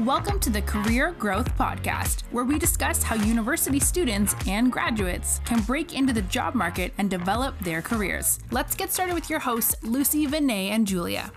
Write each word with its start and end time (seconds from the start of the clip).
Welcome 0.00 0.40
to 0.40 0.50
the 0.50 0.60
Career 0.60 1.12
Growth 1.12 1.56
Podcast, 1.56 2.22
where 2.32 2.42
we 2.42 2.58
discuss 2.58 3.00
how 3.00 3.14
university 3.14 3.78
students 3.78 4.34
and 4.48 4.72
graduates 4.72 5.40
can 5.44 5.62
break 5.62 5.94
into 5.94 6.12
the 6.12 6.22
job 6.22 6.56
market 6.56 6.92
and 6.98 7.08
develop 7.08 7.56
their 7.60 7.80
careers. 7.80 8.40
Let's 8.50 8.74
get 8.74 8.92
started 8.92 9.14
with 9.14 9.30
your 9.30 9.38
hosts, 9.38 9.76
Lucie, 9.84 10.26
Vinay, 10.26 10.70
and 10.70 10.84
Julia. 10.84 11.30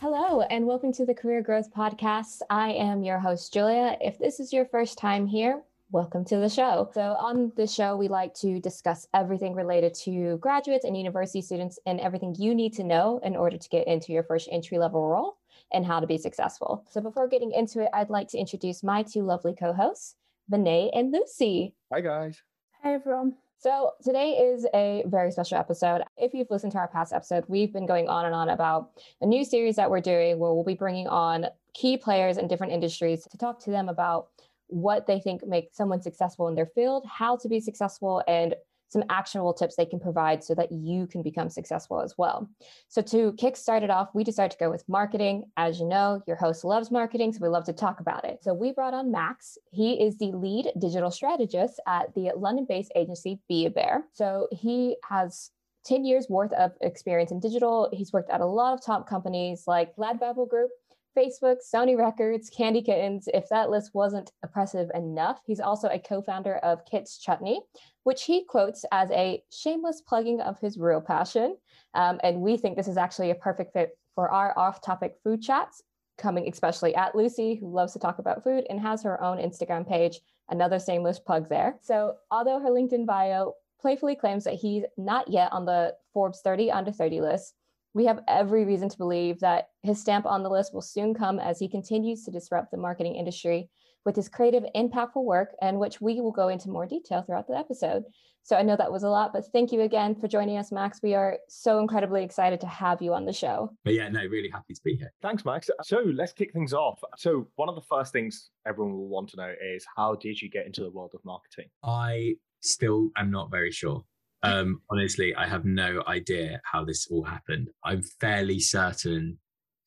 Hello, 0.00 0.42
and 0.42 0.68
welcome 0.68 0.92
to 0.92 1.04
the 1.04 1.14
Career 1.14 1.42
Growth 1.42 1.74
Podcast. 1.74 2.42
I 2.48 2.74
am 2.74 3.02
your 3.02 3.18
host, 3.18 3.52
Julia. 3.52 3.96
If 4.00 4.20
this 4.20 4.38
is 4.38 4.52
your 4.52 4.66
first 4.66 4.96
time 4.96 5.26
here, 5.26 5.60
welcome 5.90 6.24
to 6.26 6.36
the 6.36 6.48
show. 6.48 6.88
So, 6.94 7.16
on 7.18 7.50
the 7.56 7.66
show, 7.66 7.96
we 7.96 8.06
like 8.06 8.34
to 8.34 8.60
discuss 8.60 9.08
everything 9.14 9.56
related 9.56 9.94
to 10.04 10.36
graduates 10.36 10.84
and 10.84 10.96
university 10.96 11.42
students 11.42 11.80
and 11.86 11.98
everything 11.98 12.36
you 12.38 12.54
need 12.54 12.74
to 12.74 12.84
know 12.84 13.18
in 13.24 13.34
order 13.34 13.58
to 13.58 13.68
get 13.68 13.88
into 13.88 14.12
your 14.12 14.22
first 14.22 14.48
entry 14.52 14.78
level 14.78 15.08
role 15.08 15.37
and 15.72 15.84
how 15.84 16.00
to 16.00 16.06
be 16.06 16.18
successful. 16.18 16.84
So, 16.90 17.00
before 17.00 17.28
getting 17.28 17.52
into 17.52 17.82
it, 17.82 17.90
I'd 17.92 18.10
like 18.10 18.28
to 18.28 18.38
introduce 18.38 18.82
my 18.82 19.02
two 19.02 19.22
lovely 19.22 19.54
co 19.54 19.72
hosts, 19.72 20.16
Vinay 20.50 20.90
and 20.94 21.12
Lucie. 21.12 21.74
Hi, 21.92 22.00
guys. 22.00 22.42
Hi, 22.82 22.94
everyone. 22.94 23.34
So, 23.58 23.92
today 24.02 24.32
is 24.32 24.66
a 24.74 25.02
very 25.06 25.32
special 25.32 25.58
episode. 25.58 26.02
If 26.16 26.32
you've 26.32 26.50
listened 26.50 26.72
to 26.72 26.78
our 26.78 26.88
past 26.88 27.12
episode, 27.12 27.44
we've 27.48 27.72
been 27.72 27.86
going 27.86 28.08
on 28.08 28.24
and 28.24 28.34
on 28.34 28.50
about 28.50 28.90
a 29.20 29.26
new 29.26 29.44
series 29.44 29.76
that 29.76 29.90
we're 29.90 30.00
doing 30.00 30.38
where 30.38 30.52
we'll 30.52 30.64
be 30.64 30.74
bringing 30.74 31.08
on 31.08 31.46
key 31.74 31.96
players 31.96 32.38
in 32.38 32.48
different 32.48 32.72
industries 32.72 33.24
to 33.24 33.38
talk 33.38 33.58
to 33.64 33.70
them 33.70 33.88
about 33.88 34.28
what 34.68 35.06
they 35.06 35.18
think 35.18 35.46
makes 35.46 35.76
someone 35.76 36.00
successful 36.02 36.48
in 36.48 36.54
their 36.54 36.66
field, 36.66 37.04
how 37.08 37.36
to 37.36 37.48
be 37.48 37.58
successful, 37.58 38.22
and 38.28 38.54
some 38.88 39.04
actionable 39.10 39.52
tips 39.52 39.76
they 39.76 39.86
can 39.86 40.00
provide 40.00 40.42
so 40.42 40.54
that 40.54 40.72
you 40.72 41.06
can 41.06 41.22
become 41.22 41.48
successful 41.48 42.00
as 42.00 42.16
well. 42.16 42.48
So, 42.88 43.02
to 43.02 43.32
kick 43.34 43.56
start 43.56 43.82
it 43.82 43.90
off, 43.90 44.08
we 44.14 44.24
decided 44.24 44.52
to 44.52 44.58
go 44.58 44.70
with 44.70 44.88
marketing. 44.88 45.44
As 45.56 45.78
you 45.78 45.86
know, 45.86 46.22
your 46.26 46.36
host 46.36 46.64
loves 46.64 46.90
marketing, 46.90 47.32
so 47.32 47.40
we 47.42 47.48
love 47.48 47.64
to 47.64 47.72
talk 47.72 48.00
about 48.00 48.24
it. 48.24 48.42
So, 48.42 48.54
we 48.54 48.72
brought 48.72 48.94
on 48.94 49.10
Max. 49.10 49.58
He 49.70 50.02
is 50.02 50.16
the 50.18 50.32
lead 50.32 50.72
digital 50.78 51.10
strategist 51.10 51.80
at 51.86 52.14
the 52.14 52.32
London 52.36 52.66
based 52.68 52.92
agency 52.96 53.40
Be 53.48 53.66
a 53.66 53.70
Bear. 53.70 54.04
So, 54.12 54.48
he 54.52 54.96
has 55.08 55.50
10 55.84 56.04
years 56.04 56.28
worth 56.28 56.52
of 56.52 56.72
experience 56.80 57.30
in 57.30 57.40
digital. 57.40 57.88
He's 57.92 58.12
worked 58.12 58.30
at 58.30 58.40
a 58.40 58.46
lot 58.46 58.74
of 58.74 58.84
top 58.84 59.08
companies 59.08 59.64
like 59.66 59.94
Ladbrokes 59.96 60.48
Group, 60.48 60.70
Facebook, 61.18 61.56
Sony 61.62 61.98
Records, 61.98 62.48
Candy 62.48 62.80
Kittens. 62.80 63.28
If 63.34 63.48
that 63.48 63.70
list 63.70 63.90
wasn't 63.92 64.30
oppressive 64.44 64.88
enough, 64.94 65.40
he's 65.44 65.58
also 65.58 65.88
a 65.88 65.98
co 65.98 66.22
founder 66.22 66.56
of 66.58 66.84
Kits 66.84 67.18
Chutney, 67.18 67.60
which 68.04 68.24
he 68.24 68.44
quotes 68.44 68.84
as 68.92 69.10
a 69.10 69.42
shameless 69.50 70.00
plugging 70.02 70.40
of 70.40 70.60
his 70.60 70.78
real 70.78 71.00
passion. 71.00 71.56
Um, 71.94 72.20
and 72.22 72.40
we 72.40 72.56
think 72.56 72.76
this 72.76 72.86
is 72.86 72.96
actually 72.96 73.30
a 73.30 73.34
perfect 73.34 73.72
fit 73.72 73.98
for 74.14 74.30
our 74.30 74.56
off 74.56 74.80
topic 74.80 75.16
food 75.24 75.42
chats, 75.42 75.82
coming 76.18 76.48
especially 76.48 76.94
at 76.94 77.16
Lucie, 77.16 77.56
who 77.56 77.68
loves 77.68 77.94
to 77.94 77.98
talk 77.98 78.20
about 78.20 78.44
food 78.44 78.64
and 78.70 78.78
has 78.80 79.02
her 79.02 79.20
own 79.22 79.38
Instagram 79.38 79.88
page. 79.88 80.20
Another 80.50 80.78
shameless 80.78 81.18
plug 81.18 81.48
there. 81.48 81.78
So, 81.82 82.14
although 82.30 82.60
her 82.60 82.70
LinkedIn 82.70 83.06
bio 83.06 83.54
playfully 83.80 84.14
claims 84.14 84.44
that 84.44 84.54
he's 84.54 84.84
not 84.96 85.28
yet 85.28 85.52
on 85.52 85.64
the 85.64 85.94
Forbes 86.12 86.40
30 86.42 86.70
under 86.70 86.92
30 86.92 87.20
list, 87.20 87.54
we 87.98 88.04
have 88.04 88.20
every 88.28 88.64
reason 88.64 88.88
to 88.88 88.96
believe 88.96 89.40
that 89.40 89.70
his 89.82 90.00
stamp 90.00 90.24
on 90.24 90.44
the 90.44 90.48
list 90.48 90.72
will 90.72 90.80
soon 90.80 91.14
come 91.14 91.40
as 91.40 91.58
he 91.58 91.68
continues 91.68 92.24
to 92.24 92.30
disrupt 92.30 92.70
the 92.70 92.76
marketing 92.76 93.16
industry 93.16 93.68
with 94.04 94.14
his 94.14 94.28
creative, 94.28 94.62
impactful 94.76 95.24
work, 95.24 95.50
and 95.60 95.80
which 95.80 96.00
we 96.00 96.20
will 96.20 96.30
go 96.30 96.46
into 96.46 96.70
more 96.70 96.86
detail 96.86 97.22
throughout 97.22 97.48
the 97.48 97.58
episode. 97.58 98.04
So 98.44 98.54
I 98.54 98.62
know 98.62 98.76
that 98.76 98.92
was 98.92 99.02
a 99.02 99.08
lot, 99.08 99.32
but 99.32 99.42
thank 99.52 99.72
you 99.72 99.80
again 99.80 100.14
for 100.14 100.28
joining 100.28 100.58
us, 100.58 100.70
Max. 100.70 101.00
We 101.02 101.16
are 101.16 101.38
so 101.48 101.80
incredibly 101.80 102.22
excited 102.22 102.60
to 102.60 102.68
have 102.68 103.02
you 103.02 103.14
on 103.14 103.26
the 103.26 103.32
show. 103.32 103.70
But 103.84 103.94
yeah, 103.94 104.08
no, 104.08 104.24
really 104.26 104.48
happy 104.48 104.74
to 104.74 104.80
be 104.84 104.94
here. 104.94 105.12
Thanks, 105.20 105.44
Max. 105.44 105.68
So 105.82 105.98
let's 106.14 106.32
kick 106.32 106.52
things 106.52 106.72
off. 106.72 107.00
So, 107.16 107.48
one 107.56 107.68
of 107.68 107.74
the 107.74 107.82
first 107.90 108.12
things 108.12 108.50
everyone 108.64 108.94
will 108.94 109.08
want 109.08 109.28
to 109.30 109.36
know 109.38 109.52
is 109.74 109.84
how 109.96 110.14
did 110.14 110.40
you 110.40 110.48
get 110.48 110.66
into 110.66 110.82
the 110.82 110.90
world 110.90 111.10
of 111.14 111.24
marketing? 111.24 111.66
I 111.82 112.36
still 112.60 113.10
am 113.16 113.32
not 113.32 113.50
very 113.50 113.72
sure. 113.72 114.04
Um, 114.42 114.82
honestly, 114.90 115.34
I 115.34 115.46
have 115.46 115.64
no 115.64 116.02
idea 116.06 116.60
how 116.64 116.84
this 116.84 117.08
all 117.10 117.24
happened. 117.24 117.70
I'm 117.84 118.02
fairly 118.20 118.60
certain 118.60 119.38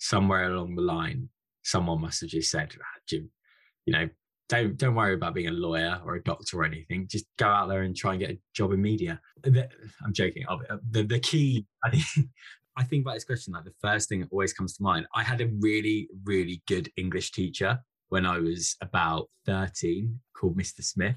somewhere 0.02 0.52
along 0.52 0.76
the 0.76 0.82
line, 0.82 1.30
someone 1.64 2.02
must 2.02 2.22
have 2.22 2.30
just 2.30 2.52
said, 2.52 2.74
ah, 2.78 3.00
Jim, 3.08 3.30
you 3.86 3.94
know, 3.94 4.10
don't 4.50 4.76
don't 4.76 4.96
worry 4.96 5.14
about 5.14 5.34
being 5.34 5.48
a 5.48 5.52
lawyer 5.52 6.02
or 6.04 6.16
a 6.16 6.24
doctor 6.24 6.60
or 6.60 6.66
anything. 6.66 7.08
Just 7.10 7.26
go 7.38 7.48
out 7.48 7.70
there 7.70 7.84
and 7.84 7.96
try 7.96 8.12
and 8.12 8.20
get 8.20 8.32
a 8.32 8.40
job 8.54 8.74
in 8.74 8.82
media. 8.82 9.22
I'm 9.46 10.12
joking. 10.12 10.44
The, 10.90 11.04
the 11.04 11.20
key, 11.20 11.66
I 11.86 11.92
think, 11.92 12.28
I 12.78 12.84
think 12.84 13.06
about 13.06 13.14
this 13.14 13.24
question. 13.24 13.54
Like 13.54 13.64
the 13.64 13.74
first 13.82 14.10
thing 14.10 14.20
that 14.20 14.30
always 14.32 14.54
comes 14.54 14.76
to 14.76 14.84
mind. 14.84 15.06
I 15.16 15.24
had 15.24 15.40
a 15.40 15.48
really 15.60 16.10
really 16.26 16.62
good 16.68 16.90
English 16.98 17.32
teacher 17.32 17.80
when 18.10 18.26
I 18.26 18.40
was 18.40 18.76
about 18.82 19.30
13, 19.46 20.20
called 20.36 20.58
Mr. 20.58 20.84
Smith, 20.84 21.16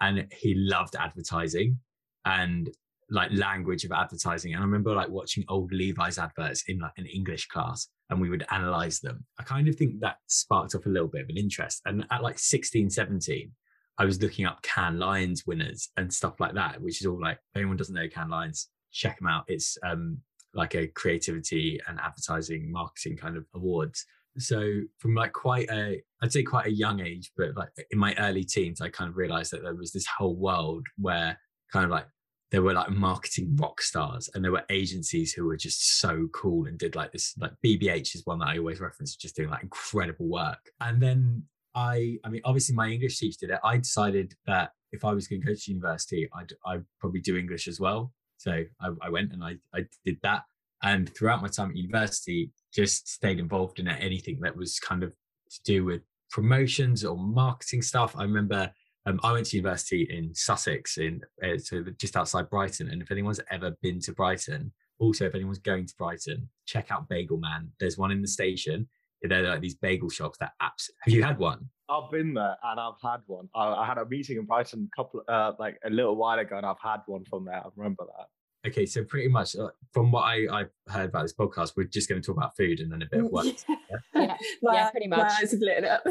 and 0.00 0.26
he 0.32 0.54
loved 0.54 0.96
advertising 0.96 1.78
and 2.24 2.70
like 3.10 3.30
language 3.32 3.84
of 3.84 3.92
advertising. 3.92 4.54
And 4.54 4.62
I 4.62 4.64
remember 4.64 4.94
like 4.94 5.10
watching 5.10 5.44
old 5.48 5.70
Levi's 5.72 6.18
adverts 6.18 6.64
in 6.68 6.78
like 6.78 6.92
an 6.96 7.06
English 7.06 7.46
class 7.48 7.88
and 8.08 8.20
we 8.20 8.30
would 8.30 8.44
analyze 8.50 9.00
them. 9.00 9.24
I 9.38 9.42
kind 9.42 9.68
of 9.68 9.76
think 9.76 10.00
that 10.00 10.16
sparked 10.28 10.74
off 10.74 10.86
a 10.86 10.88
little 10.88 11.08
bit 11.08 11.22
of 11.22 11.28
an 11.28 11.36
interest. 11.36 11.82
And 11.84 12.06
at 12.10 12.22
like 12.22 12.38
16, 12.38 12.90
17, 12.90 13.52
I 13.98 14.04
was 14.06 14.20
looking 14.22 14.46
up 14.46 14.62
Cannes 14.62 14.98
Lions 14.98 15.44
winners 15.46 15.90
and 15.96 16.12
stuff 16.12 16.40
like 16.40 16.54
that, 16.54 16.80
which 16.80 17.00
is 17.00 17.06
all 17.06 17.20
like, 17.20 17.36
if 17.36 17.56
anyone 17.56 17.76
doesn't 17.76 17.94
know 17.94 18.08
Cannes 18.08 18.30
Lions, 18.30 18.68
check 18.92 19.18
them 19.18 19.28
out. 19.28 19.44
It's 19.46 19.76
um, 19.84 20.18
like 20.54 20.74
a 20.74 20.86
creativity 20.86 21.80
and 21.86 22.00
advertising 22.00 22.72
marketing 22.72 23.18
kind 23.18 23.36
of 23.36 23.44
awards. 23.54 24.06
So 24.38 24.80
from 24.98 25.14
like 25.14 25.34
quite 25.34 25.70
a, 25.70 26.02
I'd 26.22 26.32
say 26.32 26.42
quite 26.42 26.66
a 26.66 26.72
young 26.72 27.00
age, 27.00 27.30
but 27.36 27.54
like 27.56 27.68
in 27.90 27.98
my 27.98 28.14
early 28.18 28.44
teens, 28.44 28.80
I 28.80 28.88
kind 28.88 29.10
of 29.10 29.16
realized 29.18 29.52
that 29.52 29.62
there 29.62 29.74
was 29.74 29.92
this 29.92 30.06
whole 30.06 30.36
world 30.36 30.86
where 30.96 31.38
kind 31.72 31.84
of 31.84 31.90
like 31.90 32.06
there 32.50 32.62
were 32.62 32.74
like 32.74 32.90
marketing 32.90 33.56
rock 33.56 33.80
stars 33.80 34.28
and 34.34 34.44
there 34.44 34.52
were 34.52 34.64
agencies 34.68 35.32
who 35.32 35.46
were 35.46 35.56
just 35.56 35.98
so 36.00 36.28
cool 36.32 36.66
and 36.66 36.78
did 36.78 36.94
like 36.94 37.10
this 37.10 37.34
like 37.38 37.52
bbh 37.64 38.14
is 38.14 38.22
one 38.26 38.38
that 38.38 38.48
i 38.48 38.58
always 38.58 38.78
reference 38.78 39.16
just 39.16 39.34
doing 39.34 39.48
like 39.48 39.62
incredible 39.62 40.28
work. 40.28 40.70
And 40.80 41.02
then 41.02 41.44
i 41.74 42.18
i 42.24 42.28
mean 42.28 42.42
obviously 42.44 42.74
my 42.74 42.88
english 42.88 43.18
teacher 43.18 43.46
did 43.46 43.50
it. 43.50 43.60
I 43.64 43.78
decided 43.78 44.34
that 44.46 44.72
if 44.92 45.04
i 45.04 45.12
was 45.12 45.26
going 45.26 45.40
to 45.40 45.46
go 45.46 45.54
to 45.54 45.70
university 45.70 46.28
i'd, 46.34 46.52
I'd 46.66 46.84
probably 47.00 47.20
do 47.20 47.36
english 47.36 47.66
as 47.66 47.80
well. 47.80 48.12
So 48.36 48.64
I, 48.80 48.88
I 49.00 49.08
went 49.08 49.32
and 49.32 49.42
I, 49.42 49.56
I 49.72 49.84
did 50.04 50.18
that. 50.22 50.42
And 50.82 51.14
throughout 51.14 51.42
my 51.42 51.48
time 51.48 51.70
at 51.70 51.76
university 51.76 52.50
just 52.74 53.08
stayed 53.08 53.38
involved 53.38 53.78
in 53.78 53.86
anything 53.86 54.40
that 54.40 54.56
was 54.56 54.80
kind 54.80 55.04
of 55.04 55.12
to 55.50 55.60
do 55.64 55.84
with 55.84 56.02
promotions 56.30 57.04
or 57.04 57.16
marketing 57.16 57.82
stuff. 57.82 58.16
I 58.16 58.22
remember 58.24 58.72
um, 59.06 59.18
I 59.22 59.32
went 59.32 59.46
to 59.46 59.56
university 59.56 60.06
in 60.10 60.34
Sussex, 60.34 60.98
in 60.98 61.22
uh, 61.42 61.58
so 61.58 61.84
just 61.98 62.16
outside 62.16 62.48
Brighton. 62.48 62.88
And 62.88 63.02
if 63.02 63.10
anyone's 63.10 63.40
ever 63.50 63.72
been 63.82 64.00
to 64.00 64.12
Brighton, 64.12 64.72
also 64.98 65.26
if 65.26 65.34
anyone's 65.34 65.58
going 65.58 65.86
to 65.86 65.94
Brighton, 65.98 66.48
check 66.66 66.90
out 66.90 67.08
Bagel 67.08 67.38
Man. 67.38 67.70
There's 67.80 67.98
one 67.98 68.12
in 68.12 68.22
the 68.22 68.28
station. 68.28 68.88
They're 69.22 69.42
like 69.42 69.60
these 69.60 69.76
bagel 69.76 70.10
shops 70.10 70.38
that 70.38 70.52
apps. 70.60 70.90
Have 71.02 71.14
you 71.14 71.22
had 71.22 71.38
one? 71.38 71.68
I've 71.88 72.10
been 72.10 72.34
there 72.34 72.56
and 72.64 72.80
I've 72.80 73.00
had 73.02 73.20
one. 73.26 73.48
I, 73.54 73.66
I 73.68 73.86
had 73.86 73.98
a 73.98 74.06
meeting 74.06 74.38
in 74.38 74.46
Brighton 74.46 74.88
a 74.92 74.96
couple, 74.96 75.22
uh, 75.28 75.52
like 75.58 75.78
a 75.84 75.90
little 75.90 76.16
while 76.16 76.38
ago, 76.38 76.56
and 76.56 76.66
I've 76.66 76.80
had 76.82 77.00
one 77.06 77.24
from 77.24 77.44
there. 77.44 77.56
I 77.56 77.68
remember 77.76 78.04
that. 78.16 78.68
Okay, 78.68 78.86
so 78.86 79.02
pretty 79.04 79.28
much 79.28 79.56
uh, 79.56 79.68
from 79.92 80.12
what 80.12 80.22
I, 80.22 80.46
I've 80.50 80.70
heard 80.88 81.10
about 81.10 81.22
this 81.22 81.34
podcast, 81.34 81.72
we're 81.76 81.84
just 81.84 82.08
going 82.08 82.20
to 82.20 82.26
talk 82.26 82.36
about 82.36 82.56
food 82.56 82.80
and 82.80 82.92
then 82.92 83.02
a 83.02 83.06
bit 83.06 83.20
of 83.20 83.30
work. 83.30 83.46
yeah, 83.68 83.96
yeah, 84.14 84.36
yeah 84.62 84.90
pretty 84.90 85.08
much. 85.08 85.18
My 85.18 85.36
eyes 85.40 85.50
have 85.50 85.60
lit 85.60 85.84
up. 85.84 86.04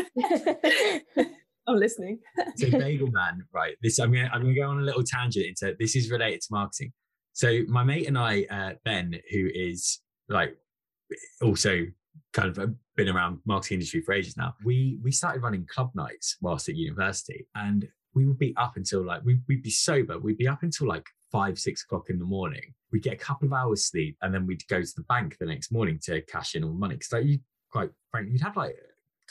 I'm 1.68 1.78
listening. 1.78 2.20
so 2.56 2.70
Bagel 2.72 3.12
Man, 3.12 3.46
right? 3.54 3.76
This 3.82 4.00
I'm 4.00 4.12
gonna 4.12 4.30
I'm 4.34 4.42
gonna 4.42 4.56
go 4.56 4.70
on 4.70 4.80
a 4.80 4.84
little 4.84 5.04
tangent 5.04 5.46
into 5.46 5.76
this 5.80 5.96
is 5.96 6.10
related 6.10 6.42
to 6.42 6.48
marketing. 6.52 6.94
So 7.34 7.62
my 7.68 7.84
mate 7.84 8.08
and 8.08 8.18
I, 8.18 8.46
uh, 8.50 8.74
Ben, 8.84 9.16
who 9.32 9.50
is 9.54 10.00
like 10.28 10.58
also 11.42 11.86
kind 12.34 12.50
of 12.50 12.60
uh, 12.60 12.68
been 12.96 13.10
around 13.10 13.40
marketing 13.46 13.76
industry 13.76 14.02
for 14.02 14.14
ages 14.14 14.38
now, 14.38 14.54
we 14.64 15.00
we 15.04 15.12
started 15.12 15.42
running 15.42 15.66
club 15.66 15.92
nights 15.96 16.38
whilst 16.42 16.70
at 16.70 16.76
university, 16.76 17.48
and 17.56 17.88
we 18.14 18.26
would 18.26 18.40
be 18.40 18.54
up 18.58 18.76
until 18.76 19.06
like 19.06 19.24
we, 19.24 19.40
we'd 19.48 19.64
be 19.64 19.70
sober. 19.70 20.20
We'd 20.20 20.38
be 20.38 20.48
up 20.48 20.64
until 20.64 20.88
like 20.88 21.06
five 21.32 21.60
six 21.60 21.84
o'clock 21.84 22.10
in 22.10 22.20
the 22.20 22.26
morning. 22.26 22.74
We'd 22.92 23.04
get 23.04 23.14
a 23.14 23.18
couple 23.18 23.48
of 23.48 23.54
hours 23.54 23.86
sleep, 23.86 24.18
and 24.22 24.34
then 24.34 24.46
we'd 24.46 24.68
go 24.68 24.82
to 24.82 24.96
the 24.96 25.04
bank 25.04 25.38
the 25.40 25.46
next 25.46 25.72
morning 25.72 26.00
to 26.04 26.22
cash 26.22 26.56
in 26.56 26.64
all 26.64 26.74
the 26.74 26.80
money. 26.80 26.96
Because 26.96 27.14
like 27.14 27.26
you 27.26 27.40
quite 27.72 27.92
frankly, 28.10 28.34
you'd 28.34 28.42
have 28.42 28.58
like 28.58 28.76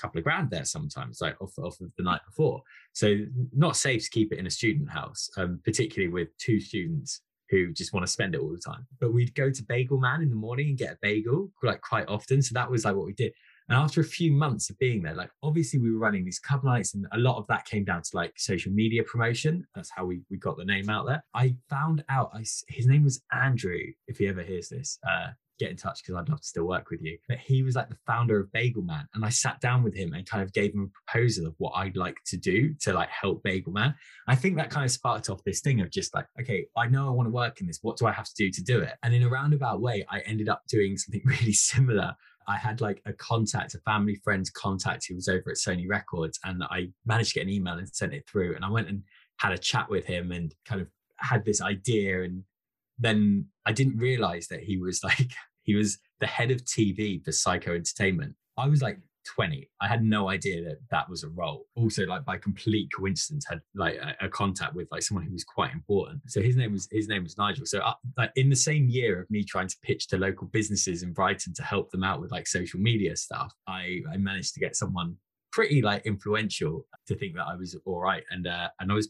couple 0.00 0.19
of 0.19 0.25
grand 0.25 0.50
there 0.50 0.64
sometimes, 0.64 1.20
like 1.20 1.41
off, 1.41 1.52
off 1.58 1.81
of 1.81 1.91
the 1.97 2.02
night 2.02 2.20
before. 2.26 2.62
So 2.93 3.17
not 3.55 3.76
safe 3.76 4.05
to 4.05 4.11
keep 4.11 4.32
it 4.32 4.38
in 4.38 4.47
a 4.47 4.50
student 4.50 4.91
house, 4.91 5.29
um, 5.37 5.61
particularly 5.64 6.12
with 6.12 6.29
two 6.38 6.61
students 6.61 7.23
who 7.50 7.73
just 7.73 7.93
want 7.93 8.06
to 8.06 8.12
spend 8.12 8.35
it 8.35 8.41
all 8.41 8.50
the 8.50 8.58
time. 8.58 8.87
But 9.00 9.12
we'd 9.12 9.35
go 9.35 9.50
to 9.50 9.62
Bagel 9.64 9.99
Man 9.99 10.23
in 10.23 10.31
the 10.31 10.37
morning 10.37 10.69
and 10.69 10.79
get 10.79 10.93
a 10.93 10.99
bagel 11.02 11.50
like 11.62 11.81
quite 11.81 12.08
often. 12.08 12.43
So 12.43 12.52
that 12.55 12.70
was 12.70 12.85
like 12.85 12.94
what 12.94 13.06
we 13.06 13.12
did. 13.12 13.32
And 13.69 13.79
after 13.79 14.00
a 14.00 14.05
few 14.05 14.32
months 14.32 14.69
of 14.69 14.79
being 14.79 15.00
there, 15.02 15.14
like 15.14 15.31
obviously 15.44 15.79
we 15.79 15.93
were 15.93 15.99
running 15.99 16.25
these 16.25 16.41
club 16.41 16.64
nights, 16.64 16.94
and 16.94 17.06
a 17.12 17.19
lot 17.19 17.38
of 17.38 17.46
that 17.46 17.67
came 17.67 17.85
down 17.85 18.03
to 18.03 18.11
like 18.14 18.32
social 18.37 18.73
media 18.73 19.05
promotion. 19.05 19.64
That's 19.76 19.91
how 19.94 20.05
we, 20.05 20.23
we 20.29 20.38
got 20.38 20.56
the 20.56 20.64
name 20.64 20.91
out 20.91 21.06
there. 21.06 21.23
I 21.35 21.55
found 21.69 22.03
out 22.08 22.31
I, 22.35 22.44
his 22.69 22.87
name 22.87 23.05
was 23.05 23.23
Andrew, 23.32 23.81
if 24.08 24.19
he 24.19 24.26
ever 24.26 24.43
hears 24.43 24.69
this. 24.69 24.99
Uh, 25.08 25.29
get 25.61 25.71
in 25.71 25.77
touch 25.77 26.03
because 26.03 26.17
I'd 26.17 26.29
love 26.29 26.41
to 26.41 26.47
still 26.47 26.65
work 26.65 26.91
with 26.91 27.03
you. 27.03 27.19
But 27.29 27.39
he 27.39 27.62
was 27.62 27.77
like 27.77 27.89
the 27.89 27.99
founder 28.07 28.41
of 28.41 28.51
Bagel 28.51 28.83
Man. 28.83 29.07
And 29.15 29.25
I 29.25 29.29
sat 29.29 29.61
down 29.61 29.83
with 29.83 29.95
him 29.95 30.15
and 30.15 30.27
kind 30.27 30.43
of 30.43 30.53
gave 30.53 30.75
him 30.75 30.91
a 30.91 31.12
proposal 31.12 31.47
of 31.47 31.55
what 31.59 31.73
I'd 31.77 31.97
like 31.97 32.17
to 32.27 32.37
do 32.37 32.75
to 32.81 32.93
like 32.93 33.11
help 33.11 33.43
Bagel 33.43 33.73
Man. 33.73 33.95
I 34.27 34.35
think 34.35 34.57
that 34.57 34.71
kind 34.71 34.85
of 34.85 34.91
sparked 34.91 35.31
off 35.31 35.45
this 35.45 35.61
thing 35.61 35.81
of 35.81 35.91
just 35.91 36.15
like, 36.15 36.27
okay, 36.41 36.67
I 36.77 36.87
know 36.87 37.07
I 37.07 37.11
want 37.11 37.27
to 37.27 37.33
work 37.33 37.61
in 37.61 37.67
this. 37.67 37.79
What 37.83 37.99
do 37.99 38.07
I 38.07 38.12
have 38.12 38.27
to 38.27 38.35
do 38.37 38.51
to 38.51 38.62
do 38.62 38.81
it? 38.81 38.95
And 39.03 39.15
in 39.15 39.23
a 39.23 39.29
roundabout 39.29 39.81
way, 39.81 40.05
I 40.09 40.21
ended 40.21 40.49
up 40.49 40.62
doing 40.69 40.97
something 40.97 41.23
really 41.25 41.53
similar. 41.53 42.15
I 42.49 42.56
had 42.56 42.81
like 42.81 43.01
a 43.05 43.13
contact, 43.13 43.75
a 43.75 43.79
family 43.81 44.19
friend's 44.25 44.51
contact 44.51 45.06
who 45.09 45.15
was 45.15 45.29
over 45.29 45.51
at 45.51 45.56
Sony 45.56 45.89
Records, 45.89 46.41
and 46.45 46.65
I 46.65 46.89
managed 47.06 47.31
to 47.31 47.35
get 47.35 47.47
an 47.47 47.53
email 47.53 47.75
and 47.75 47.89
sent 47.89 48.15
it 48.15 48.25
through. 48.29 48.56
And 48.56 48.65
I 48.65 48.71
went 48.71 48.89
and 48.89 49.03
had 49.39 49.53
a 49.53 49.59
chat 49.59 49.89
with 49.89 50.06
him 50.06 50.33
and 50.33 50.53
kind 50.65 50.81
of 50.81 50.89
had 51.19 51.45
this 51.45 51.61
idea 51.61 52.23
and 52.23 52.45
then 53.01 53.47
I 53.67 53.73
didn't 53.73 53.97
realize 53.97 54.47
that 54.49 54.63
he 54.63 54.77
was 54.77 55.03
like 55.05 55.33
he 55.70 55.76
was 55.76 55.99
the 56.19 56.26
head 56.26 56.50
of 56.50 56.64
TV 56.64 57.25
for 57.25 57.31
Syco 57.31 57.76
Entertainment. 57.76 58.34
I 58.58 58.67
was 58.67 58.82
like 58.82 58.99
20. 59.37 59.70
I 59.81 59.87
had 59.87 60.02
no 60.02 60.28
idea 60.28 60.64
that 60.64 60.78
that 60.90 61.08
was 61.08 61.22
a 61.22 61.28
role. 61.28 61.67
Also, 61.76 62.06
like 62.06 62.25
by 62.25 62.38
complete 62.38 62.90
coincidence, 62.96 63.46
had 63.49 63.61
like 63.76 63.94
a, 63.94 64.26
a 64.26 64.28
contact 64.28 64.75
with 64.75 64.88
like 64.90 65.02
someone 65.02 65.25
who 65.25 65.32
was 65.32 65.44
quite 65.44 65.72
important. 65.72 66.22
So 66.26 66.43
his 66.43 66.56
name 66.56 66.72
was 66.72 66.88
his 66.90 67.06
name 67.06 67.22
was 67.22 67.38
Nigel. 67.38 67.67
So 67.67 67.78
uh, 67.78 67.94
like 68.17 68.32
in 68.34 68.50
the 68.50 68.56
same 68.56 68.88
year 68.88 69.20
of 69.20 69.31
me 69.31 69.44
trying 69.44 69.69
to 69.69 69.76
pitch 69.84 70.08
to 70.08 70.19
local 70.19 70.49
businesses 70.49 71.05
in 71.05 71.12
Brighton 71.12 71.55
to 71.55 71.62
help 71.62 71.93
them 71.93 72.02
out 72.02 72.20
with 72.20 72.32
like 72.32 72.49
social 72.49 72.81
media 72.81 73.14
stuff, 73.14 73.55
I 73.69 74.00
I 74.12 74.17
managed 74.17 74.55
to 74.55 74.61
get 74.61 74.75
someone 74.75 75.17
pretty 75.52 75.82
like 75.82 76.05
influential 76.06 76.87
to 77.06 77.14
think 77.14 77.37
that 77.37 77.46
I 77.46 77.55
was 77.55 77.76
all 77.84 78.00
right. 78.00 78.25
And 78.31 78.49
uh, 78.49 78.70
and 78.81 78.90
I 78.90 78.94
was 78.96 79.08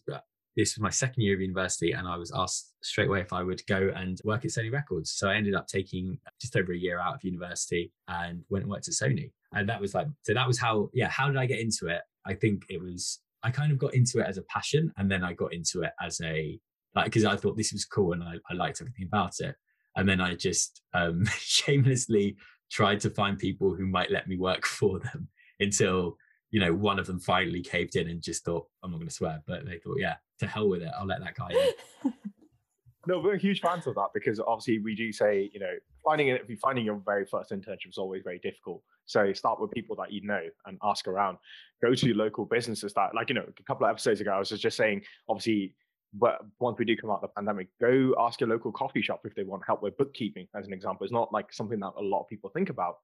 this 0.60 0.76
was 0.76 0.82
my 0.82 0.90
second 0.90 1.22
year 1.22 1.34
of 1.34 1.40
university 1.40 1.92
and 1.92 2.06
I 2.06 2.16
was 2.18 2.30
asked 2.34 2.74
straight 2.82 3.08
away 3.08 3.22
if 3.22 3.32
I 3.32 3.42
would 3.42 3.64
go 3.66 3.90
and 3.96 4.20
work 4.24 4.44
at 4.44 4.50
Sony 4.50 4.70
Records. 4.70 5.12
So 5.12 5.28
I 5.28 5.34
ended 5.34 5.54
up 5.54 5.66
taking 5.66 6.18
just 6.38 6.54
over 6.54 6.72
a 6.72 6.78
year 6.78 7.00
out 7.00 7.14
of 7.14 7.24
university 7.24 7.92
and 8.08 8.42
went 8.50 8.64
and 8.64 8.70
worked 8.70 8.86
at 8.86 8.94
Sony. 8.94 9.32
And 9.54 9.66
that 9.70 9.80
was 9.80 9.94
like, 9.94 10.06
so 10.22 10.34
that 10.34 10.46
was 10.46 10.58
how, 10.58 10.90
yeah, 10.92 11.08
how 11.08 11.28
did 11.28 11.38
I 11.38 11.46
get 11.46 11.60
into 11.60 11.86
it? 11.86 12.02
I 12.26 12.34
think 12.34 12.64
it 12.68 12.80
was, 12.80 13.20
I 13.42 13.50
kind 13.50 13.72
of 13.72 13.78
got 13.78 13.94
into 13.94 14.18
it 14.18 14.26
as 14.26 14.36
a 14.36 14.42
passion 14.42 14.92
and 14.98 15.10
then 15.10 15.24
I 15.24 15.32
got 15.32 15.54
into 15.54 15.80
it 15.80 15.92
as 16.02 16.20
a, 16.22 16.60
like, 16.94 17.06
because 17.06 17.24
I 17.24 17.36
thought 17.36 17.56
this 17.56 17.72
was 17.72 17.86
cool 17.86 18.12
and 18.12 18.22
I, 18.22 18.34
I 18.50 18.54
liked 18.54 18.82
everything 18.82 19.06
about 19.06 19.40
it. 19.40 19.54
And 19.96 20.06
then 20.06 20.20
I 20.20 20.34
just 20.34 20.82
um, 20.92 21.24
shamelessly 21.38 22.36
tried 22.70 23.00
to 23.00 23.10
find 23.10 23.38
people 23.38 23.74
who 23.74 23.86
might 23.86 24.10
let 24.10 24.28
me 24.28 24.36
work 24.36 24.66
for 24.66 25.00
them 25.00 25.28
until 25.58 26.16
you 26.50 26.61
know, 26.61 26.75
one 26.75 26.99
of 26.99 27.06
them 27.06 27.20
finally 27.20 27.62
caved 27.62 27.97
in 27.97 28.08
and 28.08 28.23
just 28.23 28.44
thought, 28.44 28.67
I'm 28.82 28.91
not 28.91 28.99
going 28.99 29.08
to 29.08 29.14
swear, 29.14 29.43
but 29.47 29.67
they 29.67 29.79
thought, 29.79 29.99
yeah, 29.99 30.17
to 30.41 30.47
hell 30.47 30.69
with 30.69 30.82
it. 30.82 30.91
I'll 30.99 31.06
let 31.06 31.20
that 31.20 31.35
guy 31.35 31.50
in. 31.50 32.12
no, 33.06 33.20
we're 33.20 33.37
huge 33.37 33.61
fans 33.61 33.87
of 33.87 33.94
that 33.94 34.08
because 34.12 34.41
obviously 34.41 34.79
we 34.79 34.94
do 34.94 35.12
say, 35.12 35.50
you 35.52 35.61
know, 35.61 35.73
finding 36.05 36.29
it, 36.29 36.47
finding 36.61 36.85
your 36.85 37.00
very 37.05 37.25
first 37.25 37.50
internship 37.50 37.88
is 37.88 37.99
always 37.99 38.23
very 38.23 38.38
difficult. 38.38 38.82
So 39.06 39.32
start 39.32 39.61
with 39.61 39.70
people 39.70 39.97
that 39.97 40.12
you 40.12 40.23
know 40.23 40.43
and 40.67 40.79
ask 40.82 41.06
around. 41.06 41.38
Go 41.82 41.94
to 41.94 42.14
local 42.14 42.44
businesses 42.44 42.93
that, 42.94 43.14
like, 43.14 43.29
you 43.29 43.35
know, 43.35 43.46
a 43.46 43.62
couple 43.62 43.87
of 43.87 43.91
episodes 43.91 44.20
ago, 44.20 44.32
I 44.32 44.38
was 44.38 44.50
just 44.50 44.76
saying, 44.76 45.03
obviously, 45.29 45.75
but 46.12 46.41
once 46.58 46.76
we 46.79 46.85
do 46.85 46.96
come 46.96 47.11
out 47.11 47.23
of 47.23 47.23
the 47.23 47.29
pandemic, 47.29 47.69
go 47.81 48.14
ask 48.19 48.41
your 48.41 48.49
local 48.49 48.73
coffee 48.73 49.03
shop 49.03 49.20
if 49.25 49.35
they 49.35 49.44
want 49.44 49.62
help 49.64 49.82
with 49.82 49.96
bookkeeping, 49.96 50.49
as 50.56 50.67
an 50.67 50.73
example. 50.73 51.05
It's 51.05 51.12
not 51.12 51.32
like 51.32 51.53
something 51.53 51.79
that 51.81 51.93
a 51.96 52.03
lot 52.03 52.23
of 52.23 52.29
people 52.29 52.50
think 52.50 52.69
about. 52.69 52.96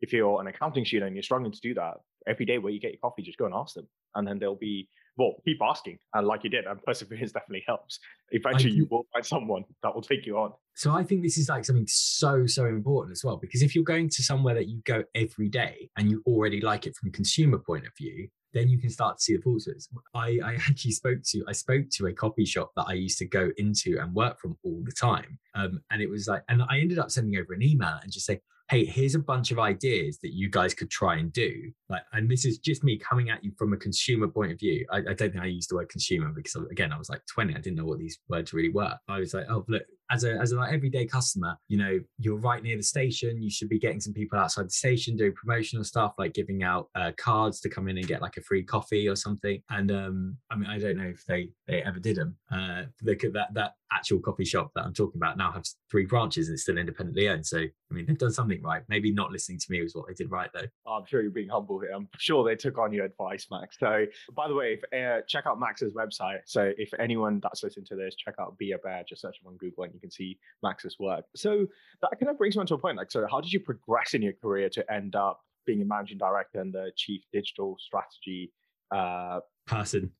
If 0.00 0.12
you're 0.12 0.40
an 0.40 0.46
accounting 0.46 0.84
student 0.84 1.08
and 1.08 1.16
you're 1.16 1.22
struggling 1.22 1.52
to 1.52 1.60
do 1.60 1.74
that, 1.74 1.94
every 2.26 2.46
day 2.46 2.58
where 2.58 2.72
you 2.72 2.80
get 2.80 2.92
your 2.92 3.00
coffee, 3.00 3.22
just 3.22 3.38
go 3.38 3.46
and 3.46 3.54
ask 3.54 3.74
them. 3.74 3.86
And 4.14 4.26
then 4.26 4.38
they'll 4.38 4.54
be, 4.54 4.88
well, 5.16 5.34
keep 5.44 5.58
asking. 5.62 5.98
And 6.14 6.26
like 6.26 6.44
you 6.44 6.50
did, 6.50 6.66
and 6.66 6.82
perseverance 6.82 7.32
definitely 7.32 7.64
helps. 7.66 7.98
Eventually, 8.30 8.72
you 8.72 8.86
will 8.90 9.06
find 9.12 9.24
someone 9.24 9.64
that 9.82 9.94
will 9.94 10.02
take 10.02 10.26
you 10.26 10.38
on. 10.38 10.52
So 10.74 10.92
I 10.92 11.02
think 11.02 11.22
this 11.22 11.38
is 11.38 11.48
like 11.48 11.64
something 11.64 11.86
so, 11.88 12.46
so 12.46 12.66
important 12.66 13.12
as 13.12 13.24
well. 13.24 13.36
Because 13.36 13.62
if 13.62 13.74
you're 13.74 13.84
going 13.84 14.08
to 14.10 14.22
somewhere 14.22 14.54
that 14.54 14.68
you 14.68 14.80
go 14.84 15.02
every 15.14 15.48
day 15.48 15.90
and 15.96 16.10
you 16.10 16.22
already 16.26 16.60
like 16.60 16.86
it 16.86 16.94
from 16.94 17.08
a 17.08 17.12
consumer 17.12 17.58
point 17.58 17.86
of 17.86 17.92
view, 17.96 18.28
then 18.54 18.68
you 18.68 18.78
can 18.78 18.90
start 18.90 19.18
to 19.18 19.22
see 19.22 19.36
the 19.36 19.42
falsehoods. 19.42 19.88
I, 20.14 20.38
I 20.42 20.54
actually 20.68 20.92
spoke 20.92 21.18
to 21.22 21.44
I 21.48 21.52
spoke 21.52 21.86
to 21.92 22.06
a 22.06 22.12
copy 22.12 22.44
shop 22.44 22.72
that 22.76 22.86
I 22.88 22.94
used 22.94 23.18
to 23.18 23.26
go 23.26 23.50
into 23.56 23.98
and 24.00 24.14
work 24.14 24.40
from 24.40 24.56
all 24.64 24.80
the 24.84 24.92
time. 24.92 25.38
Um, 25.54 25.80
and 25.90 26.00
it 26.00 26.08
was 26.08 26.28
like, 26.28 26.42
and 26.48 26.62
I 26.62 26.78
ended 26.78 26.98
up 26.98 27.10
sending 27.10 27.38
over 27.38 27.52
an 27.52 27.62
email 27.62 27.98
and 28.02 28.12
just 28.12 28.26
say, 28.26 28.40
hey, 28.70 28.84
here's 28.84 29.14
a 29.14 29.18
bunch 29.18 29.50
of 29.50 29.58
ideas 29.58 30.18
that 30.22 30.34
you 30.34 30.50
guys 30.50 30.74
could 30.74 30.90
try 30.90 31.16
and 31.16 31.32
do. 31.32 31.72
Like, 31.88 32.02
and 32.12 32.30
this 32.30 32.44
is 32.44 32.58
just 32.58 32.84
me 32.84 32.98
coming 32.98 33.30
at 33.30 33.42
you 33.42 33.52
from 33.56 33.72
a 33.72 33.76
consumer 33.78 34.28
point 34.28 34.52
of 34.52 34.58
view. 34.58 34.84
I, 34.92 34.98
I 34.98 35.14
don't 35.14 35.32
think 35.32 35.40
I 35.40 35.46
used 35.46 35.70
the 35.70 35.76
word 35.76 35.88
consumer 35.88 36.30
because 36.34 36.56
again, 36.70 36.92
I 36.92 36.98
was 36.98 37.08
like 37.08 37.22
20. 37.26 37.54
I 37.54 37.60
didn't 37.60 37.76
know 37.76 37.86
what 37.86 37.98
these 37.98 38.18
words 38.28 38.52
really 38.52 38.68
were. 38.68 38.94
I 39.08 39.18
was 39.18 39.32
like, 39.32 39.46
oh, 39.48 39.64
look, 39.68 39.84
as 40.10 40.24
a 40.24 40.32
as 40.34 40.52
an 40.52 40.58
like 40.58 40.72
everyday 40.72 41.06
customer, 41.06 41.56
you 41.68 41.76
know, 41.76 41.98
you're 42.18 42.38
right 42.38 42.62
near 42.62 42.76
the 42.76 42.82
station. 42.82 43.42
You 43.42 43.50
should 43.50 43.68
be 43.68 43.78
getting 43.78 44.00
some 44.00 44.12
people 44.12 44.38
outside 44.38 44.66
the 44.66 44.70
station 44.70 45.16
doing 45.16 45.32
promotional 45.32 45.84
stuff, 45.84 46.14
like 46.18 46.34
giving 46.34 46.62
out 46.62 46.88
uh, 46.94 47.12
cards 47.16 47.60
to 47.60 47.68
come 47.68 47.88
in 47.88 47.98
and 47.98 48.06
get 48.06 48.22
like 48.22 48.36
a 48.36 48.42
free 48.42 48.64
coffee 48.64 49.08
or 49.08 49.16
something. 49.16 49.62
And 49.70 49.90
um, 49.90 50.36
I 50.50 50.56
mean, 50.56 50.70
I 50.70 50.78
don't 50.78 50.96
know 50.96 51.08
if 51.08 51.24
they 51.26 51.50
they 51.66 51.82
ever 51.82 52.00
did 52.00 52.16
them. 52.16 52.36
Uh, 52.50 52.84
look 53.02 53.24
at 53.24 53.32
that 53.34 53.54
that 53.54 53.72
actual 53.92 54.20
coffee 54.20 54.44
shop 54.44 54.70
that 54.74 54.84
I'm 54.84 54.92
talking 54.92 55.18
about 55.18 55.38
now 55.38 55.50
has 55.52 55.76
three 55.90 56.04
branches 56.04 56.48
and 56.48 56.54
it's 56.54 56.62
still 56.62 56.78
independently 56.78 57.28
owned. 57.28 57.46
So 57.46 57.58
I 57.58 57.94
mean, 57.94 58.06
they've 58.06 58.18
done 58.18 58.32
something 58.32 58.62
right. 58.62 58.82
Maybe 58.88 59.12
not 59.12 59.30
listening 59.30 59.58
to 59.58 59.66
me 59.70 59.82
was 59.82 59.94
what 59.94 60.06
they 60.08 60.14
did 60.14 60.30
right 60.30 60.50
though. 60.52 60.66
I'm 60.90 61.06
sure 61.06 61.22
you're 61.22 61.30
being 61.30 61.48
humble 61.48 61.80
here. 61.80 61.92
I'm 61.94 62.08
sure 62.18 62.44
they 62.44 62.56
took 62.56 62.78
on 62.78 62.92
your 62.92 63.06
advice, 63.06 63.46
Max. 63.50 63.76
So 63.78 64.04
by 64.34 64.48
the 64.48 64.54
way, 64.54 64.78
if, 64.80 64.92
uh, 64.92 65.22
check 65.26 65.44
out 65.46 65.58
Max's 65.58 65.94
website. 65.94 66.40
So 66.46 66.72
if 66.76 66.90
anyone 66.98 67.40
that's 67.42 67.62
listening 67.62 67.86
to 67.86 67.96
this, 67.96 68.14
check 68.16 68.34
out 68.38 68.58
Be 68.58 68.72
a 68.72 68.78
Bear. 68.78 69.04
Just 69.08 69.22
search 69.22 69.36
on 69.46 69.56
Google 69.56 69.84
and 69.84 69.97
you 69.98 70.00
can 70.00 70.10
see 70.10 70.38
Max's 70.62 70.96
work. 70.98 71.24
So 71.36 71.66
that 72.02 72.10
kind 72.18 72.30
of 72.30 72.38
brings 72.38 72.56
me 72.56 72.60
on 72.60 72.66
to 72.68 72.74
a 72.74 72.78
point. 72.78 72.96
Like, 72.96 73.10
so 73.10 73.26
how 73.30 73.40
did 73.40 73.52
you 73.52 73.60
progress 73.60 74.14
in 74.14 74.22
your 74.22 74.32
career 74.32 74.68
to 74.70 74.92
end 74.92 75.14
up 75.14 75.40
being 75.66 75.82
a 75.82 75.84
managing 75.84 76.18
director 76.18 76.60
and 76.60 76.72
the 76.72 76.92
chief 76.96 77.22
digital 77.32 77.76
strategy 77.78 78.52
uh, 78.94 79.40
person? 79.66 80.12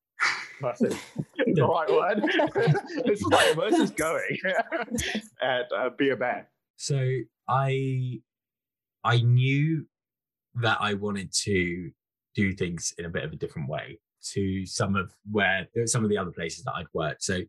Person, 0.60 0.90
the 1.54 1.64
right 1.64 1.88
word. 1.88 2.22
this 3.06 3.20
is 3.20 3.26
like 3.26 3.56
where's 3.56 3.76
this 3.76 3.90
going? 3.90 4.38
At 5.42 5.66
uh, 5.76 5.90
Be 5.96 6.10
a 6.10 6.16
Bear. 6.16 6.48
So 6.76 7.00
I 7.48 8.20
I 9.04 9.20
knew 9.20 9.86
that 10.56 10.78
I 10.80 10.94
wanted 10.94 11.32
to 11.44 11.90
do 12.34 12.52
things 12.52 12.92
in 12.98 13.04
a 13.04 13.08
bit 13.08 13.25
of 13.25 13.32
a 13.32 13.36
different 13.36 13.69
way 13.69 14.00
to 14.32 14.67
some 14.67 14.97
of 14.97 15.12
where 15.31 15.67
some 15.87 16.05
of 16.05 16.11
the 16.11 16.19
other 16.19 16.31
places 16.31 16.65
that 16.65 16.73
I'd 16.75 16.87
worked. 16.93 17.23
So 17.23 17.41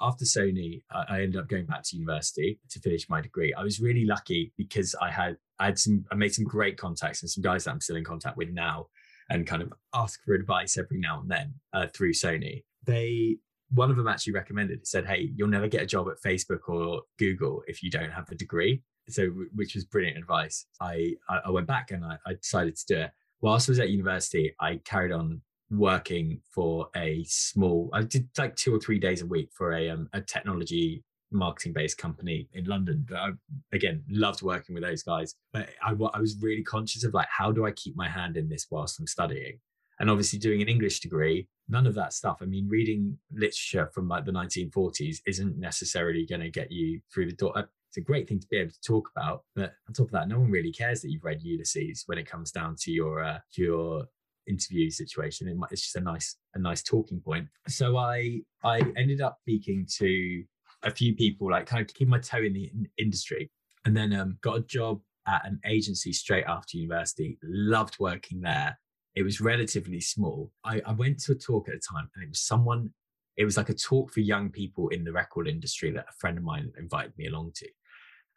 after 0.00 0.24
Sony, 0.24 0.82
I, 0.90 1.04
I 1.08 1.22
ended 1.22 1.40
up 1.40 1.48
going 1.48 1.66
back 1.66 1.82
to 1.84 1.96
university 1.96 2.60
to 2.70 2.80
finish 2.80 3.08
my 3.08 3.20
degree. 3.20 3.54
I 3.54 3.62
was 3.62 3.80
really 3.80 4.04
lucky 4.04 4.52
because 4.56 4.94
I 5.00 5.10
had 5.10 5.36
I 5.58 5.66
had 5.66 5.78
some 5.78 6.04
I 6.12 6.14
made 6.14 6.34
some 6.34 6.44
great 6.44 6.76
contacts 6.76 7.22
and 7.22 7.30
some 7.30 7.42
guys 7.42 7.64
that 7.64 7.72
I'm 7.72 7.80
still 7.80 7.96
in 7.96 8.04
contact 8.04 8.36
with 8.36 8.50
now, 8.50 8.86
and 9.30 9.46
kind 9.46 9.62
of 9.62 9.72
ask 9.94 10.22
for 10.24 10.34
advice 10.34 10.76
every 10.78 10.98
now 10.98 11.20
and 11.20 11.30
then 11.30 11.54
uh, 11.72 11.86
through 11.94 12.12
Sony. 12.12 12.64
They 12.84 13.38
one 13.70 13.90
of 13.90 13.96
them 13.96 14.08
actually 14.08 14.32
recommended 14.32 14.86
said, 14.86 15.06
"Hey, 15.06 15.30
you'll 15.34 15.48
never 15.48 15.68
get 15.68 15.82
a 15.82 15.86
job 15.86 16.08
at 16.08 16.22
Facebook 16.22 16.68
or 16.68 17.02
Google 17.18 17.62
if 17.66 17.82
you 17.82 17.90
don't 17.90 18.10
have 18.10 18.30
a 18.30 18.34
degree." 18.34 18.82
So, 19.08 19.28
which 19.54 19.74
was 19.74 19.84
brilliant 19.84 20.18
advice. 20.18 20.66
I 20.80 21.14
I 21.28 21.50
went 21.50 21.66
back 21.66 21.90
and 21.90 22.04
I, 22.04 22.18
I 22.26 22.34
decided 22.34 22.76
to 22.76 22.86
do 22.86 23.00
it. 23.02 23.10
Whilst 23.40 23.68
I 23.68 23.72
was 23.72 23.78
at 23.78 23.90
university, 23.90 24.54
I 24.60 24.80
carried 24.84 25.12
on 25.12 25.42
working 25.70 26.40
for 26.50 26.88
a 26.96 27.24
small 27.24 27.90
i 27.92 28.02
did 28.02 28.28
like 28.38 28.56
two 28.56 28.74
or 28.74 28.80
three 28.80 28.98
days 28.98 29.22
a 29.22 29.26
week 29.26 29.50
for 29.52 29.72
a, 29.72 29.90
um, 29.90 30.08
a 30.12 30.20
technology 30.20 31.04
marketing 31.30 31.74
based 31.74 31.98
company 31.98 32.48
in 32.54 32.64
london 32.64 33.04
but 33.06 33.18
i 33.18 33.30
again 33.72 34.02
loved 34.10 34.42
working 34.42 34.74
with 34.74 34.84
those 34.84 35.02
guys. 35.02 35.34
But 35.52 35.68
I, 35.82 35.90
I 35.90 36.20
was 36.20 36.36
really 36.40 36.62
conscious 36.62 37.04
of 37.04 37.14
like 37.14 37.28
how 37.30 37.52
do 37.52 37.66
i 37.66 37.70
keep 37.72 37.96
my 37.96 38.08
hand 38.08 38.36
in 38.36 38.48
this 38.48 38.66
whilst 38.70 38.98
i'm 38.98 39.06
studying? 39.06 39.60
And 40.00 40.08
obviously 40.08 40.38
doing 40.38 40.62
an 40.62 40.68
english 40.68 41.00
degree 41.00 41.48
none 41.68 41.86
of 41.86 41.94
that 41.94 42.14
stuff. 42.14 42.38
I 42.40 42.46
mean 42.46 42.68
reading 42.68 43.18
literature 43.32 43.90
from 43.92 44.08
like 44.08 44.24
the 44.24 44.32
1940s 44.32 45.18
isn't 45.26 45.58
necessarily 45.58 46.24
going 46.24 46.40
to 46.40 46.50
get 46.50 46.72
you 46.72 47.00
through 47.12 47.26
the 47.26 47.36
door. 47.36 47.52
It's 47.56 47.98
a 47.98 48.00
great 48.00 48.26
thing 48.28 48.40
to 48.40 48.46
be 48.48 48.58
able 48.58 48.70
to 48.70 48.80
talk 48.80 49.10
about 49.14 49.44
but 49.54 49.74
on 49.86 49.94
top 49.94 50.06
of 50.06 50.12
that 50.12 50.28
no 50.28 50.38
one 50.38 50.50
really 50.50 50.72
cares 50.72 51.02
that 51.02 51.10
you've 51.10 51.24
read 51.24 51.42
ulysses 51.42 52.04
when 52.06 52.18
it 52.18 52.26
comes 52.26 52.50
down 52.50 52.76
to 52.80 52.90
your 52.90 53.22
uh, 53.22 53.38
your 53.52 54.04
interview 54.48 54.90
situation. 54.90 55.60
It's 55.70 55.82
just 55.82 55.96
a 55.96 56.00
nice 56.00 56.36
a 56.54 56.58
nice 56.58 56.82
talking 56.82 57.20
point. 57.20 57.48
So 57.68 57.96
I 57.96 58.40
I 58.64 58.80
ended 58.96 59.20
up 59.20 59.38
speaking 59.42 59.86
to 59.98 60.44
a 60.82 60.90
few 60.90 61.14
people, 61.14 61.50
like 61.50 61.66
kind 61.66 61.82
of 61.82 61.94
keep 61.94 62.08
my 62.08 62.18
toe 62.18 62.42
in 62.42 62.52
the 62.52 62.70
industry, 62.98 63.50
and 63.84 63.96
then 63.96 64.12
um, 64.12 64.38
got 64.42 64.58
a 64.58 64.62
job 64.62 65.00
at 65.26 65.46
an 65.46 65.60
agency 65.66 66.12
straight 66.12 66.44
after 66.46 66.76
university. 66.76 67.38
Loved 67.42 67.96
working 67.98 68.40
there. 68.40 68.78
It 69.14 69.22
was 69.22 69.40
relatively 69.40 70.00
small. 70.00 70.52
I, 70.64 70.80
I 70.86 70.92
went 70.92 71.18
to 71.20 71.32
a 71.32 71.34
talk 71.34 71.68
at 71.68 71.74
the 71.74 71.80
time, 71.80 72.08
and 72.14 72.24
it 72.24 72.28
was 72.28 72.40
someone. 72.40 72.90
It 73.36 73.44
was 73.44 73.56
like 73.56 73.68
a 73.68 73.74
talk 73.74 74.12
for 74.12 74.20
young 74.20 74.50
people 74.50 74.88
in 74.88 75.04
the 75.04 75.12
record 75.12 75.46
industry 75.46 75.92
that 75.92 76.06
a 76.08 76.18
friend 76.18 76.38
of 76.38 76.44
mine 76.44 76.72
invited 76.76 77.12
me 77.16 77.28
along 77.28 77.52
to. 77.56 77.68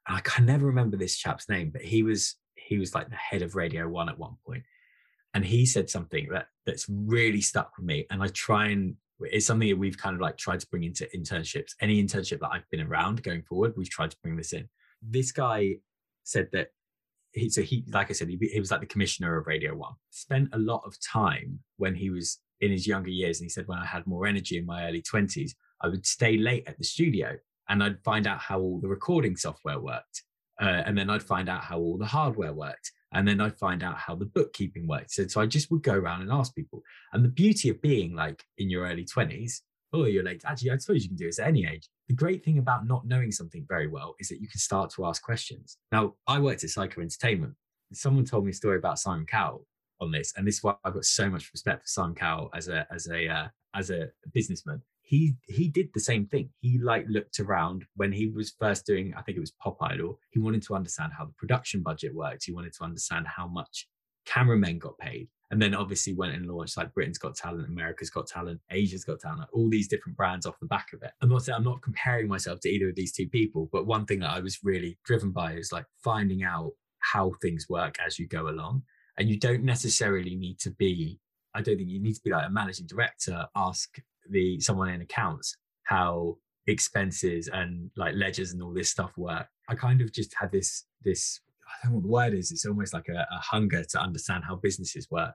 I 0.07 0.19
can 0.21 0.45
never 0.45 0.67
remember 0.67 0.95
this 0.97 1.17
chap's 1.17 1.49
name, 1.49 1.71
but 1.71 1.81
he 1.81 2.03
was 2.03 2.35
he 2.55 2.77
was 2.77 2.93
like 2.93 3.09
the 3.09 3.15
head 3.15 3.41
of 3.41 3.55
Radio 3.55 3.87
One 3.87 4.09
at 4.09 4.17
one 4.17 4.35
point 4.45 4.63
and 5.33 5.45
he 5.45 5.65
said 5.65 5.89
something 5.89 6.27
that 6.31 6.47
that's 6.65 6.85
really 6.89 7.41
stuck 7.41 7.71
with 7.77 7.85
me 7.85 8.05
and 8.09 8.21
i 8.21 8.27
try 8.27 8.67
and 8.67 8.95
it's 9.19 9.45
something 9.45 9.69
that 9.69 9.77
we've 9.77 9.97
kind 9.97 10.15
of 10.15 10.21
like 10.21 10.37
tried 10.37 10.59
to 10.59 10.67
bring 10.67 10.83
into 10.83 11.07
internships 11.15 11.71
any 11.81 12.03
internship 12.03 12.39
that 12.39 12.49
i've 12.51 12.69
been 12.71 12.81
around 12.81 13.21
going 13.23 13.41
forward 13.43 13.73
we've 13.77 13.89
tried 13.89 14.11
to 14.11 14.17
bring 14.23 14.35
this 14.35 14.53
in 14.53 14.67
this 15.01 15.31
guy 15.31 15.75
said 16.23 16.47
that 16.51 16.69
he, 17.33 17.49
so 17.49 17.61
he, 17.61 17.85
like 17.89 18.09
I 18.09 18.13
said, 18.13 18.29
he, 18.29 18.37
he 18.41 18.59
was 18.59 18.71
like 18.71 18.81
the 18.81 18.85
commissioner 18.85 19.37
of 19.37 19.47
Radio 19.47 19.75
One. 19.75 19.93
Spent 20.09 20.49
a 20.53 20.57
lot 20.57 20.83
of 20.85 20.95
time 21.01 21.59
when 21.77 21.95
he 21.95 22.09
was 22.09 22.39
in 22.59 22.71
his 22.71 22.85
younger 22.85 23.09
years, 23.09 23.39
and 23.39 23.45
he 23.45 23.49
said 23.49 23.67
when 23.67 23.79
I 23.79 23.85
had 23.85 24.05
more 24.05 24.27
energy 24.27 24.57
in 24.57 24.65
my 24.65 24.85
early 24.87 25.01
twenties, 25.01 25.55
I 25.81 25.87
would 25.87 26.05
stay 26.05 26.37
late 26.37 26.67
at 26.67 26.77
the 26.77 26.83
studio 26.83 27.37
and 27.69 27.83
I'd 27.83 28.03
find 28.03 28.27
out 28.27 28.39
how 28.39 28.59
all 28.59 28.79
the 28.79 28.87
recording 28.87 29.35
software 29.37 29.79
worked, 29.79 30.23
uh, 30.61 30.83
and 30.85 30.97
then 30.97 31.09
I'd 31.09 31.23
find 31.23 31.47
out 31.47 31.63
how 31.63 31.79
all 31.79 31.97
the 31.97 32.05
hardware 32.05 32.53
worked, 32.53 32.91
and 33.13 33.27
then 33.27 33.41
I'd 33.41 33.57
find 33.57 33.83
out 33.83 33.97
how 33.97 34.15
the 34.15 34.25
bookkeeping 34.25 34.87
works. 34.87 35.15
So, 35.15 35.27
so 35.27 35.41
I 35.41 35.45
just 35.45 35.69
would 35.71 35.83
go 35.83 35.93
around 35.93 36.21
and 36.21 36.31
ask 36.31 36.55
people. 36.55 36.81
And 37.13 37.23
the 37.23 37.29
beauty 37.29 37.69
of 37.69 37.81
being 37.81 38.15
like 38.15 38.43
in 38.57 38.69
your 38.69 38.85
early 38.85 39.05
twenties, 39.05 39.63
oh, 39.93 40.05
you're 40.05 40.23
late. 40.23 40.43
Actually, 40.45 40.71
I 40.71 40.77
suppose 40.77 41.03
you 41.03 41.09
can 41.09 41.17
do 41.17 41.25
this 41.25 41.39
at 41.39 41.47
any 41.47 41.65
age. 41.65 41.89
The 42.07 42.15
great 42.15 42.43
thing 42.43 42.57
about 42.57 42.87
not 42.87 43.05
knowing 43.05 43.31
something 43.31 43.65
very 43.67 43.87
well 43.87 44.15
is 44.19 44.29
that 44.29 44.41
you 44.41 44.47
can 44.47 44.59
start 44.59 44.89
to 44.91 45.05
ask 45.05 45.21
questions. 45.21 45.77
Now, 45.91 46.15
I 46.27 46.39
worked 46.39 46.63
at 46.63 46.69
Syco 46.69 47.01
Entertainment. 47.01 47.55
Someone 47.93 48.25
told 48.25 48.45
me 48.45 48.51
a 48.51 48.53
story 48.53 48.77
about 48.77 48.99
Simon 48.99 49.25
Cowell 49.25 49.67
on 49.99 50.11
this, 50.11 50.33
and 50.35 50.47
this 50.47 50.55
is 50.55 50.63
why 50.63 50.75
I've 50.83 50.93
got 50.93 51.05
so 51.05 51.29
much 51.29 51.49
respect 51.53 51.81
for 51.81 51.87
Simon 51.87 52.15
Cowell 52.15 52.49
as 52.53 52.69
a 52.69 52.87
as 52.89 53.07
a 53.07 53.27
uh, 53.27 53.47
as 53.75 53.89
a 53.89 54.07
businessman. 54.33 54.81
He 55.11 55.35
he 55.45 55.67
did 55.67 55.89
the 55.93 55.99
same 55.99 56.25
thing. 56.25 56.51
He 56.61 56.79
like 56.79 57.05
looked 57.09 57.41
around 57.41 57.83
when 57.97 58.13
he 58.13 58.27
was 58.27 58.55
first 58.57 58.85
doing, 58.85 59.13
I 59.17 59.21
think 59.21 59.35
it 59.35 59.41
was 59.41 59.51
Pop 59.51 59.75
Idol. 59.81 60.17
He 60.29 60.39
wanted 60.39 60.63
to 60.63 60.73
understand 60.73 61.11
how 61.17 61.25
the 61.25 61.33
production 61.33 61.83
budget 61.83 62.15
worked. 62.15 62.45
He 62.45 62.53
wanted 62.53 62.71
to 62.75 62.85
understand 62.85 63.27
how 63.27 63.45
much 63.45 63.89
cameramen 64.25 64.79
got 64.79 64.97
paid. 64.97 65.27
And 65.49 65.61
then 65.61 65.75
obviously 65.75 66.13
went 66.13 66.33
and 66.33 66.47
launched 66.47 66.77
like 66.77 66.93
Britain's 66.93 67.17
Got 67.17 67.35
Talent, 67.35 67.67
America's 67.67 68.09
Got 68.09 68.27
Talent, 68.27 68.61
Asia's 68.71 69.03
Got 69.03 69.19
Talent, 69.19 69.49
all 69.51 69.69
these 69.69 69.89
different 69.89 70.15
brands 70.15 70.45
off 70.45 70.61
the 70.61 70.65
back 70.65 70.93
of 70.93 71.03
it. 71.03 71.11
I'm 71.21 71.27
not 71.27 71.41
saying 71.41 71.57
I'm 71.57 71.65
not 71.65 71.81
comparing 71.81 72.29
myself 72.29 72.61
to 72.61 72.69
either 72.69 72.87
of 72.87 72.95
these 72.95 73.11
two 73.11 73.27
people, 73.27 73.67
but 73.69 73.85
one 73.85 74.05
thing 74.05 74.19
that 74.19 74.29
I 74.29 74.39
was 74.39 74.63
really 74.63 74.97
driven 75.03 75.31
by 75.31 75.55
is 75.55 75.73
like 75.73 75.87
finding 76.01 76.41
out 76.41 76.71
how 76.99 77.33
things 77.41 77.67
work 77.67 77.97
as 77.99 78.17
you 78.17 78.29
go 78.29 78.47
along. 78.47 78.83
And 79.17 79.29
you 79.29 79.37
don't 79.37 79.65
necessarily 79.65 80.35
need 80.35 80.57
to 80.59 80.71
be, 80.71 81.19
I 81.53 81.61
don't 81.61 81.77
think 81.77 81.89
you 81.89 82.01
need 82.01 82.15
to 82.15 82.21
be 82.23 82.31
like 82.31 82.47
a 82.47 82.51
managing 82.51 82.87
director, 82.87 83.45
ask 83.55 83.97
the 84.29 84.59
someone 84.59 84.89
in 84.89 85.01
accounts 85.01 85.55
how 85.83 86.37
expenses 86.67 87.49
and 87.51 87.89
like 87.97 88.13
ledgers 88.15 88.53
and 88.53 88.61
all 88.61 88.73
this 88.73 88.89
stuff 88.89 89.11
work. 89.17 89.47
I 89.67 89.75
kind 89.75 89.99
of 90.01 90.13
just 90.13 90.33
had 90.39 90.51
this 90.51 90.85
this 91.03 91.41
I 91.67 91.71
don't 91.83 91.91
know 91.91 91.97
what 91.97 92.03
the 92.03 92.09
word 92.09 92.33
is. 92.33 92.51
It's 92.51 92.65
almost 92.65 92.93
like 92.93 93.09
a, 93.09 93.27
a 93.31 93.39
hunger 93.39 93.83
to 93.83 93.99
understand 93.99 94.45
how 94.45 94.55
businesses 94.55 95.09
work. 95.09 95.33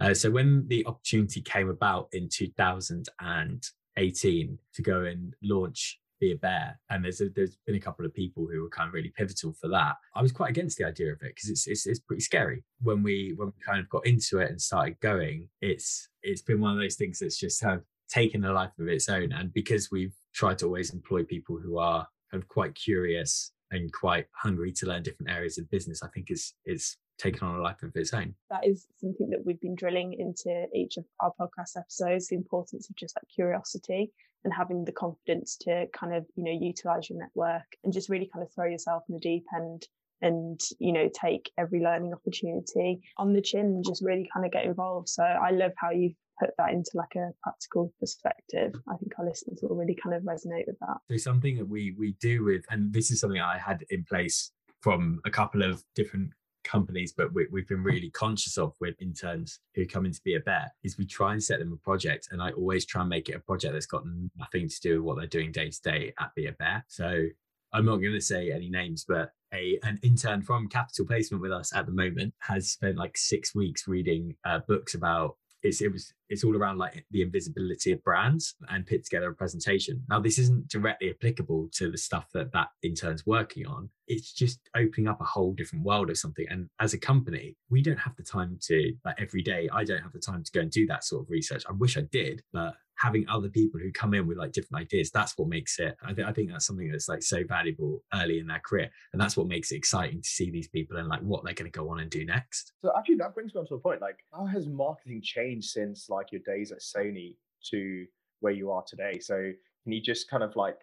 Uh, 0.00 0.14
so 0.14 0.30
when 0.30 0.66
the 0.68 0.86
opportunity 0.86 1.40
came 1.40 1.68
about 1.68 2.08
in 2.12 2.28
2018 2.28 4.58
to 4.74 4.82
go 4.82 5.04
and 5.04 5.34
launch 5.42 6.00
Be 6.22 6.30
a 6.30 6.36
Bear, 6.36 6.78
and 6.88 7.04
there's 7.04 7.20
a, 7.20 7.30
there's 7.30 7.56
been 7.66 7.74
a 7.74 7.80
couple 7.80 8.06
of 8.06 8.14
people 8.14 8.46
who 8.46 8.62
were 8.62 8.68
kind 8.68 8.86
of 8.86 8.94
really 8.94 9.12
pivotal 9.16 9.52
for 9.60 9.66
that. 9.70 9.96
I 10.14 10.22
was 10.22 10.30
quite 10.30 10.50
against 10.50 10.78
the 10.78 10.84
idea 10.84 11.12
of 11.12 11.20
it 11.20 11.34
because 11.34 11.50
it's, 11.50 11.66
it's 11.66 11.84
it's 11.84 11.98
pretty 11.98 12.22
scary. 12.22 12.62
When 12.80 13.02
we 13.02 13.34
when 13.36 13.48
we 13.48 13.54
kind 13.66 13.80
of 13.80 13.88
got 13.88 14.06
into 14.06 14.38
it 14.38 14.48
and 14.48 14.62
started 14.62 15.00
going, 15.00 15.48
it's 15.60 16.08
it's 16.22 16.40
been 16.40 16.60
one 16.60 16.74
of 16.74 16.78
those 16.78 16.94
things 16.94 17.18
that's 17.18 17.36
just 17.36 17.60
have 17.64 17.82
taken 18.08 18.44
a 18.44 18.52
life 18.52 18.70
of 18.78 18.86
its 18.86 19.08
own. 19.08 19.32
And 19.32 19.52
because 19.52 19.90
we've 19.90 20.14
tried 20.32 20.58
to 20.58 20.66
always 20.66 20.94
employ 20.94 21.24
people 21.24 21.58
who 21.58 21.78
are 21.78 22.06
kind 22.30 22.40
of 22.40 22.48
quite 22.48 22.76
curious 22.76 23.50
and 23.72 23.92
quite 23.92 24.26
hungry 24.32 24.70
to 24.74 24.86
learn 24.86 25.02
different 25.02 25.32
areas 25.32 25.58
of 25.58 25.68
business, 25.72 26.04
I 26.04 26.08
think 26.14 26.30
is 26.30 26.54
is 26.64 26.98
taken 27.18 27.48
on 27.48 27.56
a 27.58 27.62
life 27.62 27.82
of 27.82 27.96
its 27.96 28.14
own. 28.14 28.36
That 28.48 28.64
is 28.64 28.86
something 29.00 29.28
that 29.30 29.44
we've 29.44 29.60
been 29.60 29.74
drilling 29.74 30.12
into 30.12 30.66
each 30.72 30.98
of 30.98 31.04
our 31.18 31.32
podcast 31.40 31.76
episodes, 31.76 32.28
the 32.28 32.36
importance 32.36 32.88
of 32.88 32.94
just 32.94 33.16
like 33.16 33.26
curiosity 33.34 34.12
and 34.44 34.52
having 34.52 34.84
the 34.84 34.92
confidence 34.92 35.56
to 35.62 35.86
kind 35.98 36.14
of, 36.14 36.26
you 36.36 36.44
know, 36.44 36.58
utilize 36.58 37.08
your 37.08 37.18
network 37.18 37.76
and 37.84 37.92
just 37.92 38.08
really 38.08 38.28
kind 38.32 38.44
of 38.44 38.52
throw 38.52 38.66
yourself 38.66 39.02
in 39.08 39.14
the 39.14 39.20
deep 39.20 39.44
end 39.54 39.86
and, 40.20 40.60
you 40.78 40.92
know, 40.92 41.08
take 41.20 41.50
every 41.58 41.80
learning 41.80 42.12
opportunity 42.12 43.00
on 43.18 43.32
the 43.32 43.42
chin 43.42 43.66
and 43.66 43.84
just 43.84 44.02
really 44.04 44.28
kind 44.32 44.46
of 44.46 44.52
get 44.52 44.64
involved. 44.64 45.08
So 45.08 45.22
I 45.22 45.50
love 45.50 45.72
how 45.76 45.90
you've 45.90 46.14
put 46.40 46.50
that 46.58 46.70
into 46.70 46.90
like 46.94 47.14
a 47.16 47.30
practical 47.42 47.92
perspective, 48.00 48.72
I 48.88 48.96
think 48.96 49.12
our 49.18 49.24
listeners 49.24 49.60
will 49.62 49.76
really 49.76 49.96
kind 50.02 50.14
of 50.14 50.22
resonate 50.22 50.66
with 50.66 50.78
that. 50.80 50.98
So 51.10 51.16
something 51.16 51.56
that 51.56 51.68
we 51.68 51.94
we 51.98 52.16
do 52.20 52.44
with, 52.44 52.64
and 52.70 52.92
this 52.92 53.10
is 53.10 53.20
something 53.20 53.40
I 53.40 53.58
had 53.58 53.84
in 53.90 54.04
place 54.04 54.50
from 54.80 55.20
a 55.24 55.30
couple 55.30 55.62
of 55.62 55.84
different 55.94 56.30
companies, 56.64 57.12
but 57.12 57.32
we, 57.32 57.46
have 57.54 57.68
been 57.68 57.82
really 57.82 58.10
conscious 58.10 58.58
of 58.58 58.74
with 58.80 58.94
interns 59.00 59.60
who 59.74 59.86
come 59.86 60.06
in 60.06 60.12
to 60.12 60.20
be 60.24 60.34
a 60.34 60.40
bear, 60.40 60.72
is 60.82 60.98
we 60.98 61.06
try 61.06 61.32
and 61.32 61.42
set 61.42 61.58
them 61.58 61.72
a 61.72 61.76
project, 61.76 62.28
and 62.30 62.42
I 62.42 62.50
always 62.52 62.86
try 62.86 63.02
and 63.02 63.10
make 63.10 63.28
it 63.28 63.36
a 63.36 63.40
project 63.40 63.72
that's 63.72 63.86
got 63.86 64.04
nothing 64.38 64.68
to 64.68 64.80
do 64.80 64.96
with 64.96 65.06
what 65.06 65.16
they're 65.18 65.26
doing 65.26 65.52
day 65.52 65.70
to 65.70 65.82
day 65.82 66.12
at 66.20 66.34
Be 66.34 66.46
a 66.46 66.52
Bear. 66.52 66.84
So 66.88 67.26
I'm 67.72 67.86
not 67.86 67.96
going 67.96 68.12
to 68.12 68.20
say 68.20 68.52
any 68.52 68.68
names, 68.68 69.04
but 69.06 69.32
a 69.54 69.78
an 69.82 69.98
intern 70.02 70.42
from 70.42 70.68
Capital 70.68 71.06
Placement 71.06 71.42
with 71.42 71.52
us 71.52 71.74
at 71.74 71.86
the 71.86 71.92
moment 71.92 72.34
has 72.40 72.70
spent 72.70 72.96
like 72.96 73.16
six 73.16 73.54
weeks 73.54 73.88
reading 73.88 74.36
uh, 74.44 74.60
books 74.66 74.94
about 74.94 75.36
it's 75.62 75.80
it 75.80 75.92
was 75.92 76.12
it's 76.28 76.44
all 76.44 76.56
around 76.56 76.78
like 76.78 77.04
the 77.10 77.22
invisibility 77.22 77.92
of 77.92 78.02
brands 78.02 78.54
and 78.68 78.86
put 78.86 79.04
together 79.04 79.30
a 79.30 79.34
presentation. 79.34 80.02
Now 80.08 80.20
this 80.20 80.38
isn't 80.38 80.68
directly 80.68 81.10
applicable 81.10 81.68
to 81.74 81.90
the 81.90 81.98
stuff 81.98 82.28
that 82.32 82.52
that 82.52 82.68
intern's 82.82 83.26
working 83.26 83.66
on. 83.66 83.90
It's 84.08 84.32
just 84.32 84.60
opening 84.76 85.08
up 85.08 85.20
a 85.20 85.24
whole 85.24 85.52
different 85.52 85.84
world 85.84 86.10
of 86.10 86.18
something. 86.18 86.46
And 86.48 86.68
as 86.80 86.94
a 86.94 86.98
company, 86.98 87.56
we 87.70 87.82
don't 87.82 87.98
have 87.98 88.16
the 88.16 88.22
time 88.22 88.58
to 88.62 88.94
like 89.04 89.20
every 89.20 89.42
day. 89.42 89.68
I 89.72 89.84
don't 89.84 90.02
have 90.02 90.12
the 90.12 90.18
time 90.18 90.42
to 90.42 90.52
go 90.52 90.60
and 90.60 90.70
do 90.70 90.86
that 90.86 91.04
sort 91.04 91.22
of 91.22 91.30
research. 91.30 91.64
I 91.68 91.72
wish 91.72 91.96
I 91.96 92.02
did, 92.02 92.42
but 92.52 92.74
having 93.02 93.28
other 93.28 93.48
people 93.48 93.80
who 93.80 93.90
come 93.90 94.14
in 94.14 94.28
with 94.28 94.38
like 94.38 94.52
different 94.52 94.80
ideas 94.80 95.10
that's 95.10 95.36
what 95.36 95.48
makes 95.48 95.78
it 95.80 95.96
I, 96.04 96.12
th- 96.12 96.26
I 96.26 96.32
think 96.32 96.50
that's 96.50 96.66
something 96.66 96.90
that's 96.90 97.08
like 97.08 97.22
so 97.22 97.42
valuable 97.46 98.02
early 98.14 98.38
in 98.38 98.46
their 98.46 98.60
career 98.60 98.88
and 99.12 99.20
that's 99.20 99.36
what 99.36 99.48
makes 99.48 99.72
it 99.72 99.76
exciting 99.76 100.22
to 100.22 100.28
see 100.28 100.50
these 100.50 100.68
people 100.68 100.96
and 100.96 101.08
like 101.08 101.20
what 101.20 101.44
they're 101.44 101.54
going 101.54 101.70
to 101.70 101.76
go 101.76 101.88
on 101.90 101.98
and 101.98 102.10
do 102.10 102.24
next. 102.24 102.72
So 102.80 102.92
actually 102.96 103.16
that 103.16 103.34
brings 103.34 103.54
me 103.54 103.60
on 103.60 103.66
to 103.66 103.74
a 103.74 103.80
point 103.80 104.00
like 104.00 104.18
how 104.32 104.46
has 104.46 104.68
marketing 104.68 105.20
changed 105.22 105.70
since 105.70 106.08
like 106.08 106.30
your 106.30 106.42
days 106.46 106.70
at 106.70 106.78
sony 106.78 107.34
to 107.70 108.06
where 108.40 108.52
you 108.52 108.70
are 108.70 108.84
today? 108.86 109.18
So 109.18 109.50
can 109.82 109.92
you 109.92 110.00
just 110.00 110.30
kind 110.30 110.44
of 110.44 110.54
like 110.54 110.78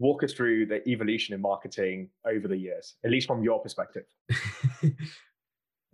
walk 0.00 0.24
us 0.24 0.32
through 0.32 0.66
the 0.66 0.86
evolution 0.88 1.34
in 1.34 1.40
marketing 1.40 2.08
over 2.26 2.48
the 2.48 2.56
years 2.56 2.94
at 3.04 3.10
least 3.10 3.26
from 3.26 3.42
your 3.44 3.60
perspective 3.60 4.04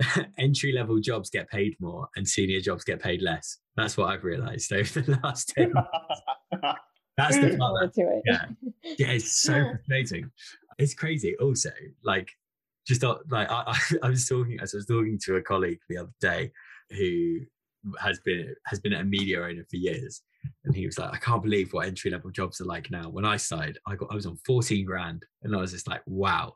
entry 0.38 0.72
level 0.72 0.98
jobs 1.00 1.30
get 1.30 1.48
paid 1.50 1.76
more 1.80 2.08
and 2.16 2.26
senior 2.26 2.60
jobs 2.60 2.84
get 2.84 3.00
paid 3.00 3.22
less. 3.22 3.58
That's 3.76 3.96
what 3.96 4.10
I've 4.10 4.24
realized 4.24 4.72
over 4.72 5.00
the 5.00 5.18
last 5.24 5.52
10 5.56 5.72
years. 5.74 6.74
That's 7.16 7.36
the 7.36 7.56
part 7.56 7.94
that, 7.94 8.22
yeah. 8.26 8.46
yeah, 8.98 9.06
it's 9.08 9.40
so 9.40 9.52
frustrating. 9.86 10.30
It's 10.78 10.94
crazy. 10.94 11.34
Also, 11.40 11.70
like, 12.04 12.28
just 12.86 13.02
like 13.30 13.50
I, 13.50 13.78
I, 14.02 14.10
was 14.10 14.26
talking, 14.28 14.58
as 14.60 14.74
I 14.74 14.78
was 14.78 14.86
talking 14.86 15.18
to 15.24 15.36
a 15.36 15.42
colleague 15.42 15.80
the 15.88 15.98
other 15.98 16.12
day 16.20 16.52
who 16.90 17.38
has 17.98 18.20
been 18.20 18.54
has 18.66 18.80
been 18.80 18.92
a 18.92 19.02
media 19.02 19.40
owner 19.40 19.64
for 19.68 19.76
years, 19.76 20.22
and 20.64 20.76
he 20.76 20.86
was 20.86 20.98
like, 20.98 21.12
I 21.12 21.18
can't 21.18 21.42
believe 21.42 21.72
what 21.72 21.86
entry 21.86 22.10
level 22.10 22.30
jobs 22.30 22.60
are 22.60 22.66
like 22.66 22.90
now. 22.90 23.08
When 23.08 23.24
I 23.24 23.38
started, 23.38 23.78
I 23.86 23.96
got 23.96 24.10
I 24.12 24.14
was 24.14 24.26
on 24.26 24.38
14 24.46 24.84
grand, 24.84 25.24
and 25.42 25.56
I 25.56 25.58
was 25.58 25.72
just 25.72 25.88
like, 25.88 26.02
wow. 26.06 26.54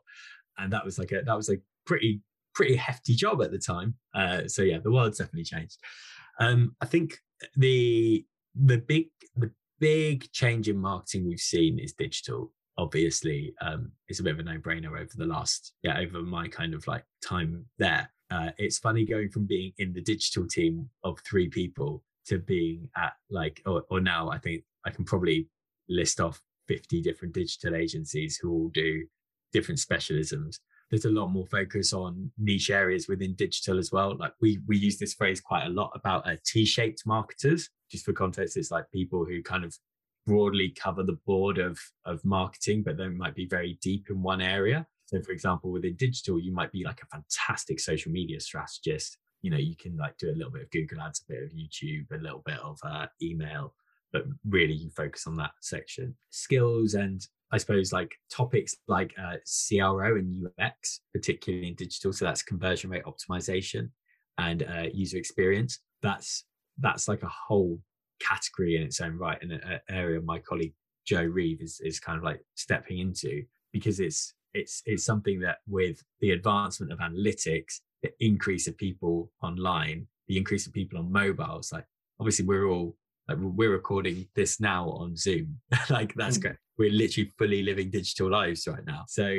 And 0.57 0.71
that 0.71 0.85
was 0.85 0.99
like 0.99 1.11
a 1.11 1.21
that 1.25 1.35
was 1.35 1.49
like 1.49 1.61
pretty 1.85 2.21
pretty 2.53 2.75
hefty 2.75 3.15
job 3.15 3.41
at 3.41 3.51
the 3.51 3.59
time. 3.59 3.95
Uh, 4.13 4.47
so 4.47 4.61
yeah, 4.61 4.79
the 4.79 4.91
world's 4.91 5.17
definitely 5.17 5.43
changed. 5.43 5.77
Um, 6.39 6.75
I 6.81 6.85
think 6.85 7.17
the 7.55 8.25
the 8.55 8.77
big 8.77 9.07
the 9.35 9.51
big 9.79 10.31
change 10.31 10.69
in 10.69 10.77
marketing 10.77 11.27
we've 11.27 11.39
seen 11.39 11.79
is 11.79 11.93
digital. 11.93 12.51
Obviously, 12.77 13.53
um, 13.61 13.91
it's 14.07 14.19
a 14.19 14.23
bit 14.23 14.33
of 14.33 14.39
a 14.39 14.43
no-brainer 14.43 14.99
over 14.99 15.11
the 15.15 15.25
last 15.25 15.73
yeah 15.83 15.99
over 15.99 16.21
my 16.21 16.47
kind 16.47 16.73
of 16.73 16.85
like 16.87 17.05
time 17.23 17.65
there. 17.77 18.11
Uh, 18.29 18.51
it's 18.57 18.79
funny 18.79 19.05
going 19.05 19.29
from 19.29 19.45
being 19.45 19.73
in 19.77 19.91
the 19.93 20.01
digital 20.01 20.47
team 20.47 20.89
of 21.03 21.19
three 21.19 21.49
people 21.49 22.03
to 22.25 22.39
being 22.39 22.87
at 22.95 23.13
like 23.29 23.61
or, 23.65 23.83
or 23.89 23.99
now 23.99 24.29
I 24.29 24.37
think 24.37 24.63
I 24.85 24.89
can 24.89 25.05
probably 25.05 25.47
list 25.89 26.21
off 26.21 26.41
50 26.67 27.01
different 27.01 27.33
digital 27.33 27.75
agencies 27.75 28.37
who 28.41 28.51
all 28.51 28.69
do 28.69 29.05
different 29.51 29.79
specialisms 29.79 30.59
there's 30.91 31.05
a 31.05 31.09
lot 31.09 31.27
more 31.27 31.47
focus 31.47 31.93
on 31.93 32.29
niche 32.37 32.69
areas 32.69 33.07
within 33.07 33.33
digital 33.33 33.79
as 33.79 33.91
well. 33.91 34.15
Like 34.15 34.33
we 34.41 34.59
we 34.67 34.77
use 34.77 34.99
this 34.99 35.13
phrase 35.13 35.39
quite 35.39 35.65
a 35.65 35.69
lot 35.69 35.91
about 35.95 36.27
uh, 36.27 36.35
T-shaped 36.45 37.03
marketers. 37.05 37.69
Just 37.89 38.05
for 38.05 38.13
context, 38.13 38.57
it's 38.57 38.71
like 38.71 38.91
people 38.91 39.25
who 39.25 39.41
kind 39.41 39.63
of 39.63 39.75
broadly 40.27 40.69
cover 40.77 41.03
the 41.03 41.17
board 41.25 41.57
of 41.57 41.79
of 42.05 42.23
marketing, 42.25 42.83
but 42.83 42.97
they 42.97 43.07
might 43.07 43.35
be 43.35 43.47
very 43.47 43.79
deep 43.81 44.07
in 44.09 44.21
one 44.21 44.41
area. 44.41 44.85
So, 45.05 45.21
for 45.21 45.31
example, 45.31 45.71
within 45.71 45.95
digital, 45.95 46.39
you 46.39 46.53
might 46.53 46.71
be 46.71 46.83
like 46.83 47.01
a 47.01 47.07
fantastic 47.07 47.79
social 47.79 48.11
media 48.11 48.39
strategist. 48.39 49.17
You 49.41 49.51
know, 49.51 49.57
you 49.57 49.75
can 49.75 49.97
like 49.97 50.17
do 50.17 50.29
a 50.29 50.35
little 50.35 50.51
bit 50.51 50.63
of 50.63 50.71
Google 50.71 51.01
Ads, 51.01 51.23
a 51.27 51.33
bit 51.33 51.43
of 51.43 51.51
YouTube, 51.51 52.11
a 52.11 52.21
little 52.21 52.43
bit 52.45 52.59
of 52.59 52.77
uh, 52.83 53.07
email, 53.21 53.73
but 54.13 54.23
really 54.47 54.73
you 54.73 54.89
focus 54.89 55.25
on 55.25 55.35
that 55.37 55.51
section. 55.61 56.15
Skills 56.29 56.93
and 56.93 57.25
I 57.51 57.57
suppose 57.57 57.91
like 57.91 58.13
topics 58.31 58.75
like 58.87 59.13
uh, 59.21 59.35
CRO 59.45 60.15
and 60.15 60.47
UX, 60.59 61.01
particularly 61.13 61.67
in 61.67 61.75
digital. 61.75 62.13
So 62.13 62.25
that's 62.25 62.43
conversion 62.43 62.89
rate 62.89 63.03
optimization 63.03 63.89
and 64.37 64.63
uh, 64.63 64.87
user 64.93 65.17
experience. 65.17 65.79
That's 66.01 66.45
that's 66.79 67.07
like 67.07 67.23
a 67.23 67.29
whole 67.29 67.79
category 68.21 68.77
in 68.77 68.83
its 68.83 69.01
own 69.01 69.17
right, 69.17 69.37
and 69.41 69.51
an 69.51 69.79
area 69.89 70.21
my 70.21 70.39
colleague 70.39 70.73
Joe 71.05 71.23
Reeve 71.23 71.61
is 71.61 71.81
is 71.83 71.99
kind 71.99 72.17
of 72.17 72.23
like 72.23 72.41
stepping 72.55 72.99
into 72.99 73.43
because 73.73 73.99
it's 73.99 74.33
it's 74.53 74.81
it's 74.85 75.05
something 75.05 75.39
that 75.41 75.57
with 75.67 76.01
the 76.19 76.31
advancement 76.31 76.91
of 76.91 76.99
analytics, 76.99 77.81
the 78.01 78.11
increase 78.19 78.67
of 78.67 78.77
people 78.77 79.31
online, 79.41 80.07
the 80.27 80.37
increase 80.37 80.67
of 80.67 80.73
people 80.73 80.99
on 80.99 81.11
mobiles, 81.11 81.71
like 81.71 81.85
obviously 82.19 82.45
we're 82.45 82.67
all 82.67 82.95
like 83.31 83.53
we're 83.55 83.71
recording 83.71 84.27
this 84.35 84.59
now 84.59 84.89
on 84.89 85.15
Zoom. 85.15 85.59
like 85.89 86.13
that's 86.15 86.37
mm. 86.37 86.41
great. 86.41 86.55
We're 86.77 86.91
literally 86.91 87.31
fully 87.37 87.63
living 87.63 87.89
digital 87.89 88.29
lives 88.29 88.67
right 88.67 88.85
now. 88.85 89.03
So 89.07 89.33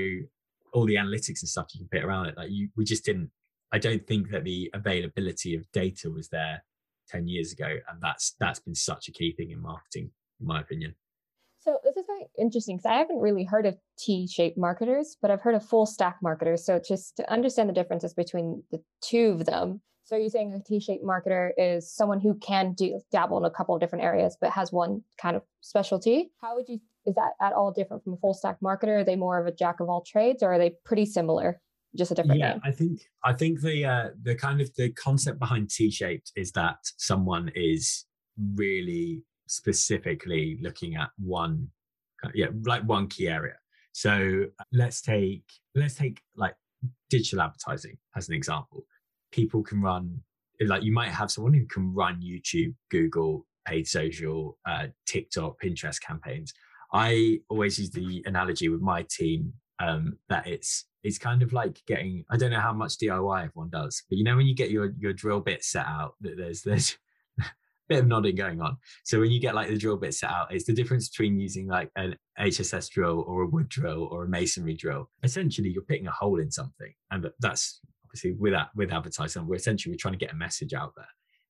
all 0.72 0.86
the 0.86 0.96
analytics 0.96 1.42
and 1.42 1.48
stuff 1.48 1.68
you 1.74 1.80
can 1.80 2.00
put 2.00 2.06
around 2.06 2.26
it, 2.26 2.36
like 2.36 2.50
you, 2.50 2.68
we 2.76 2.84
just 2.84 3.04
didn't. 3.04 3.30
I 3.72 3.78
don't 3.78 4.06
think 4.06 4.30
that 4.30 4.44
the 4.44 4.70
availability 4.74 5.54
of 5.54 5.70
data 5.72 6.10
was 6.10 6.28
there 6.28 6.62
10 7.08 7.28
years 7.28 7.52
ago. 7.52 7.68
And 7.88 8.00
that's 8.00 8.34
that's 8.40 8.60
been 8.60 8.74
such 8.74 9.08
a 9.08 9.12
key 9.12 9.32
thing 9.32 9.50
in 9.50 9.60
marketing, 9.60 10.10
in 10.40 10.46
my 10.46 10.60
opinion. 10.60 10.94
So 12.02 12.14
this 12.14 12.14
is 12.14 12.18
very 12.18 12.46
interesting 12.46 12.76
because 12.76 12.86
I 12.86 12.98
haven't 12.98 13.18
really 13.18 13.44
heard 13.44 13.66
of 13.66 13.76
T-shaped 13.98 14.58
marketers, 14.58 15.16
but 15.20 15.30
I've 15.30 15.40
heard 15.40 15.54
of 15.54 15.64
full 15.64 15.86
stack 15.86 16.16
marketers. 16.22 16.64
So 16.64 16.80
just 16.86 17.16
to 17.16 17.32
understand 17.32 17.68
the 17.68 17.74
differences 17.74 18.14
between 18.14 18.62
the 18.70 18.82
two 19.02 19.36
of 19.38 19.46
them. 19.46 19.80
So 20.04 20.16
you're 20.16 20.30
saying 20.30 20.52
a 20.52 20.60
T-shaped 20.60 21.04
marketer 21.04 21.50
is 21.56 21.94
someone 21.94 22.20
who 22.20 22.34
can 22.34 22.72
do 22.72 23.00
dabble 23.12 23.38
in 23.38 23.44
a 23.44 23.50
couple 23.50 23.74
of 23.74 23.80
different 23.80 24.04
areas, 24.04 24.36
but 24.40 24.50
has 24.50 24.72
one 24.72 25.02
kind 25.20 25.36
of 25.36 25.42
specialty. 25.60 26.32
How 26.40 26.56
would 26.56 26.68
you 26.68 26.80
is 27.04 27.16
that 27.16 27.32
at 27.40 27.52
all 27.52 27.72
different 27.72 28.04
from 28.04 28.12
a 28.12 28.16
full 28.16 28.34
stack 28.34 28.58
marketer? 28.62 29.00
Are 29.00 29.04
they 29.04 29.16
more 29.16 29.40
of 29.40 29.46
a 29.46 29.52
jack 29.52 29.80
of 29.80 29.88
all 29.88 30.04
trades 30.06 30.42
or 30.42 30.52
are 30.52 30.58
they 30.58 30.74
pretty 30.84 31.06
similar? 31.06 31.60
Just 31.96 32.12
a 32.12 32.14
different 32.14 32.40
yeah, 32.40 32.52
name? 32.52 32.60
I 32.64 32.70
think 32.70 33.00
I 33.24 33.32
think 33.32 33.60
the 33.60 33.84
uh, 33.84 34.08
the 34.22 34.34
kind 34.34 34.60
of 34.60 34.74
the 34.76 34.90
concept 34.92 35.38
behind 35.38 35.70
T-shaped 35.70 36.32
is 36.36 36.52
that 36.52 36.76
someone 36.96 37.50
is 37.54 38.06
really 38.54 39.22
specifically 39.46 40.58
looking 40.62 40.96
at 40.96 41.10
one 41.18 41.68
yeah 42.34 42.46
like 42.64 42.82
one 42.84 43.08
key 43.08 43.28
area. 43.28 43.54
So 43.92 44.46
let's 44.72 45.00
take 45.00 45.44
let's 45.74 45.94
take 45.94 46.22
like 46.36 46.54
digital 47.10 47.42
advertising 47.42 47.98
as 48.16 48.28
an 48.28 48.34
example. 48.34 48.84
People 49.30 49.62
can 49.62 49.80
run 49.82 50.20
like 50.66 50.82
you 50.82 50.92
might 50.92 51.10
have 51.10 51.30
someone 51.30 51.54
who 51.54 51.66
can 51.66 51.92
run 51.92 52.20
youtube 52.22 52.74
google 52.90 53.46
paid 53.66 53.86
social 53.86 54.58
uh, 54.66 54.86
tiktok 55.06 55.60
pinterest 55.62 56.00
campaigns. 56.00 56.52
I 56.92 57.40
always 57.48 57.78
use 57.78 57.90
the 57.90 58.22
analogy 58.26 58.68
with 58.68 58.80
my 58.80 59.06
team 59.08 59.54
um, 59.78 60.18
that 60.28 60.46
it's 60.46 60.84
it's 61.02 61.18
kind 61.18 61.42
of 61.42 61.52
like 61.52 61.80
getting 61.86 62.24
i 62.30 62.36
don't 62.36 62.52
know 62.52 62.60
how 62.60 62.72
much 62.72 62.96
diy 62.98 63.44
everyone 63.44 63.70
does 63.70 64.04
but 64.08 64.16
you 64.16 64.24
know 64.24 64.36
when 64.36 64.46
you 64.46 64.54
get 64.54 64.70
your 64.70 64.92
your 64.98 65.12
drill 65.12 65.40
bit 65.40 65.64
set 65.64 65.86
out 65.86 66.14
that 66.20 66.36
there's 66.36 66.62
there's 66.62 66.96
bit 67.92 68.00
of 68.02 68.08
nodding 68.08 68.36
going 68.36 68.60
on. 68.60 68.76
So 69.04 69.20
when 69.20 69.30
you 69.30 69.40
get 69.40 69.54
like 69.54 69.68
the 69.68 69.76
drill 69.76 69.96
bit 69.96 70.14
set 70.14 70.30
out, 70.30 70.52
it's 70.54 70.64
the 70.64 70.72
difference 70.72 71.08
between 71.08 71.38
using 71.38 71.66
like 71.66 71.90
an 71.96 72.16
HSS 72.40 72.90
drill 72.90 73.24
or 73.26 73.42
a 73.42 73.46
wood 73.46 73.68
drill 73.68 74.08
or 74.10 74.24
a 74.24 74.28
masonry 74.28 74.74
drill. 74.74 75.10
Essentially, 75.22 75.68
you're 75.68 75.82
picking 75.82 76.06
a 76.06 76.12
hole 76.12 76.40
in 76.40 76.50
something, 76.50 76.92
and 77.10 77.28
that's 77.40 77.80
obviously 78.04 78.32
with 78.32 78.52
that 78.52 78.68
with 78.74 78.92
advertising, 78.92 79.46
we're 79.46 79.56
essentially 79.56 79.92
we're 79.92 79.98
trying 79.98 80.14
to 80.14 80.18
get 80.18 80.32
a 80.32 80.36
message 80.36 80.72
out 80.72 80.92
there. 80.96 81.08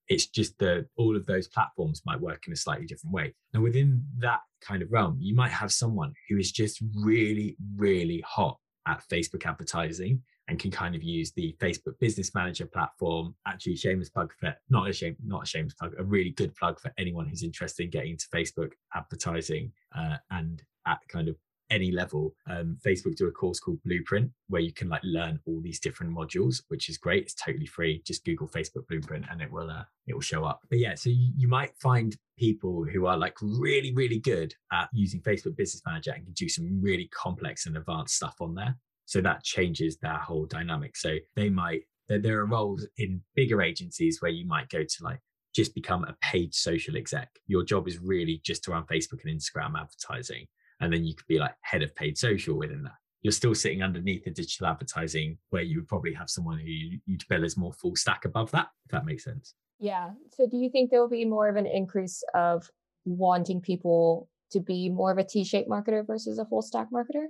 It's 0.09 0.27
just 0.27 0.59
that 0.59 0.87
all 0.97 1.17
of 1.17 1.27
those 1.27 1.47
platforms 1.49 2.03
might 2.05 2.21
work 2.21 2.43
in 2.47 2.53
a 2.53 2.57
slightly 2.57 2.87
different 2.87 3.15
way. 3.15 3.35
And 3.55 3.63
within 3.63 4.05
that 4.19 4.41
kind 4.61 4.83
of 4.83 4.91
realm, 4.91 5.17
you 5.21 5.35
might 5.35 5.53
have 5.53 5.73
someone 5.73 6.13
who 6.29 6.39
is 6.39 6.51
just 6.51 6.83
really, 6.97 7.57
really 7.77 8.23
hot 8.27 8.59
at 8.87 9.03
Facebook 9.11 9.47
advertising 9.47 10.23
and 10.49 10.59
can 10.59 10.71
kind 10.71 10.95
of 10.95 11.03
use 11.03 11.33
the 11.33 11.57
Facebook 11.61 11.99
Business 12.01 12.35
Manager 12.35 12.67
platform. 12.67 13.35
Actually, 13.47 13.77
shameless 13.77 14.11
plug 14.11 14.33
for 14.39 14.55
not 14.69 14.89
a 14.89 14.93
shame, 14.93 15.17
not 15.25 15.45
a 15.45 15.47
shameless 15.47 15.75
plug, 15.75 15.95
a 15.99 16.05
really 16.05 16.31
good 16.31 16.55
plug 16.57 16.81
for 16.81 16.93
anyone 16.99 17.27
who's 17.27 17.43
interested 17.43 17.85
in 17.85 17.91
getting 17.91 18.13
into 18.13 18.27
Facebook 18.35 18.73
advertising 18.95 19.73
uh, 19.97 20.17
and 20.31 20.63
at 20.87 20.99
kind 21.09 21.29
of 21.29 21.37
any 21.73 21.91
level. 21.91 22.35
Um, 22.49 22.77
Facebook 22.85 23.17
do 23.17 23.27
a 23.27 23.33
course 23.33 23.59
called 23.59 23.83
Blueprint 23.85 24.31
where 24.49 24.61
you 24.61 24.73
can 24.73 24.89
like 24.89 25.01
learn 25.05 25.41
all 25.47 25.61
these 25.63 25.81
different 25.81 26.15
modules, 26.15 26.63
which 26.69 26.89
is 26.89 26.99
great. 26.99 27.23
It's 27.23 27.35
totally 27.35 27.67
free. 27.67 28.03
Just 28.07 28.25
Google 28.25 28.47
Facebook 28.47 28.87
Blueprint 28.89 29.25
and 29.31 29.41
it 29.41 29.51
will 29.51 29.71
uh, 29.71 29.85
it 30.07 30.15
will 30.15 30.21
show 30.21 30.45
up. 30.45 30.61
But 30.69 30.79
yeah, 30.79 30.95
so 30.95 31.09
you, 31.09 31.33
you 31.37 31.49
might 31.49 31.73
find 31.79 32.15
people 32.39 32.85
who 32.85 33.07
are 33.07 33.17
like 33.17 33.37
really 33.41 33.93
really 33.95 34.19
good 34.19 34.55
at 34.73 34.89
using 34.93 35.21
Facebook 35.21 35.57
Business 35.57 35.83
Manager 35.87 36.13
and 36.13 36.25
can 36.25 36.35
do 36.35 36.49
some 36.49 36.81
really 36.83 37.09
complex 37.09 37.67
and 37.67 37.77
advanced 37.77 38.17
stuff 38.17 38.37
on 38.41 38.55
there. 38.55 38.77
So 39.13 39.21
that 39.21 39.45
changes 39.45 39.99
that 39.99 40.23
whole 40.23 40.47
dynamic. 40.47 40.97
So 40.97 41.17
they 41.37 41.51
might, 41.51 41.83
there, 42.09 42.19
there 42.19 42.39
are 42.41 42.47
roles 42.47 42.87
in 42.97 43.21
bigger 43.37 43.61
agencies 43.61 44.23
where 44.23 44.31
you 44.31 44.47
might 44.47 44.71
go 44.71 44.85
to 44.85 45.05
like 45.05 45.21
just 45.55 45.75
become 45.75 46.05
a 46.05 46.17
paid 46.23 46.55
social 46.55 46.97
exec. 46.97 47.29
Your 47.47 47.63
job 47.63 47.87
is 47.89 47.99
really 47.99 48.41
just 48.43 48.65
to 48.65 48.71
run 48.71 48.85
Facebook 48.85 49.23
and 49.23 49.39
Instagram 49.39 49.79
advertising. 49.79 50.47
And 50.81 50.91
then 50.91 51.05
you 51.05 51.15
could 51.15 51.27
be 51.27 51.39
like 51.39 51.55
head 51.61 51.83
of 51.83 51.95
paid 51.95 52.17
social 52.17 52.57
within 52.57 52.85
that. 52.85 52.95
You're 53.21 53.33
still 53.33 53.55
sitting 53.55 53.83
underneath 53.83 54.25
the 54.25 54.31
digital 54.31 54.67
advertising 54.67 55.37
where 55.51 55.61
you 55.61 55.77
would 55.81 55.89
probably 55.89 56.15
have 56.15 56.31
someone 56.31 56.59
who 56.59 56.71
you'd 57.05 57.29
bill 57.29 57.45
as 57.45 57.59
more 57.59 57.75
full 57.75 57.97
stack 57.97 58.25
above 58.25 58.51
that, 58.53 58.69
if 58.87 58.93
that 58.93 59.05
makes 59.05 59.25
sense. 59.25 59.53
Yeah. 59.79 60.13
So 60.31 60.47
do 60.51 60.57
you 60.57 60.71
think 60.71 60.91
there 60.91 61.03
will 61.03 61.11
be 61.11 61.27
more 61.27 61.51
of 61.51 61.57
an 61.57 61.67
increase 61.67 62.25
of 62.33 62.67
wanting 63.05 63.61
people 63.61 64.31
to 64.53 64.61
be 64.61 64.89
more 64.89 65.13
of 65.13 65.19
a 65.19 65.25
T-shaped 65.25 65.69
marketer 65.69 66.07
versus 66.07 66.39
a 66.39 66.47
full 66.47 66.63
stack 66.63 66.89
marketer? 66.91 67.27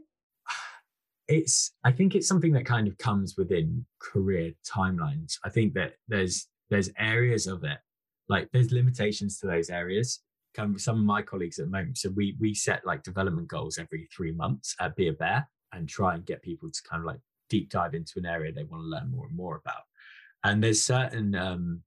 It's 1.32 1.72
i 1.84 1.90
think 1.90 2.14
it's 2.14 2.28
something 2.28 2.52
that 2.52 2.66
kind 2.66 2.86
of 2.86 2.96
comes 2.98 3.36
within 3.36 3.84
career 4.02 4.52
timelines. 4.64 5.38
I 5.44 5.48
think 5.48 5.74
that 5.74 5.94
there's 6.08 6.48
there's 6.70 6.90
areas 6.98 7.46
of 7.46 7.64
it 7.64 7.78
like 8.28 8.48
there's 8.52 8.72
limitations 8.72 9.38
to 9.38 9.46
those 9.46 9.70
areas. 9.70 10.20
Some 10.76 10.98
of 10.98 11.04
my 11.04 11.22
colleagues 11.22 11.58
at 11.58 11.66
the 11.66 11.70
moment 11.70 11.98
so 11.98 12.10
we 12.10 12.36
we 12.38 12.54
set 12.54 12.86
like 12.86 13.02
development 13.02 13.48
goals 13.48 13.78
every 13.78 14.08
three 14.14 14.32
months 14.32 14.74
at 14.80 14.96
be 14.96 15.08
a 15.08 15.12
bear 15.12 15.48
and 15.72 15.88
try 15.88 16.14
and 16.14 16.26
get 16.26 16.42
people 16.42 16.70
to 16.70 16.82
kind 16.88 17.00
of 17.00 17.06
like 17.06 17.20
deep 17.48 17.70
dive 17.70 17.94
into 17.94 18.14
an 18.16 18.26
area 18.26 18.52
they 18.52 18.64
want 18.64 18.82
to 18.82 18.88
learn 18.88 19.10
more 19.10 19.26
and 19.26 19.36
more 19.36 19.56
about. 19.56 19.82
And 20.44 20.62
there's 20.62 20.82
certain 20.82 21.34
um 21.34 21.80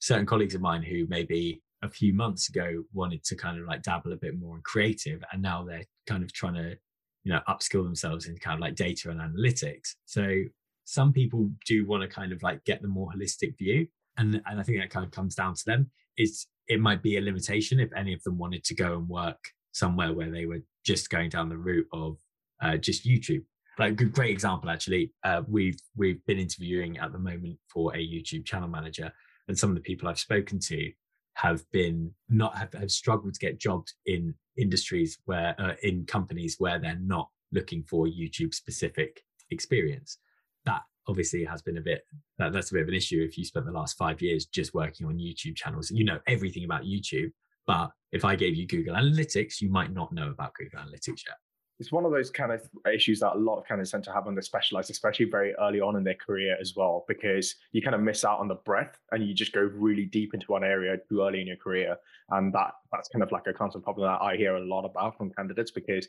certain 0.00 0.26
colleagues 0.26 0.54
of 0.54 0.60
mine 0.60 0.82
who 0.82 1.06
maybe 1.08 1.62
a 1.82 1.88
few 1.88 2.12
months 2.12 2.50
ago 2.50 2.84
wanted 2.92 3.24
to 3.24 3.36
kind 3.36 3.58
of 3.58 3.66
like 3.66 3.82
dabble 3.82 4.12
a 4.12 4.16
bit 4.16 4.38
more 4.38 4.56
in 4.56 4.62
creative 4.62 5.22
and 5.32 5.40
now 5.40 5.64
they're 5.64 5.84
kind 6.06 6.22
of 6.22 6.30
trying 6.30 6.54
to 6.54 6.76
you 7.24 7.32
know 7.32 7.40
upskill 7.48 7.84
themselves 7.84 8.26
in 8.26 8.36
kind 8.38 8.54
of 8.54 8.60
like 8.60 8.74
data 8.74 9.10
and 9.10 9.20
analytics. 9.20 9.94
So 10.06 10.42
some 10.84 11.12
people 11.12 11.50
do 11.66 11.86
want 11.86 12.02
to 12.02 12.08
kind 12.08 12.32
of 12.32 12.42
like 12.42 12.64
get 12.64 12.82
the 12.82 12.88
more 12.88 13.10
holistic 13.14 13.56
view 13.56 13.86
and 14.16 14.42
and 14.46 14.58
i 14.58 14.62
think 14.62 14.78
that 14.78 14.90
kind 14.90 15.04
of 15.04 15.12
comes 15.12 15.34
down 15.34 15.54
to 15.54 15.64
them. 15.66 15.90
Is 16.16 16.46
it 16.68 16.80
might 16.80 17.02
be 17.02 17.16
a 17.16 17.20
limitation 17.20 17.80
if 17.80 17.92
any 17.96 18.12
of 18.12 18.22
them 18.22 18.38
wanted 18.38 18.64
to 18.64 18.74
go 18.74 18.94
and 18.94 19.08
work 19.08 19.52
somewhere 19.72 20.12
where 20.12 20.30
they 20.30 20.46
were 20.46 20.60
just 20.84 21.10
going 21.10 21.28
down 21.28 21.48
the 21.48 21.56
route 21.56 21.86
of 21.92 22.16
uh, 22.62 22.76
just 22.76 23.06
youtube. 23.06 23.42
Like 23.78 24.00
a 24.00 24.04
great 24.04 24.30
example 24.30 24.68
actually 24.68 25.12
uh, 25.24 25.42
we've 25.48 25.78
we've 25.96 26.24
been 26.26 26.38
interviewing 26.38 26.98
at 26.98 27.12
the 27.12 27.18
moment 27.18 27.58
for 27.72 27.94
a 27.94 27.98
youtube 27.98 28.44
channel 28.44 28.68
manager 28.68 29.10
and 29.48 29.58
some 29.58 29.70
of 29.70 29.76
the 29.76 29.82
people 29.82 30.08
i've 30.08 30.18
spoken 30.18 30.58
to 30.60 30.92
have 31.34 31.68
been 31.70 32.12
not 32.28 32.56
have, 32.56 32.72
have 32.74 32.90
struggled 32.90 33.34
to 33.34 33.40
get 33.40 33.58
jobs 33.58 33.94
in 34.06 34.34
industries 34.56 35.18
where 35.24 35.54
uh, 35.58 35.74
in 35.82 36.04
companies 36.06 36.56
where 36.58 36.78
they're 36.78 36.98
not 37.00 37.28
looking 37.52 37.82
for 37.82 38.06
YouTube 38.06 38.54
specific 38.54 39.22
experience. 39.50 40.18
That 40.64 40.82
obviously 41.08 41.44
has 41.44 41.62
been 41.62 41.78
a 41.78 41.82
bit 41.82 42.02
that, 42.38 42.52
that's 42.52 42.70
a 42.70 42.74
bit 42.74 42.82
of 42.82 42.88
an 42.88 42.94
issue 42.94 43.24
if 43.26 43.38
you 43.38 43.44
spent 43.44 43.66
the 43.66 43.72
last 43.72 43.96
five 43.96 44.20
years 44.20 44.46
just 44.46 44.74
working 44.74 45.06
on 45.06 45.18
YouTube 45.18 45.56
channels. 45.56 45.90
You 45.90 46.04
know 46.04 46.18
everything 46.26 46.64
about 46.64 46.84
YouTube, 46.84 47.32
but 47.66 47.90
if 48.12 48.24
I 48.24 48.36
gave 48.36 48.56
you 48.56 48.66
Google 48.66 48.94
Analytics, 48.94 49.60
you 49.60 49.70
might 49.70 49.92
not 49.92 50.12
know 50.12 50.30
about 50.30 50.54
Google 50.54 50.80
Analytics 50.80 51.24
yet 51.26 51.36
it's 51.80 51.90
one 51.90 52.04
of 52.04 52.12
those 52.12 52.30
kind 52.30 52.52
of 52.52 52.60
issues 52.92 53.20
that 53.20 53.32
a 53.32 53.38
lot 53.38 53.58
of 53.58 53.66
candidates 53.66 53.90
tend 53.90 54.04
to 54.04 54.12
have 54.12 54.26
when 54.26 54.34
they 54.34 54.42
specialize, 54.42 54.90
especially 54.90 55.24
very 55.24 55.54
early 55.54 55.80
on 55.80 55.96
in 55.96 56.04
their 56.04 56.14
career 56.14 56.54
as 56.60 56.74
well, 56.76 57.06
because 57.08 57.54
you 57.72 57.80
kind 57.80 57.94
of 57.94 58.02
miss 58.02 58.22
out 58.22 58.38
on 58.38 58.48
the 58.48 58.54
breadth 58.54 58.98
and 59.12 59.26
you 59.26 59.32
just 59.32 59.52
go 59.52 59.62
really 59.62 60.04
deep 60.04 60.34
into 60.34 60.46
one 60.48 60.62
area 60.62 60.98
too 61.08 61.22
early 61.22 61.40
in 61.40 61.46
your 61.46 61.56
career. 61.56 61.96
And 62.28 62.52
that 62.52 62.72
that's 62.92 63.08
kind 63.08 63.22
of 63.22 63.32
like 63.32 63.46
a 63.46 63.54
constant 63.54 63.82
problem 63.82 64.06
that 64.06 64.22
I 64.22 64.36
hear 64.36 64.56
a 64.56 64.64
lot 64.64 64.84
about 64.84 65.16
from 65.16 65.32
candidates 65.32 65.70
because 65.70 66.06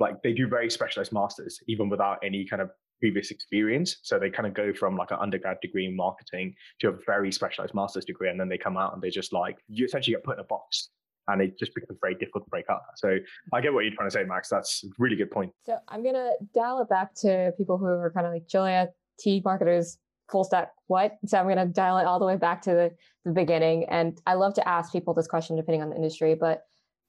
like 0.00 0.20
they 0.24 0.32
do 0.32 0.48
very 0.48 0.68
specialized 0.68 1.12
masters 1.12 1.60
even 1.68 1.88
without 1.88 2.18
any 2.24 2.44
kind 2.44 2.60
of 2.60 2.70
previous 2.98 3.30
experience. 3.30 3.98
So 4.02 4.18
they 4.18 4.30
kind 4.30 4.48
of 4.48 4.54
go 4.54 4.74
from 4.74 4.96
like 4.96 5.12
an 5.12 5.18
undergrad 5.20 5.58
degree 5.62 5.86
in 5.86 5.94
marketing 5.94 6.56
to 6.80 6.88
a 6.88 6.98
very 7.06 7.30
specialized 7.30 7.74
master's 7.74 8.04
degree. 8.04 8.30
And 8.30 8.40
then 8.40 8.48
they 8.48 8.58
come 8.58 8.76
out 8.76 8.94
and 8.94 9.00
they're 9.02 9.10
just 9.10 9.32
like, 9.32 9.58
you 9.68 9.84
essentially 9.84 10.14
get 10.14 10.24
put 10.24 10.38
in 10.38 10.40
a 10.40 10.44
box 10.44 10.88
and 11.28 11.40
it 11.40 11.58
just 11.58 11.74
becomes 11.74 11.98
very 12.00 12.14
difficult 12.14 12.44
to 12.44 12.50
break 12.50 12.66
up. 12.68 12.84
So 12.96 13.18
I 13.52 13.60
get 13.60 13.72
what 13.72 13.84
you're 13.84 13.94
trying 13.94 14.08
to 14.08 14.12
say, 14.12 14.24
Max. 14.24 14.48
That's 14.48 14.84
a 14.84 14.88
really 14.98 15.16
good 15.16 15.30
point. 15.30 15.52
So 15.64 15.78
I'm 15.88 16.04
gonna 16.04 16.30
dial 16.54 16.80
it 16.82 16.88
back 16.88 17.14
to 17.16 17.52
people 17.56 17.78
who 17.78 17.86
are 17.86 18.12
kind 18.14 18.26
of 18.26 18.32
like 18.32 18.46
Julia 18.46 18.88
T 19.18 19.40
marketers, 19.44 19.98
full 20.30 20.44
stack 20.44 20.72
what? 20.86 21.16
So 21.26 21.38
I'm 21.38 21.48
gonna 21.48 21.66
dial 21.66 21.98
it 21.98 22.06
all 22.06 22.18
the 22.18 22.26
way 22.26 22.36
back 22.36 22.62
to 22.62 22.70
the, 22.70 22.90
the 23.24 23.32
beginning. 23.32 23.84
And 23.88 24.20
I 24.26 24.34
love 24.34 24.54
to 24.54 24.68
ask 24.68 24.92
people 24.92 25.14
this 25.14 25.26
question 25.26 25.56
depending 25.56 25.82
on 25.82 25.90
the 25.90 25.96
industry, 25.96 26.34
but 26.34 26.62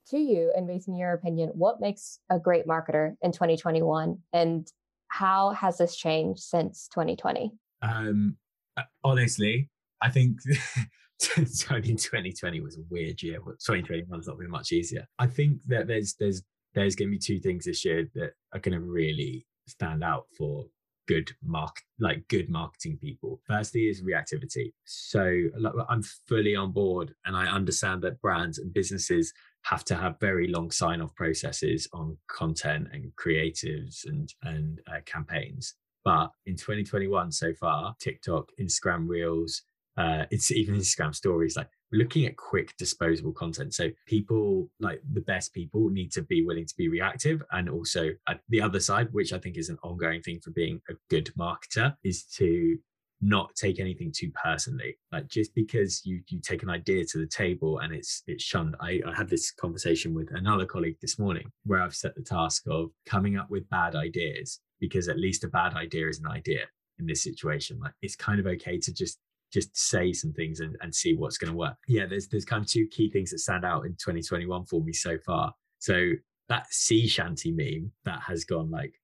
to 0.08 0.18
you 0.18 0.52
and 0.56 0.66
based 0.66 0.88
on 0.88 0.96
your 0.96 1.12
opinion, 1.12 1.50
what 1.54 1.80
makes 1.80 2.20
a 2.30 2.38
great 2.38 2.66
marketer 2.66 3.16
in 3.22 3.32
2021 3.32 4.18
and 4.32 4.70
how 5.08 5.50
has 5.50 5.78
this 5.78 5.96
changed 5.96 6.40
since 6.40 6.88
2020? 6.88 7.52
Um, 7.82 8.36
uh, 8.76 8.82
honestly, 9.04 9.68
I 10.02 10.10
think 10.10 10.38
2020 11.20 12.60
was 12.60 12.76
a 12.76 12.82
weird 12.90 13.22
year, 13.22 13.38
but 13.44 13.58
2021's 13.58 14.26
not 14.26 14.38
been 14.38 14.50
much 14.50 14.72
easier. 14.72 15.06
I 15.18 15.26
think 15.26 15.60
that 15.66 15.86
there's 15.86 16.14
there's 16.18 16.42
there's 16.74 16.94
going 16.94 17.08
to 17.08 17.12
be 17.12 17.18
two 17.18 17.38
things 17.38 17.64
this 17.64 17.84
year 17.84 18.08
that 18.14 18.32
are 18.52 18.60
going 18.60 18.78
to 18.78 18.84
really 18.84 19.46
stand 19.66 20.04
out 20.04 20.26
for 20.36 20.66
good 21.08 21.30
mark 21.42 21.80
like 22.00 22.26
good 22.28 22.50
marketing 22.50 22.98
people. 23.00 23.40
Firstly 23.46 23.82
is 23.82 24.02
reactivity. 24.02 24.72
So 24.84 25.44
like, 25.58 25.72
i'm 25.88 26.02
fully 26.02 26.54
on 26.56 26.72
board 26.72 27.14
and 27.24 27.36
i 27.36 27.46
understand 27.46 28.02
that 28.02 28.20
brands 28.20 28.58
and 28.58 28.74
businesses 28.74 29.32
have 29.62 29.84
to 29.84 29.94
have 29.94 30.20
very 30.20 30.48
long 30.48 30.70
sign 30.70 31.00
off 31.00 31.14
processes 31.14 31.88
on 31.92 32.16
content 32.28 32.88
and 32.92 33.12
creatives 33.16 34.06
and 34.06 34.32
and 34.42 34.80
uh, 34.88 35.00
campaigns. 35.06 35.74
But 36.04 36.30
in 36.44 36.56
2021 36.56 37.32
so 37.32 37.54
far 37.54 37.94
tiktok 38.00 38.50
instagram 38.60 39.08
reels 39.08 39.62
uh, 39.96 40.24
it's 40.30 40.50
even 40.52 40.74
instagram 40.74 41.14
stories 41.14 41.56
like 41.56 41.68
looking 41.92 42.26
at 42.26 42.36
quick 42.36 42.76
disposable 42.78 43.32
content. 43.32 43.74
So 43.74 43.90
people 44.06 44.68
like 44.80 45.00
the 45.12 45.20
best 45.20 45.52
people 45.52 45.88
need 45.88 46.12
to 46.12 46.22
be 46.22 46.44
willing 46.44 46.66
to 46.66 46.74
be 46.76 46.88
reactive. 46.88 47.42
And 47.52 47.68
also 47.68 48.10
uh, 48.26 48.34
the 48.48 48.60
other 48.60 48.80
side, 48.80 49.08
which 49.12 49.32
I 49.32 49.38
think 49.38 49.56
is 49.56 49.68
an 49.68 49.78
ongoing 49.82 50.22
thing 50.22 50.40
for 50.40 50.50
being 50.50 50.80
a 50.88 50.94
good 51.10 51.30
marketer, 51.38 51.94
is 52.04 52.24
to 52.36 52.76
not 53.22 53.54
take 53.54 53.80
anything 53.80 54.12
too 54.14 54.30
personally. 54.42 54.98
Like 55.12 55.28
just 55.28 55.54
because 55.54 56.02
you 56.04 56.20
you 56.28 56.40
take 56.40 56.62
an 56.62 56.70
idea 56.70 57.04
to 57.06 57.18
the 57.18 57.26
table 57.26 57.78
and 57.78 57.94
it's 57.94 58.22
it's 58.26 58.44
shunned. 58.44 58.76
I, 58.80 59.00
I 59.06 59.14
had 59.14 59.28
this 59.28 59.52
conversation 59.52 60.12
with 60.12 60.28
another 60.32 60.66
colleague 60.66 60.98
this 61.00 61.18
morning 61.18 61.50
where 61.64 61.80
I've 61.80 61.94
set 61.94 62.14
the 62.14 62.22
task 62.22 62.64
of 62.68 62.90
coming 63.06 63.36
up 63.36 63.48
with 63.50 63.68
bad 63.70 63.94
ideas 63.94 64.60
because 64.80 65.08
at 65.08 65.18
least 65.18 65.44
a 65.44 65.48
bad 65.48 65.74
idea 65.74 66.08
is 66.08 66.18
an 66.18 66.26
idea 66.26 66.64
in 66.98 67.06
this 67.06 67.22
situation. 67.22 67.78
Like 67.78 67.94
it's 68.02 68.16
kind 68.16 68.40
of 68.40 68.46
okay 68.46 68.78
to 68.78 68.92
just 68.92 69.18
just 69.52 69.76
say 69.76 70.12
some 70.12 70.32
things 70.32 70.60
and, 70.60 70.76
and 70.80 70.94
see 70.94 71.14
what's 71.14 71.38
going 71.38 71.50
to 71.50 71.56
work. 71.56 71.76
Yeah, 71.88 72.06
there's 72.06 72.28
there's 72.28 72.44
kind 72.44 72.62
of 72.62 72.70
two 72.70 72.86
key 72.88 73.10
things 73.10 73.30
that 73.30 73.38
stand 73.38 73.64
out 73.64 73.86
in 73.86 73.92
2021 73.92 74.66
for 74.66 74.82
me 74.82 74.92
so 74.92 75.18
far. 75.24 75.52
So 75.78 76.12
that 76.48 76.66
sea 76.70 77.06
shanty 77.06 77.52
meme 77.52 77.92
that 78.04 78.20
has 78.26 78.44
gone 78.44 78.70
like 78.70 78.94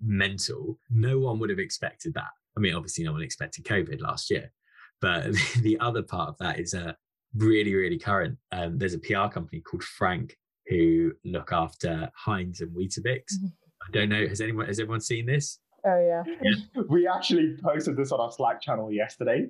mental. 0.00 0.78
No 0.90 1.18
one 1.18 1.38
would 1.38 1.50
have 1.50 1.58
expected 1.58 2.14
that. 2.14 2.30
I 2.56 2.60
mean, 2.60 2.74
obviously, 2.74 3.04
no 3.04 3.12
one 3.12 3.22
expected 3.22 3.64
COVID 3.64 4.00
last 4.00 4.30
year, 4.30 4.52
but 5.00 5.32
the 5.62 5.78
other 5.80 6.02
part 6.02 6.28
of 6.30 6.38
that 6.38 6.58
is 6.58 6.74
a 6.74 6.90
uh, 6.90 6.92
really, 7.36 7.74
really 7.74 7.98
current. 7.98 8.36
Um, 8.52 8.78
there's 8.78 8.94
a 8.94 8.98
PR 8.98 9.28
company 9.32 9.60
called 9.60 9.84
Frank 9.84 10.36
who 10.66 11.12
look 11.24 11.52
after 11.52 12.10
Heinz 12.14 12.60
and 12.60 12.74
Weetabix. 12.76 13.22
Mm-hmm. 13.34 13.46
I 13.46 13.90
don't 13.92 14.08
know. 14.08 14.26
Has 14.26 14.40
anyone 14.40 14.66
has 14.66 14.78
everyone 14.78 15.00
seen 15.00 15.26
this? 15.26 15.58
Oh 15.84 16.00
yeah. 16.00 16.22
yeah. 16.42 16.82
We 16.88 17.08
actually 17.08 17.56
posted 17.62 17.96
this 17.96 18.12
on 18.12 18.20
our 18.20 18.30
Slack 18.30 18.60
channel 18.60 18.92
yesterday. 18.92 19.46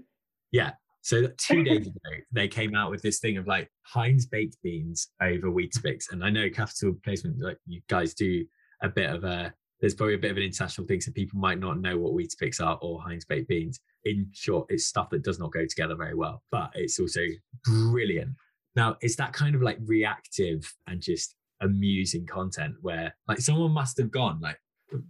Yeah. 0.52 0.72
So 1.02 1.28
two 1.38 1.64
days 1.64 1.86
ago, 1.86 2.16
they 2.32 2.48
came 2.48 2.74
out 2.74 2.90
with 2.90 3.02
this 3.02 3.20
thing 3.20 3.36
of 3.36 3.46
like 3.46 3.70
Heinz 3.82 4.26
baked 4.26 4.56
beans 4.62 5.08
over 5.20 5.48
Weetabix. 5.48 6.12
And 6.12 6.24
I 6.24 6.30
know 6.30 6.48
capital 6.50 6.94
placement, 7.04 7.40
like 7.40 7.58
you 7.66 7.80
guys 7.88 8.14
do 8.14 8.44
a 8.82 8.88
bit 8.88 9.10
of 9.10 9.24
a, 9.24 9.52
there's 9.80 9.94
probably 9.94 10.14
a 10.14 10.18
bit 10.18 10.30
of 10.30 10.36
an 10.36 10.42
international 10.42 10.86
thing. 10.86 11.00
So 11.00 11.12
people 11.12 11.38
might 11.38 11.58
not 11.58 11.80
know 11.80 11.98
what 11.98 12.12
Weetabix 12.12 12.64
are 12.64 12.78
or 12.82 13.00
Heinz 13.00 13.24
baked 13.24 13.48
beans. 13.48 13.80
In 14.04 14.28
short, 14.32 14.66
it's 14.68 14.86
stuff 14.86 15.10
that 15.10 15.22
does 15.22 15.38
not 15.38 15.52
go 15.52 15.64
together 15.66 15.94
very 15.94 16.14
well, 16.14 16.42
but 16.50 16.70
it's 16.74 16.98
also 16.98 17.20
brilliant. 17.64 18.30
Now, 18.76 18.96
it's 19.00 19.16
that 19.16 19.32
kind 19.32 19.54
of 19.54 19.62
like 19.62 19.78
reactive 19.84 20.72
and 20.86 21.00
just 21.00 21.34
amusing 21.60 22.26
content 22.26 22.74
where 22.80 23.14
like 23.28 23.40
someone 23.40 23.72
must 23.72 23.98
have 23.98 24.10
gone 24.10 24.40
like, 24.40 24.58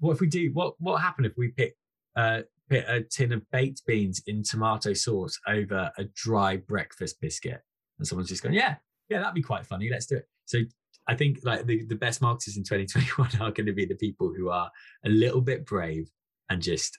what 0.00 0.12
if 0.12 0.20
we 0.20 0.26
do, 0.26 0.50
what, 0.52 0.74
what 0.78 1.00
happened 1.00 1.26
if 1.26 1.32
we 1.36 1.48
pick 1.48 1.74
uh, 2.16 2.40
put 2.70 2.84
a 2.88 3.02
tin 3.02 3.32
of 3.32 3.42
baked 3.50 3.82
beans 3.86 4.22
in 4.26 4.42
tomato 4.42 4.92
sauce 4.92 5.38
over 5.48 5.90
a 5.98 6.04
dry 6.14 6.56
breakfast 6.56 7.20
biscuit. 7.20 7.60
And 7.98 8.06
someone's 8.06 8.28
just 8.28 8.42
going, 8.42 8.54
yeah, 8.54 8.76
yeah, 9.08 9.18
that'd 9.18 9.34
be 9.34 9.42
quite 9.42 9.66
funny. 9.66 9.90
Let's 9.90 10.06
do 10.06 10.16
it. 10.16 10.28
So 10.46 10.60
I 11.08 11.16
think 11.16 11.40
like 11.42 11.66
the, 11.66 11.84
the 11.86 11.96
best 11.96 12.22
marketers 12.22 12.56
in 12.56 12.62
2021 12.62 13.30
are 13.40 13.52
going 13.52 13.66
to 13.66 13.72
be 13.72 13.84
the 13.84 13.96
people 13.96 14.32
who 14.34 14.48
are 14.48 14.70
a 15.04 15.08
little 15.08 15.40
bit 15.40 15.66
brave 15.66 16.08
and 16.48 16.62
just 16.62 16.98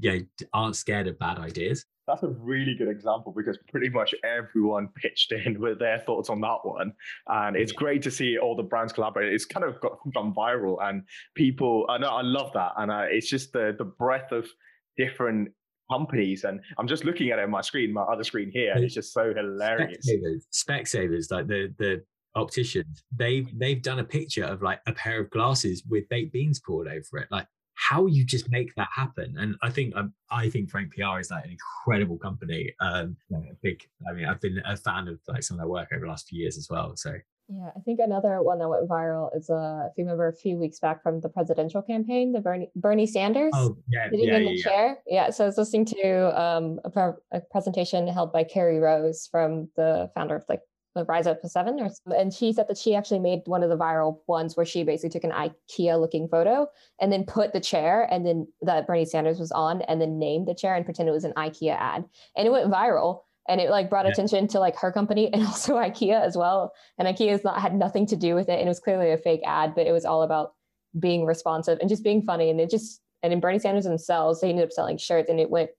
you 0.00 0.12
know, 0.12 0.20
aren't 0.52 0.76
scared 0.76 1.06
of 1.06 1.18
bad 1.18 1.38
ideas. 1.38 1.84
That's 2.06 2.22
a 2.22 2.28
really 2.28 2.74
good 2.76 2.88
example 2.88 3.32
because 3.36 3.58
pretty 3.68 3.88
much 3.88 4.14
everyone 4.24 4.88
pitched 4.94 5.32
in 5.32 5.60
with 5.60 5.80
their 5.80 5.98
thoughts 5.98 6.30
on 6.30 6.40
that 6.40 6.58
one. 6.62 6.92
And 7.26 7.56
it's 7.56 7.72
great 7.72 8.00
to 8.02 8.12
see 8.12 8.38
all 8.38 8.54
the 8.54 8.62
brands 8.62 8.92
collaborate. 8.92 9.32
It's 9.32 9.44
kind 9.44 9.64
of 9.64 9.80
got, 9.80 9.98
gone 10.14 10.32
viral 10.32 10.76
and 10.82 11.02
people, 11.34 11.84
I 11.88 11.98
know, 11.98 12.10
I 12.10 12.22
love 12.22 12.52
that. 12.54 12.72
And 12.76 12.92
uh, 12.92 13.06
it's 13.08 13.28
just 13.28 13.52
the, 13.52 13.74
the 13.76 13.84
breadth 13.84 14.30
of 14.30 14.46
different 14.96 15.48
companies 15.90 16.44
and 16.44 16.60
i'm 16.78 16.88
just 16.88 17.04
looking 17.04 17.30
at 17.30 17.38
it 17.38 17.42
on 17.42 17.50
my 17.50 17.60
screen 17.60 17.92
my 17.92 18.02
other 18.02 18.24
screen 18.24 18.50
here 18.52 18.74
it's 18.76 18.94
just 18.94 19.12
so 19.12 19.32
hilarious. 19.32 20.08
Specsavers, 20.08 20.42
specsavers 20.52 21.30
like 21.30 21.46
the 21.46 21.72
the 21.78 22.02
opticians 22.34 23.02
they've 23.16 23.48
they've 23.58 23.82
done 23.82 23.98
a 23.98 24.04
picture 24.04 24.44
of 24.44 24.62
like 24.62 24.80
a 24.86 24.92
pair 24.92 25.20
of 25.20 25.30
glasses 25.30 25.82
with 25.88 26.08
baked 26.08 26.32
beans 26.32 26.60
poured 26.60 26.86
over 26.86 27.18
it. 27.18 27.28
Like 27.30 27.46
how 27.74 28.06
you 28.06 28.24
just 28.24 28.50
make 28.50 28.74
that 28.74 28.88
happen? 28.94 29.34
And 29.38 29.54
i 29.62 29.70
think 29.70 29.94
um, 29.96 30.12
i 30.30 30.48
think 30.48 30.70
frank 30.70 30.92
pr 30.92 31.18
is 31.18 31.30
like 31.30 31.44
an 31.44 31.50
incredible 31.50 32.18
company 32.18 32.74
um 32.80 33.16
big 33.62 33.82
i 34.08 34.12
mean 34.12 34.26
i've 34.26 34.40
been 34.40 34.60
a 34.64 34.76
fan 34.76 35.08
of 35.08 35.20
like 35.28 35.42
some 35.42 35.56
of 35.56 35.60
their 35.60 35.68
work 35.68 35.88
over 35.92 36.04
the 36.04 36.10
last 36.10 36.28
few 36.28 36.40
years 36.40 36.58
as 36.58 36.68
well 36.68 36.96
so 36.96 37.14
yeah, 37.48 37.70
I 37.76 37.80
think 37.80 38.00
another 38.00 38.42
one 38.42 38.58
that 38.58 38.68
went 38.68 38.88
viral 38.88 39.36
is 39.36 39.48
uh, 39.48 39.86
if 39.86 39.96
you 39.96 40.04
remember 40.04 40.26
a 40.26 40.34
few 40.34 40.56
weeks 40.56 40.80
back 40.80 41.02
from 41.02 41.20
the 41.20 41.28
presidential 41.28 41.80
campaign, 41.80 42.32
the 42.32 42.40
Bernie 42.40 42.70
Bernie 42.74 43.06
Sanders 43.06 43.52
oh, 43.54 43.76
yeah, 43.88 44.10
sitting 44.10 44.26
yeah, 44.26 44.36
in 44.36 44.44
the 44.44 44.56
yeah, 44.56 44.62
chair. 44.64 44.98
Yeah. 45.06 45.30
so 45.30 45.44
I 45.44 45.46
was 45.46 45.56
listening 45.56 45.84
to 45.86 46.40
um, 46.40 46.80
a, 46.84 46.90
pre- 46.90 47.12
a, 47.32 47.40
presentation 47.52 48.08
held 48.08 48.32
by 48.32 48.42
Carrie 48.42 48.80
Rose 48.80 49.28
from 49.30 49.68
the 49.76 50.10
founder 50.14 50.36
of 50.36 50.42
like 50.48 50.60
the 50.96 51.04
Rise 51.04 51.28
at 51.28 51.48
Seven, 51.48 51.78
or, 51.78 51.90
and 52.16 52.32
she 52.32 52.52
said 52.52 52.66
that 52.68 52.78
she 52.78 52.96
actually 52.96 53.20
made 53.20 53.42
one 53.44 53.62
of 53.62 53.68
the 53.68 53.76
viral 53.76 54.18
ones 54.26 54.56
where 54.56 54.66
she 54.66 54.82
basically 54.82 55.10
took 55.10 55.24
an 55.24 55.30
IKEA 55.30 56.00
looking 56.00 56.26
photo 56.26 56.66
and 57.00 57.12
then 57.12 57.24
put 57.24 57.52
the 57.52 57.60
chair 57.60 58.08
and 58.10 58.26
then 58.26 58.48
that 58.62 58.88
Bernie 58.88 59.04
Sanders 59.04 59.38
was 59.38 59.52
on 59.52 59.82
and 59.82 60.00
then 60.00 60.18
named 60.18 60.48
the 60.48 60.54
chair 60.54 60.74
and 60.74 60.84
pretend 60.84 61.08
it 61.08 61.12
was 61.12 61.24
an 61.24 61.34
IKEA 61.36 61.76
ad, 61.78 62.04
and 62.36 62.48
it 62.48 62.50
went 62.50 62.72
viral 62.72 63.20
and 63.48 63.60
it 63.60 63.70
like 63.70 63.90
brought 63.90 64.06
yeah. 64.06 64.12
attention 64.12 64.48
to 64.48 64.60
like 64.60 64.76
her 64.76 64.92
company 64.92 65.28
and 65.32 65.44
also 65.44 65.74
IKEA 65.76 66.20
as 66.20 66.36
well. 66.36 66.72
And 66.98 67.08
IKEA 67.08 67.30
has 67.30 67.44
not 67.44 67.60
had 67.60 67.74
nothing 67.74 68.06
to 68.06 68.16
do 68.16 68.34
with 68.34 68.48
it, 68.48 68.58
and 68.58 68.62
it 68.62 68.68
was 68.68 68.80
clearly 68.80 69.10
a 69.10 69.18
fake 69.18 69.42
ad, 69.44 69.74
but 69.74 69.86
it 69.86 69.92
was 69.92 70.04
all 70.04 70.22
about 70.22 70.54
being 70.98 71.24
responsive 71.24 71.78
and 71.80 71.88
just 71.88 72.04
being 72.04 72.22
funny. 72.22 72.50
And 72.50 72.60
it 72.60 72.70
just 72.70 73.00
and 73.22 73.32
in 73.32 73.40
Bernie 73.40 73.58
Sanders 73.58 73.84
themselves, 73.84 74.40
they 74.40 74.50
ended 74.50 74.64
up 74.64 74.72
selling 74.72 74.98
shirts, 74.98 75.28
and 75.28 75.40
it 75.40 75.50
went 75.50 75.70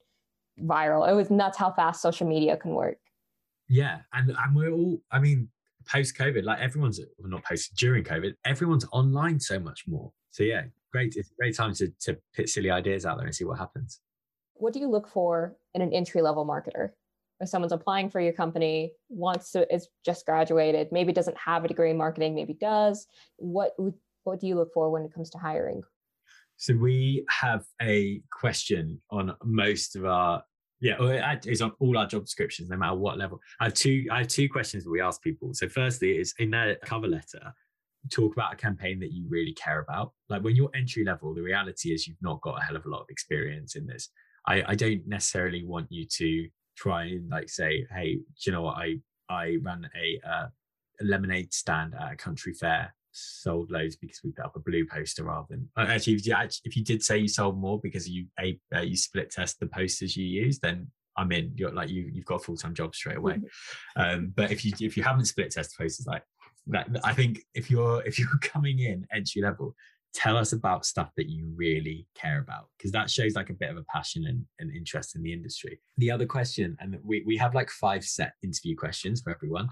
viral. 0.60 1.10
It 1.10 1.13
was 1.13 1.30
nuts 1.30 1.58
how 1.58 1.71
fast 1.71 2.01
social 2.01 2.27
media 2.27 2.58
can 2.58 2.71
work. 2.71 2.97
Yeah, 3.69 3.99
and 4.13 4.30
and 4.30 4.56
we're 4.56 4.71
all. 4.71 5.01
I 5.12 5.19
mean, 5.19 5.49
post 5.88 6.17
COVID, 6.17 6.43
like 6.43 6.60
everyone's 6.60 6.99
well, 7.17 7.30
not 7.30 7.43
post 7.43 7.75
during 7.75 8.03
COVID, 8.03 8.34
everyone's 8.45 8.86
online 8.91 9.39
so 9.39 9.60
much 9.60 9.86
more. 9.88 10.12
So 10.32 10.43
yeah, 10.43 10.63
great. 10.91 11.15
It's 11.15 11.30
a 11.30 11.36
great 11.36 11.56
time 11.56 11.73
to 11.75 11.89
to 12.01 12.17
put 12.36 12.49
silly 12.49 12.71
ideas 12.71 13.06
out 13.06 13.17
there 13.17 13.25
and 13.25 13.36
see 13.36 13.45
what 13.45 13.58
happens. 13.58 13.99
What 14.53 14.73
do 14.73 14.80
you 14.80 14.89
look 14.89 15.08
for 15.08 15.56
in 15.73 15.82
an 15.82 15.93
entry 15.93 16.21
level 16.21 16.45
marketer? 16.45 16.91
If 17.39 17.50
someone's 17.50 17.71
applying 17.71 18.10
for 18.10 18.19
your 18.19 18.34
company 18.34 18.91
wants 19.10 19.52
to 19.52 19.73
is 19.73 19.88
just 20.04 20.26
graduated 20.26 20.88
maybe 20.91 21.13
doesn't 21.13 21.38
have 21.38 21.63
a 21.63 21.67
degree 21.67 21.91
in 21.91 21.97
marketing 21.97 22.36
maybe 22.36 22.54
does 22.54 23.06
what 23.38 23.73
what 24.28 24.41
do 24.41 24.47
you 24.47 24.56
look 24.56 24.73
for 24.73 24.91
when 24.91 25.04
it 25.04 25.13
comes 25.13 25.30
to 25.32 25.38
hiring? 25.38 25.82
So 26.58 26.76
we 26.76 27.26
have 27.30 27.65
a 27.82 28.21
question 28.30 29.02
on 29.10 29.34
most 29.43 29.95
of 29.95 30.06
our 30.06 30.43
yeah 30.80 30.95
it's 31.43 31.62
on 31.62 31.71
all 31.80 31.97
our 31.97 32.06
job 32.06 32.26
descriptions 32.26 32.69
no 32.69 32.78
matter 32.78 32.95
what 32.95 33.17
level. 33.17 33.39
I 33.60 33.65
have 33.65 33.73
two 33.73 34.06
i 34.12 34.19
have 34.19 34.28
two 34.28 34.50
questions 34.50 34.84
that 34.84 34.91
we 34.91 35.02
ask 35.02 35.21
people. 35.21 35.54
So 35.54 35.69
firstly 35.69 36.17
is 36.17 36.34
in 36.39 36.52
their 36.52 36.76
cover 36.84 37.08
letter 37.08 37.54
talk 38.12 38.34
about 38.34 38.54
a 38.54 38.56
campaign 38.56 39.00
that 39.00 39.12
you 39.12 39.26
really 39.28 39.54
care 39.54 39.80
about. 39.80 40.13
Like 40.30 40.43
when 40.43 40.56
you're 40.56 40.69
entry 40.76 41.04
level 41.06 41.34
the 41.34 41.41
reality 41.41 41.93
is 41.93 42.06
you've 42.06 42.21
not 42.21 42.41
got 42.41 42.60
a 42.62 42.63
hell 42.63 42.76
of 42.76 42.86
a 42.86 42.89
lot 42.89 43.02
of 43.02 43.10
experience 43.10 43.76
in 43.76 43.88
this. 43.88 44.10
I, 44.45 44.63
I 44.67 44.76
don't 44.76 45.08
necessarily 45.08 45.63
want 45.65 45.88
you 45.89 46.06
to 46.06 46.47
try 46.78 47.06
and 47.06 47.30
like 47.30 47.50
say, 47.50 47.86
hey, 47.94 48.16
do 48.16 48.22
you 48.46 48.52
know 48.52 48.62
what? 48.62 48.78
I 48.78 49.00
I 49.30 49.58
ran 49.62 49.90
a, 49.96 50.20
uh, 50.28 50.48
a 51.02 51.04
lemonade 51.04 51.54
stand 51.54 51.94
at 52.00 52.13
a 52.13 52.16
country 52.16 52.54
fair, 52.54 52.96
sold 53.12 53.72
loads 53.72 53.96
because 53.98 54.22
we 54.24 54.32
put 54.32 54.46
up 54.46 54.56
a 54.56 54.60
blue 54.60 54.86
poster 54.86 55.24
rather 55.24 55.48
than 55.50 55.68
uh, 55.76 55.86
actually 55.90 56.13
if 56.13 56.26
you 56.26 56.34
actually, 56.34 56.62
if 56.66 56.78
you 56.78 56.84
did 56.84 57.04
say 57.04 57.18
you 57.18 57.28
sold 57.28 57.60
more 57.60 57.80
because 57.82 58.08
you 58.08 58.28
a 58.40 58.58
uh, 58.76 58.82
you 58.82 58.96
split 58.96 59.32
test 59.32 59.60
the 59.60 59.68
posters 59.68 60.16
you 60.16 60.26
use, 60.26 60.60
then 60.60 60.88
I'm 61.18 61.32
in. 61.32 61.52
You're 61.56 61.74
like 61.74 61.90
you 61.90 62.10
you've 62.13 62.26
got 62.26 62.36
a 62.36 62.44
full 62.44 62.58
time 62.58 62.74
job 62.74 62.96
straight 62.96 63.18
away. 63.18 63.36
Mm-hmm. 63.36 64.02
Um, 64.02 64.34
but 64.36 64.52
if 64.52 64.63
you 64.63 64.74
if 64.80 64.96
you 64.96 65.04
haven't 65.04 65.26
split 65.26 65.52
test 65.52 65.78
posters, 65.78 66.06
like 66.06 66.24
that, 66.68 66.88
I 67.04 67.13
think 67.13 67.42
if 67.54 67.72
you're 67.72 68.06
if 68.06 68.20
you're 68.20 68.30
coming 68.42 68.80
in 68.80 69.08
entry 69.12 69.42
level, 69.42 69.76
tell 70.17 70.36
us 70.36 70.51
about 70.51 70.86
stuff 70.86 71.12
that 71.15 71.30
you 71.30 71.47
really 71.56 72.08
care 72.15 72.39
about 72.39 72.69
because 72.77 72.91
that 72.91 73.10
shows 73.10 73.36
like 73.36 73.49
a 73.49 73.53
bit 73.53 73.69
of 73.69 73.77
a 73.77 73.84
passion 73.84 74.25
and, 74.25 74.43
and 74.60 74.75
interest 74.75 75.15
in 75.15 75.21
the 75.21 75.32
industry. 75.32 75.80
The 75.97 76.12
other 76.12 76.25
question 76.25 76.75
and 76.80 76.97
we, 77.03 77.23
we 77.25 77.38
have 77.38 77.53
like 77.53 77.69
five 77.69 78.03
set 78.03 78.34
interview 78.43 78.75
questions 78.75 79.21
for 79.21 79.32
everyone 79.32 79.69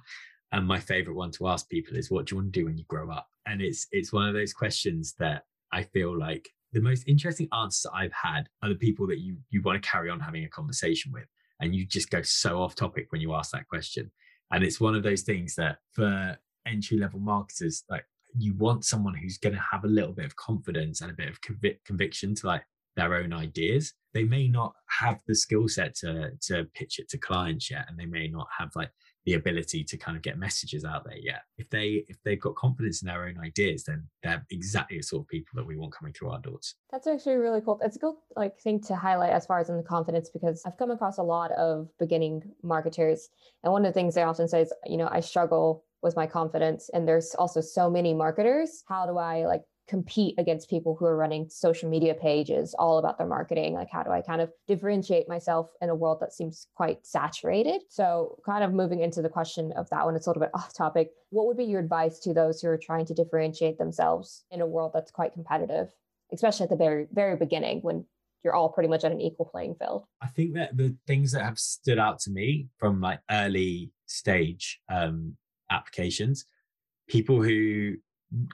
and 0.52 0.68
my 0.68 0.80
favorite 0.80 1.16
one 1.16 1.32
to 1.32 1.48
ask 1.48 1.68
people 1.70 1.98
is 1.98 2.12
what 2.12 2.26
do 2.26 2.36
you 2.36 2.42
want 2.42 2.54
to 2.54 2.60
do 2.60 2.66
when 2.66 2.78
you 2.78 2.86
grow 2.88 3.12
up? 3.12 3.28
And 3.48 3.62
it's 3.62 3.88
it's 3.92 4.14
one 4.14 4.28
of 4.28 4.34
those 4.34 4.54
questions 4.54 5.16
that 5.20 5.44
i 5.72 5.82
feel 5.82 6.18
like 6.18 6.48
the 6.74 6.82
most 6.82 7.04
interesting 7.08 7.48
answers 7.52 7.92
i've 7.94 8.14
had 8.14 8.44
are 8.62 8.70
the 8.70 8.76
people 8.76 9.08
that 9.08 9.20
you 9.20 9.38
you 9.50 9.62
want 9.64 9.82
to 9.82 9.90
carry 9.90 10.10
on 10.10 10.20
having 10.20 10.44
a 10.44 10.50
conversation 10.50 11.12
with 11.12 11.26
and 11.60 11.76
you 11.76 11.86
just 11.86 12.10
go 12.10 12.22
so 12.22 12.62
off 12.62 12.76
topic 12.76 13.08
when 13.12 13.22
you 13.22 13.34
ask 13.34 13.52
that 13.52 13.68
question. 13.68 14.12
And 14.52 14.64
it's 14.64 14.80
one 14.80 14.96
of 14.96 15.04
those 15.04 15.24
things 15.24 15.56
that 15.56 15.78
for 15.94 16.38
entry 16.66 16.98
level 16.98 17.20
marketers 17.20 17.84
like 17.90 18.06
you 18.38 18.54
want 18.56 18.86
someone 18.86 19.16
who's 19.16 19.38
going 19.38 19.56
to 19.56 19.62
have 19.72 19.84
a 19.84 19.90
little 19.90 20.14
bit 20.14 20.26
of 20.26 20.36
confidence 20.36 21.02
and 21.02 21.12
a 21.12 21.14
bit 21.14 21.30
of 21.30 21.42
convic- 21.42 21.84
conviction 21.86 22.36
to 22.36 22.48
like 22.48 22.64
their 22.96 23.16
own 23.16 23.34
ideas. 23.34 23.94
They 24.14 24.24
may 24.24 24.48
not 24.48 24.74
have 25.00 25.22
the 25.28 25.36
skill 25.36 25.68
set 25.68 25.96
to 25.96 26.32
to 26.44 26.66
pitch 26.74 27.00
it 27.00 27.10
to 27.10 27.18
clients 27.18 27.70
yet, 27.70 27.86
and 27.90 28.00
they 28.00 28.06
may 28.06 28.28
not 28.28 28.48
have 28.58 28.70
like 28.76 28.92
the 29.26 29.34
ability 29.34 29.84
to 29.84 29.98
kind 29.98 30.16
of 30.16 30.24
get 30.24 30.38
messages 30.38 30.86
out 30.86 31.04
there 31.04 31.18
yet. 31.18 31.42
If 31.58 31.70
they 31.70 32.06
if 32.08 32.18
they've 32.24 32.40
got 32.40 32.56
confidence 32.56 33.02
in 33.02 33.08
their 33.08 33.26
own 33.26 33.38
ideas, 33.44 33.84
then 33.84 34.08
they're 34.24 34.46
exactly 34.52 34.98
the 34.98 35.04
sort 35.04 35.24
of 35.24 35.28
people 35.28 35.52
that 35.56 35.66
we 35.66 35.76
want 35.76 35.94
coming 35.94 36.14
through 36.14 36.30
our 36.30 36.40
doors. 36.40 36.76
That's 36.92 37.08
actually 37.08 37.36
really 37.36 37.60
cool. 37.60 37.80
It's 37.84 37.98
a 37.98 38.00
good 38.00 38.16
like 38.38 38.58
thing 38.60 38.80
to 38.84 38.96
highlight 38.96 39.34
as 39.34 39.46
far 39.46 39.60
as 39.60 39.70
in 39.70 39.78
the 39.78 39.84
confidence 39.84 40.30
because 40.30 40.64
I've 40.66 40.78
come 40.78 40.92
across 40.92 41.18
a 41.18 41.24
lot 41.24 41.52
of 41.52 41.90
beginning 42.00 42.44
marketers, 42.64 43.30
and 43.64 43.74
one 43.74 43.86
of 43.86 43.90
the 43.90 44.00
things 44.00 44.16
they 44.16 44.24
often 44.24 44.48
say 44.48 44.62
is, 44.62 44.74
you 44.86 44.98
know, 44.98 45.10
I 45.12 45.20
struggle 45.20 45.84
with 46.06 46.16
my 46.16 46.28
confidence, 46.28 46.90
and 46.94 47.06
there's 47.06 47.36
also 47.36 47.60
so 47.60 47.90
many 47.90 48.14
marketers. 48.14 48.84
How 48.88 49.06
do 49.06 49.18
I 49.18 49.46
like 49.46 49.64
compete 49.88 50.36
against 50.38 50.70
people 50.70 50.96
who 50.96 51.06
are 51.06 51.18
running 51.18 51.48
social 51.50 51.90
media 51.90 52.14
pages 52.14 52.74
all 52.80 52.98
about 52.98 53.18
their 53.18 53.28
marketing? 53.28 53.74
Like 53.74 53.90
how 53.92 54.04
do 54.04 54.12
i 54.12 54.22
kind 54.22 54.42
of 54.42 54.52
differentiate 54.68 55.28
myself 55.28 55.70
in 55.82 55.90
a 55.90 55.96
world 55.96 56.20
that 56.22 56.32
seems 56.32 56.68
quite 56.76 57.06
saturated? 57.06 57.82
So 57.90 58.38
kind 58.46 58.64
of 58.64 58.72
moving 58.72 59.02
into 59.02 59.22
the 59.22 59.30
question 59.30 59.74
of 59.74 59.90
that 59.90 60.06
one 60.06 60.16
it's 60.16 60.28
a 60.28 60.30
little 60.30 60.42
bit 60.42 60.52
off 60.56 60.74
topic. 60.74 61.10
What 61.32 61.48
would 61.48 61.58
be 61.58 61.66
your 61.66 61.82
advice 61.82 62.20
to 62.20 62.34
those 62.34 62.62
who 62.62 62.70
are 62.70 62.78
trying 62.78 63.06
to 63.08 63.14
differentiate 63.14 63.78
themselves 63.78 64.46
in 64.52 64.62
a 64.62 64.68
world 64.68 64.92
that's 64.94 65.12
quite 65.12 65.34
competitive 65.34 65.90
especially 66.34 66.64
at 66.64 66.70
the 66.72 66.76
very 66.76 67.08
very 67.12 67.36
beginning 67.36 67.80
when 67.82 68.04
you're 68.44 68.56
all 68.56 68.70
pretty 68.70 68.90
much 68.90 69.04
at 69.04 69.12
an 69.12 69.22
equal 69.22 69.46
playing 69.46 69.76
field? 69.76 70.06
I 70.22 70.28
think 70.28 70.54
that 70.54 70.78
the 70.78 70.96
things 71.08 71.32
that 71.32 71.44
have 71.44 71.58
stood 71.58 71.98
out 71.98 72.20
to 72.22 72.32
me 72.32 72.68
from 72.78 73.02
like 73.02 73.20
early 73.30 73.92
stage 74.06 74.80
um 74.90 75.36
applications 75.72 76.46
people 77.08 77.42
who 77.42 77.96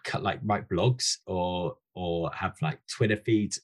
cut 0.03 0.23
like 0.23 0.39
write 0.43 0.67
blogs 0.69 1.17
or 1.25 1.75
or 1.93 2.31
have 2.33 2.55
like 2.61 2.79
Twitter 2.87 3.17
feeds. 3.17 3.59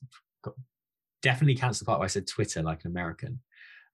Definitely 1.21 1.55
cancel 1.55 1.83
the 1.83 1.89
part 1.89 1.99
where 1.99 2.05
I 2.05 2.09
said 2.09 2.27
Twitter 2.27 2.61
like 2.61 2.83
an 2.85 2.91
American. 2.91 3.39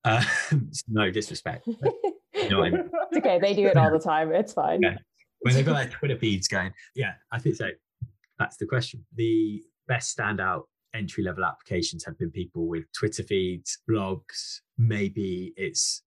Uh, 0.04 0.24
no 0.88 1.10
disrespect. 1.10 1.68
you 1.68 2.50
know 2.50 2.64
I 2.64 2.70
mean? 2.70 2.90
It's 3.12 3.18
okay. 3.18 3.40
They 3.40 3.54
do 3.54 3.68
it 3.68 3.78
all 3.78 3.92
the 3.92 4.00
time. 4.00 4.32
It's 4.34 4.54
fine. 4.54 4.82
Yeah. 4.82 4.98
When 5.42 5.54
they've 5.54 5.66
got 5.66 5.74
like 5.74 5.92
Twitter 5.92 6.18
feeds 6.18 6.48
going, 6.48 6.74
yeah, 6.96 7.14
I 7.32 7.40
think 7.40 7.56
so. 7.56 7.70
That's 8.40 8.58
the 8.58 8.66
question. 8.66 9.06
The 9.16 9.62
best 9.88 10.18
standout 10.18 10.64
entry 10.96 11.24
level 11.24 11.46
applications 11.46 12.04
have 12.06 12.18
been 12.18 12.32
people 12.32 12.68
with 12.68 12.86
Twitter 12.98 13.24
feeds, 13.24 13.78
blogs. 13.90 14.62
Maybe 14.78 15.54
it's 15.56 16.02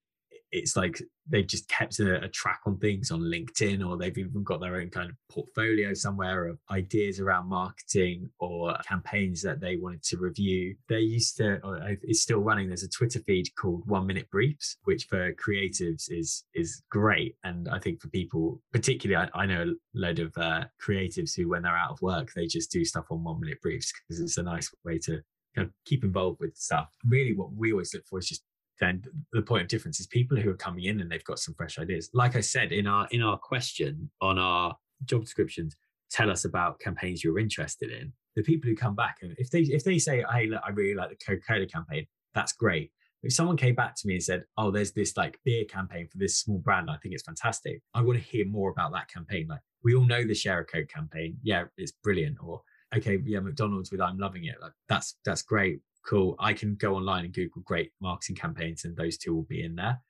it's 0.53 0.77
like 0.77 1.01
they've 1.29 1.47
just 1.47 1.69
kept 1.69 1.99
a, 1.99 2.23
a, 2.25 2.29
track 2.29 2.61
on 2.67 2.79
things 2.79 3.11
on 3.11 3.21
LinkedIn, 3.21 3.87
or 3.87 3.97
they've 3.97 4.17
even 4.17 4.43
got 4.45 4.61
their 4.61 4.77
own 4.77 4.91
kind 4.91 5.11
of 5.11 5.17
portfolio 5.29 5.93
somewhere 5.93 6.47
of 6.47 6.59
ideas 6.71 7.21
around 7.21 7.49
marketing 7.49 8.31
or 8.39 8.77
campaigns 8.87 9.43
that 9.43 9.61
they 9.61 9.77
wanted 9.77 10.03
to 10.05 10.19
review. 10.19 10.77
They 10.89 11.01
used 11.01 11.37
to, 11.39 11.59
or 11.65 11.81
it's 12.03 12.23
still 12.23 12.39
running. 12.39 12.69
There's 12.69 12.85
a 12.85 12.89
Twitter 12.89 13.21
feed 13.21 13.49
called 13.57 13.83
One 13.87 14.07
Minute 14.07 14.31
Briefs, 14.31 14.77
which 14.85 15.05
for 15.05 15.33
creatives 15.35 16.05
is 16.09 16.45
is 16.55 16.83
great, 16.91 17.37
and 17.45 17.69
I 17.69 17.79
think 17.79 18.01
for 18.01 18.09
people, 18.09 18.63
particularly, 18.73 19.29
I, 19.35 19.43
I 19.43 19.47
know 19.47 19.63
a 19.63 19.99
load 19.99 20.21
of 20.21 20.33
uh, 20.37 20.65
creatives 20.83 21.37
who, 21.37 21.49
when 21.49 21.63
they're 21.63 21.77
out 21.77 21.93
of 21.93 22.03
work, 22.03 22.33
they 22.35 22.47
just 22.47 22.71
do 22.71 22.85
stuff 22.85 23.07
on 23.11 23.25
One 23.25 23.41
Minute 23.41 23.61
Briefs 23.61 23.93
because 23.93 24.21
it's 24.21 24.39
a 24.39 24.43
nice 24.43 24.73
way 24.85 24.99
to 25.01 25.21
kind 25.57 25.67
of 25.67 25.73
keep 25.85 26.05
involved 26.05 26.39
with 26.41 26.57
stuff. 26.57 26.89
Really, 27.09 27.35
what 27.35 27.53
we 27.53 27.73
always 27.73 27.93
look 27.95 28.07
for 28.07 28.19
is 28.19 28.29
just 28.29 28.45
then 28.81 29.03
the 29.33 29.43
point 29.43 29.63
of 29.63 29.69
difference 29.69 30.01
is 30.01 30.07
people 30.07 30.37
who 30.37 30.51
are 30.51 30.57
coming 30.57 30.85
in 30.85 31.01
and 31.01 31.11
they've 31.11 31.25
got 31.25 31.39
some 31.39 31.55
fresh 31.55 31.79
ideas. 31.79 32.11
Like 32.13 32.37
I 32.37 32.41
said 32.41 32.73
in 32.73 32.87
our 32.87 33.07
in 33.11 33.23
our 33.23 33.39
question 33.39 34.11
on 34.21 34.39
our 34.39 34.77
job 35.05 35.23
descriptions, 35.23 35.77
tell 36.11 36.31
us 36.31 36.45
about 36.45 36.81
campaigns 36.81 37.25
you're 37.25 37.39
interested 37.39 37.91
in. 37.91 38.13
The 38.35 38.43
people 38.43 38.69
who 38.69 38.77
come 38.77 38.95
back 38.95 39.19
and 39.23 39.35
if 39.39 39.51
they 39.51 39.61
if 39.61 39.85
they 39.85 39.99
say, 39.99 40.25
hey, 40.33 40.47
look, 40.47 40.63
I 40.65 40.71
really 40.71 40.95
like 40.95 41.11
the 41.11 41.17
Coca-Cola 41.25 41.67
campaign, 41.67 42.07
that's 42.35 42.53
great. 42.53 42.91
If 43.23 43.33
someone 43.33 43.57
came 43.57 43.75
back 43.75 43.97
to 43.97 44.07
me 44.07 44.15
and 44.15 44.23
said, 44.23 44.45
oh, 44.59 44.71
there's 44.71 44.93
this 44.93 45.17
like 45.17 45.41
beer 45.45 45.65
campaign 45.65 46.07
for 46.07 46.19
this 46.19 46.39
small 46.39 46.59
brand, 46.59 46.91
I 46.91 46.97
think 46.99 47.15
it's 47.15 47.25
fantastic. 47.25 47.81
I 47.95 48.03
want 48.03 48.19
to 48.19 48.25
hear 48.25 48.47
more 48.47 48.71
about 48.71 48.93
that 48.93 49.09
campaign. 49.09 49.47
Like 49.49 49.61
we 49.83 49.95
all 49.95 50.05
know 50.05 50.25
the 50.25 50.35
Share 50.35 50.61
a 50.61 50.65
Coke 50.65 50.89
campaign. 50.89 51.39
Yeah, 51.43 51.65
it's 51.79 51.93
brilliant. 51.93 52.37
Or 52.43 52.61
okay, 52.95 53.19
yeah, 53.25 53.41
McDonald's 53.41 53.91
with 53.91 54.01
I'm 54.03 54.19
loving 54.19 54.45
it. 54.45 54.57
Like 54.61 54.73
that's 54.89 55.17
that's 55.25 55.43
great 55.43 55.81
cool. 56.07 56.37
I 56.39 56.53
can 56.53 56.77
go 56.77 56.95
online 56.95 57.25
and 57.25 57.35
Google 57.35 57.63
great 57.63 57.93
marketing 58.01 58.37
campaigns, 58.37 58.85
and 58.85 58.97
those 58.97 59.17
two 59.19 59.35
will 59.35 59.43
be 59.43 59.63
in 59.63 59.75
there. 59.75 60.01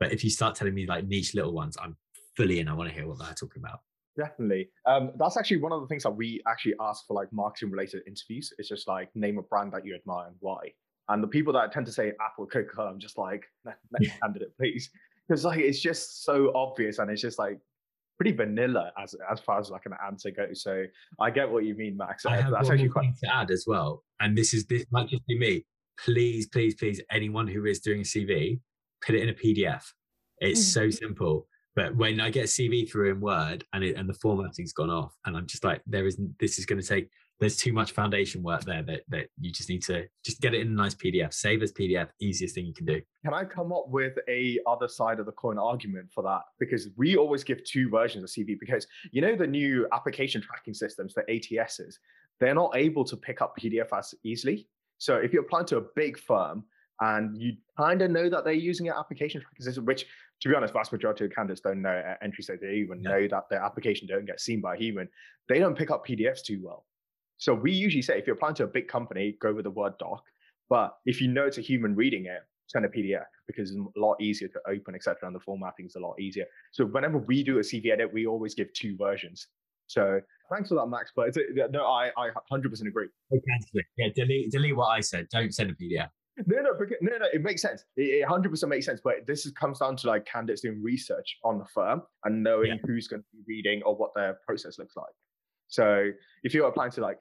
But 0.00 0.12
if 0.12 0.24
you 0.24 0.30
start 0.30 0.54
telling 0.54 0.74
me 0.74 0.86
like 0.86 1.06
niche 1.06 1.34
little 1.34 1.52
ones, 1.52 1.76
I'm 1.80 1.96
fully 2.36 2.60
in. 2.60 2.68
I 2.68 2.74
want 2.74 2.88
to 2.88 2.94
hear 2.94 3.06
what 3.06 3.18
they're 3.18 3.34
talking 3.34 3.62
about. 3.64 3.80
Definitely. 4.16 4.68
Um, 4.86 5.12
that's 5.16 5.36
actually 5.36 5.58
one 5.58 5.72
of 5.72 5.80
the 5.80 5.86
things 5.86 6.02
that 6.04 6.10
we 6.10 6.40
actually 6.46 6.74
ask 6.80 7.06
for 7.06 7.14
like 7.14 7.32
marketing 7.32 7.70
related 7.70 8.02
interviews. 8.06 8.52
It's 8.58 8.68
just 8.68 8.86
like 8.86 9.10
name 9.14 9.38
a 9.38 9.42
brand 9.42 9.72
that 9.72 9.84
you 9.84 9.94
admire 9.94 10.28
and 10.28 10.36
why. 10.40 10.72
And 11.08 11.22
the 11.22 11.28
people 11.28 11.52
that 11.54 11.72
tend 11.72 11.86
to 11.86 11.92
say 11.92 12.12
Apple, 12.24 12.46
Coca 12.46 12.68
Cola, 12.74 12.90
I'm 12.90 12.98
just 12.98 13.18
like, 13.18 13.44
next 13.98 14.18
candidate, 14.22 14.56
please. 14.56 14.90
Because 15.28 15.44
like 15.44 15.58
it's 15.58 15.80
just 15.80 16.24
so 16.24 16.52
obvious 16.54 16.98
and 16.98 17.10
it's 17.10 17.22
just 17.22 17.38
like 17.38 17.58
pretty 18.16 18.32
vanilla 18.36 18.92
as 19.02 19.14
as 19.30 19.40
far 19.40 19.58
as 19.58 19.70
like 19.70 19.86
an 19.86 19.94
answer 20.06 20.30
goes. 20.30 20.62
So 20.62 20.84
I 21.20 21.30
get 21.30 21.50
what 21.50 21.64
you 21.64 21.74
mean, 21.74 21.96
Max. 21.96 22.26
I 22.26 22.36
have 22.36 22.50
That's 22.50 22.68
one 22.68 22.74
actually 22.74 22.90
quite 22.90 23.16
to 23.22 23.34
add 23.34 23.50
as 23.50 23.64
well. 23.66 24.02
And 24.20 24.36
this 24.36 24.54
is 24.54 24.66
this 24.66 24.84
might 24.90 25.08
just 25.08 25.26
be 25.26 25.38
me. 25.38 25.64
Please, 26.04 26.48
please, 26.48 26.74
please, 26.74 27.00
anyone 27.10 27.46
who 27.46 27.64
is 27.66 27.80
doing 27.80 28.00
a 28.00 28.04
CV, 28.04 28.60
put 29.04 29.14
it 29.14 29.22
in 29.22 29.28
a 29.28 29.34
PDF. 29.34 29.84
It's 30.38 30.60
mm-hmm. 30.60 30.90
so 30.90 30.90
simple. 30.90 31.46
But 31.76 31.96
when 31.96 32.20
I 32.20 32.30
get 32.30 32.44
a 32.44 32.48
CV 32.48 32.90
through 32.90 33.10
in 33.10 33.20
Word 33.20 33.64
and 33.72 33.82
it, 33.82 33.96
and 33.96 34.08
the 34.08 34.14
formatting's 34.14 34.72
gone 34.72 34.90
off, 34.90 35.12
and 35.26 35.36
I'm 35.36 35.46
just 35.46 35.64
like, 35.64 35.82
there 35.86 36.06
is 36.06 36.18
this 36.38 36.58
is 36.58 36.66
going 36.66 36.80
to 36.80 36.86
take 36.86 37.08
there's 37.40 37.56
too 37.56 37.72
much 37.72 37.92
foundation 37.92 38.42
work 38.42 38.62
there 38.64 38.82
that, 38.82 39.02
that 39.08 39.28
you 39.40 39.50
just 39.50 39.68
need 39.68 39.82
to 39.82 40.06
just 40.24 40.40
get 40.40 40.54
it 40.54 40.60
in 40.60 40.68
a 40.68 40.70
nice 40.70 40.94
PDF, 40.94 41.34
save 41.34 41.62
as 41.62 41.72
PDF, 41.72 42.08
easiest 42.20 42.54
thing 42.54 42.66
you 42.66 42.74
can 42.74 42.86
do. 42.86 43.00
Can 43.24 43.34
I 43.34 43.44
come 43.44 43.72
up 43.72 43.88
with 43.88 44.18
a 44.28 44.58
other 44.66 44.88
side 44.88 45.18
of 45.18 45.26
the 45.26 45.32
coin 45.32 45.58
argument 45.58 46.10
for 46.12 46.22
that? 46.22 46.42
Because 46.58 46.88
we 46.96 47.16
always 47.16 47.42
give 47.42 47.64
two 47.64 47.88
versions 47.88 48.24
of 48.24 48.30
CV 48.30 48.58
because 48.58 48.86
you 49.10 49.20
know 49.20 49.34
the 49.34 49.46
new 49.46 49.86
application 49.92 50.40
tracking 50.40 50.74
systems, 50.74 51.14
the 51.14 51.22
ATSs, 51.22 51.94
they're 52.40 52.54
not 52.54 52.76
able 52.76 53.04
to 53.04 53.16
pick 53.16 53.42
up 53.42 53.56
PDF 53.60 53.88
as 53.96 54.14
easily. 54.22 54.68
So 54.98 55.16
if 55.16 55.32
you're 55.32 55.42
applying 55.42 55.66
to 55.66 55.78
a 55.78 55.84
big 55.96 56.18
firm 56.18 56.64
and 57.00 57.36
you 57.40 57.54
kind 57.76 58.00
of 58.02 58.10
know 58.10 58.28
that 58.28 58.44
they're 58.44 58.52
using 58.52 58.88
an 58.88 58.94
application 58.96 59.40
tracking 59.40 59.64
system, 59.64 59.84
which 59.84 60.06
to 60.40 60.48
be 60.48 60.54
honest, 60.54 60.72
vast 60.72 60.92
majority 60.92 61.24
of 61.24 61.32
candidates 61.32 61.60
don't 61.60 61.82
know 61.82 62.02
at 62.06 62.18
entry 62.22 62.44
stage. 62.44 62.60
They 62.60 62.74
even 62.74 63.02
yeah. 63.02 63.10
know 63.10 63.28
that 63.28 63.48
their 63.48 63.62
application 63.62 64.06
don't 64.06 64.26
get 64.26 64.40
seen 64.40 64.60
by 64.60 64.74
a 64.74 64.78
human. 64.78 65.08
They 65.48 65.58
don't 65.58 65.76
pick 65.76 65.90
up 65.90 66.06
PDFs 66.06 66.42
too 66.42 66.60
well. 66.62 66.84
So 67.38 67.54
we 67.54 67.72
usually 67.72 68.02
say 68.02 68.18
if 68.18 68.26
you're 68.26 68.36
applying 68.36 68.54
to 68.56 68.64
a 68.64 68.68
big 68.68 68.88
company, 68.88 69.36
go 69.40 69.52
with 69.52 69.66
a 69.66 69.70
Word 69.70 69.94
doc. 69.98 70.22
But 70.70 70.96
if 71.04 71.20
you 71.20 71.28
know 71.28 71.46
it's 71.46 71.58
a 71.58 71.62
human 71.62 71.94
reading 71.94 72.26
it, 72.26 72.40
send 72.66 72.84
a 72.84 72.88
PDF 72.88 73.24
because 73.46 73.70
it's 73.70 73.78
a 73.78 74.00
lot 74.00 74.20
easier 74.20 74.48
to 74.48 74.60
open, 74.68 74.94
etc. 74.94 75.26
And 75.26 75.34
the 75.34 75.40
formatting 75.40 75.86
is 75.86 75.96
a 75.96 76.00
lot 76.00 76.18
easier. 76.20 76.46
So 76.72 76.86
whenever 76.86 77.18
we 77.18 77.42
do 77.42 77.58
a 77.58 77.60
CV 77.60 77.92
edit, 77.92 78.12
we 78.12 78.26
always 78.26 78.54
give 78.54 78.72
two 78.72 78.96
versions. 78.96 79.48
So 79.86 80.20
thanks 80.50 80.70
for 80.70 80.76
that, 80.76 80.86
Max. 80.86 81.12
But 81.14 81.28
it's 81.28 81.36
a, 81.36 81.68
no, 81.70 81.84
I 81.84 82.10
I 82.16 82.30
100% 82.50 82.88
agree. 82.88 83.08
Okay, 83.32 83.84
yeah, 83.98 84.08
delete 84.14 84.50
delete 84.50 84.76
what 84.76 84.88
I 84.88 85.00
said. 85.00 85.28
Don't 85.30 85.54
send 85.54 85.70
a 85.70 85.74
PDF. 85.74 86.08
No, 86.46 86.62
no, 86.62 86.70
no, 87.00 87.18
no. 87.18 87.26
It 87.32 87.42
makes 87.42 87.62
sense. 87.62 87.84
It, 87.96 88.26
100% 88.26 88.68
makes 88.68 88.86
sense. 88.86 89.00
But 89.02 89.26
this 89.26 89.46
is, 89.46 89.52
comes 89.52 89.78
down 89.78 89.96
to 89.98 90.08
like 90.08 90.26
candidates 90.26 90.62
doing 90.62 90.82
research 90.82 91.36
on 91.44 91.58
the 91.58 91.64
firm 91.66 92.02
and 92.24 92.42
knowing 92.42 92.70
yeah. 92.70 92.76
who's 92.84 93.06
going 93.06 93.22
to 93.22 93.28
be 93.32 93.44
reading 93.46 93.82
or 93.84 93.94
what 93.94 94.10
their 94.16 94.38
process 94.46 94.78
looks 94.78 94.96
like. 94.96 95.12
So 95.74 96.10
if 96.44 96.54
you're 96.54 96.68
applying 96.68 96.92
to 96.92 97.00
like, 97.00 97.18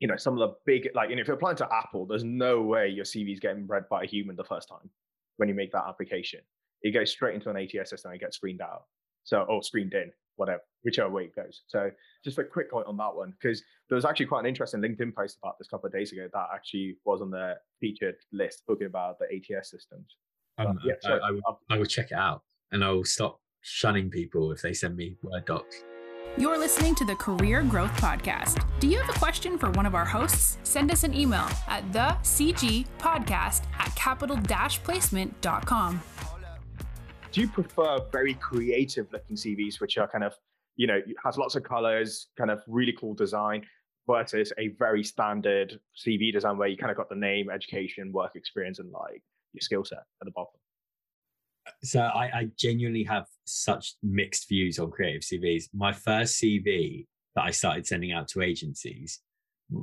you 0.00 0.08
know, 0.08 0.16
some 0.16 0.34
of 0.34 0.40
the 0.40 0.54
big, 0.66 0.88
like, 0.94 1.10
you 1.10 1.16
know, 1.16 1.22
if 1.22 1.28
you're 1.28 1.36
applying 1.36 1.56
to 1.58 1.68
Apple, 1.72 2.06
there's 2.06 2.24
no 2.24 2.60
way 2.60 2.88
your 2.88 3.04
CV 3.04 3.32
is 3.32 3.40
getting 3.40 3.66
read 3.68 3.88
by 3.88 4.02
a 4.02 4.06
human 4.06 4.34
the 4.34 4.44
first 4.44 4.68
time 4.68 4.90
when 5.36 5.48
you 5.48 5.54
make 5.54 5.70
that 5.72 5.84
application. 5.88 6.40
It 6.82 6.92
goes 6.92 7.10
straight 7.10 7.36
into 7.36 7.50
an 7.50 7.56
ATS 7.56 7.90
system 7.90 8.10
and 8.10 8.20
it 8.20 8.24
gets 8.24 8.36
screened 8.36 8.60
out. 8.60 8.84
So, 9.22 9.42
or 9.42 9.62
screened 9.62 9.92
in, 9.92 10.10
whatever, 10.36 10.62
whichever 10.82 11.10
way 11.10 11.24
it 11.24 11.36
goes. 11.36 11.62
So 11.66 11.90
just 12.24 12.38
a 12.38 12.44
quick 12.44 12.70
point 12.70 12.86
on 12.86 12.96
that 12.96 13.14
one, 13.14 13.34
because 13.40 13.62
there 13.88 13.96
was 13.96 14.04
actually 14.04 14.26
quite 14.26 14.40
an 14.40 14.46
interesting 14.46 14.80
LinkedIn 14.80 15.14
post 15.14 15.38
about 15.40 15.58
this 15.58 15.68
a 15.68 15.70
couple 15.70 15.86
of 15.86 15.92
days 15.92 16.12
ago 16.12 16.28
that 16.32 16.46
actually 16.52 16.96
was 17.04 17.20
on 17.20 17.30
the 17.30 17.54
featured 17.78 18.16
list 18.32 18.62
talking 18.66 18.86
about 18.86 19.18
the 19.18 19.26
ATS 19.26 19.70
systems. 19.70 20.16
Um, 20.56 20.78
yeah, 20.84 20.94
I, 21.04 21.12
I, 21.12 21.30
will, 21.30 21.60
I 21.70 21.78
will 21.78 21.86
check 21.86 22.06
it 22.10 22.16
out 22.16 22.42
and 22.72 22.82
I 22.82 22.90
will 22.90 23.04
stop 23.04 23.40
shunning 23.60 24.10
people 24.10 24.50
if 24.50 24.62
they 24.62 24.72
send 24.72 24.96
me 24.96 25.16
Word 25.22 25.44
docs. 25.44 25.84
You're 26.38 26.56
listening 26.56 26.94
to 26.94 27.04
the 27.04 27.16
Career 27.16 27.64
Growth 27.64 27.90
Podcast. 28.00 28.64
Do 28.78 28.86
you 28.86 29.00
have 29.00 29.10
a 29.10 29.18
question 29.18 29.58
for 29.58 29.72
one 29.72 29.86
of 29.86 29.96
our 29.96 30.04
hosts? 30.04 30.58
Send 30.62 30.92
us 30.92 31.02
an 31.02 31.12
email 31.12 31.48
at 31.66 31.92
the 31.92 32.16
CG 32.22 32.86
podcast 33.00 33.64
at 33.76 33.92
capital 33.96 34.38
placement.com. 34.84 36.00
Do 37.32 37.40
you 37.40 37.48
prefer 37.48 37.98
very 38.12 38.34
creative 38.34 39.12
looking 39.12 39.34
CVs, 39.34 39.80
which 39.80 39.98
are 39.98 40.06
kind 40.06 40.22
of, 40.22 40.32
you 40.76 40.86
know, 40.86 41.00
has 41.24 41.36
lots 41.38 41.56
of 41.56 41.64
colors, 41.64 42.28
kind 42.38 42.52
of 42.52 42.62
really 42.68 42.92
cool 42.92 43.14
design, 43.14 43.66
versus 44.06 44.52
a 44.58 44.68
very 44.78 45.02
standard 45.02 45.80
CV 45.96 46.32
design 46.32 46.56
where 46.56 46.68
you 46.68 46.76
kind 46.76 46.92
of 46.92 46.96
got 46.96 47.08
the 47.08 47.16
name, 47.16 47.50
education, 47.50 48.12
work 48.12 48.36
experience, 48.36 48.78
and 48.78 48.92
like 48.92 49.24
your 49.54 49.60
skill 49.60 49.84
set 49.84 49.98
at 49.98 50.24
the 50.24 50.30
bottom? 50.30 50.60
So 51.82 52.00
I, 52.00 52.24
I, 52.24 52.48
genuinely 52.58 53.04
have 53.04 53.26
such 53.44 53.94
mixed 54.02 54.48
views 54.48 54.78
on 54.78 54.90
creative 54.90 55.22
CVs. 55.22 55.64
My 55.74 55.92
first 55.92 56.40
CV 56.40 57.06
that 57.34 57.44
I 57.44 57.50
started 57.50 57.86
sending 57.86 58.12
out 58.12 58.28
to 58.28 58.42
agencies 58.42 59.20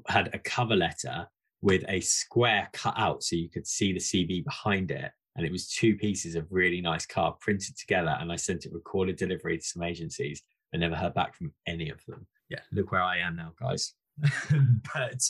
had 0.08 0.30
a 0.34 0.39
cover 0.39 0.76
letter 0.76 1.28
with 1.62 1.84
a 1.88 2.00
square 2.00 2.69
cut 2.74 2.93
out 2.98 3.24
so 3.24 3.36
you 3.36 3.50
could 3.50 3.67
see 3.67 3.93
the 3.93 4.00
CV 4.00 4.43
behind 4.43 4.91
it. 4.91 5.12
And 5.36 5.45
it 5.45 5.52
was 5.52 5.67
two 5.67 5.95
pieces 5.95 6.36
of 6.36 6.48
really 6.50 6.80
nice 6.80 7.06
card 7.06 7.39
printed 7.39 7.78
together. 7.78 8.15
And 8.19 8.32
I 8.32 8.36
sent 8.36 8.65
it 8.65 8.74
recorded 8.74 9.17
delivery 9.17 9.58
to 9.58 9.63
some 9.63 9.84
agencies. 9.84 10.41
I 10.74 10.78
never 10.78 10.95
heard 10.95 11.13
back 11.13 11.36
from 11.36 11.54
any 11.67 11.89
of 11.89 12.00
them. 12.08 12.26
Yeah, 12.50 12.60
look 12.71 12.91
where 12.91 13.02
I 13.02 13.17
am 13.17 13.36
now, 13.36 13.54
guys. 13.60 13.93
but 14.93 15.21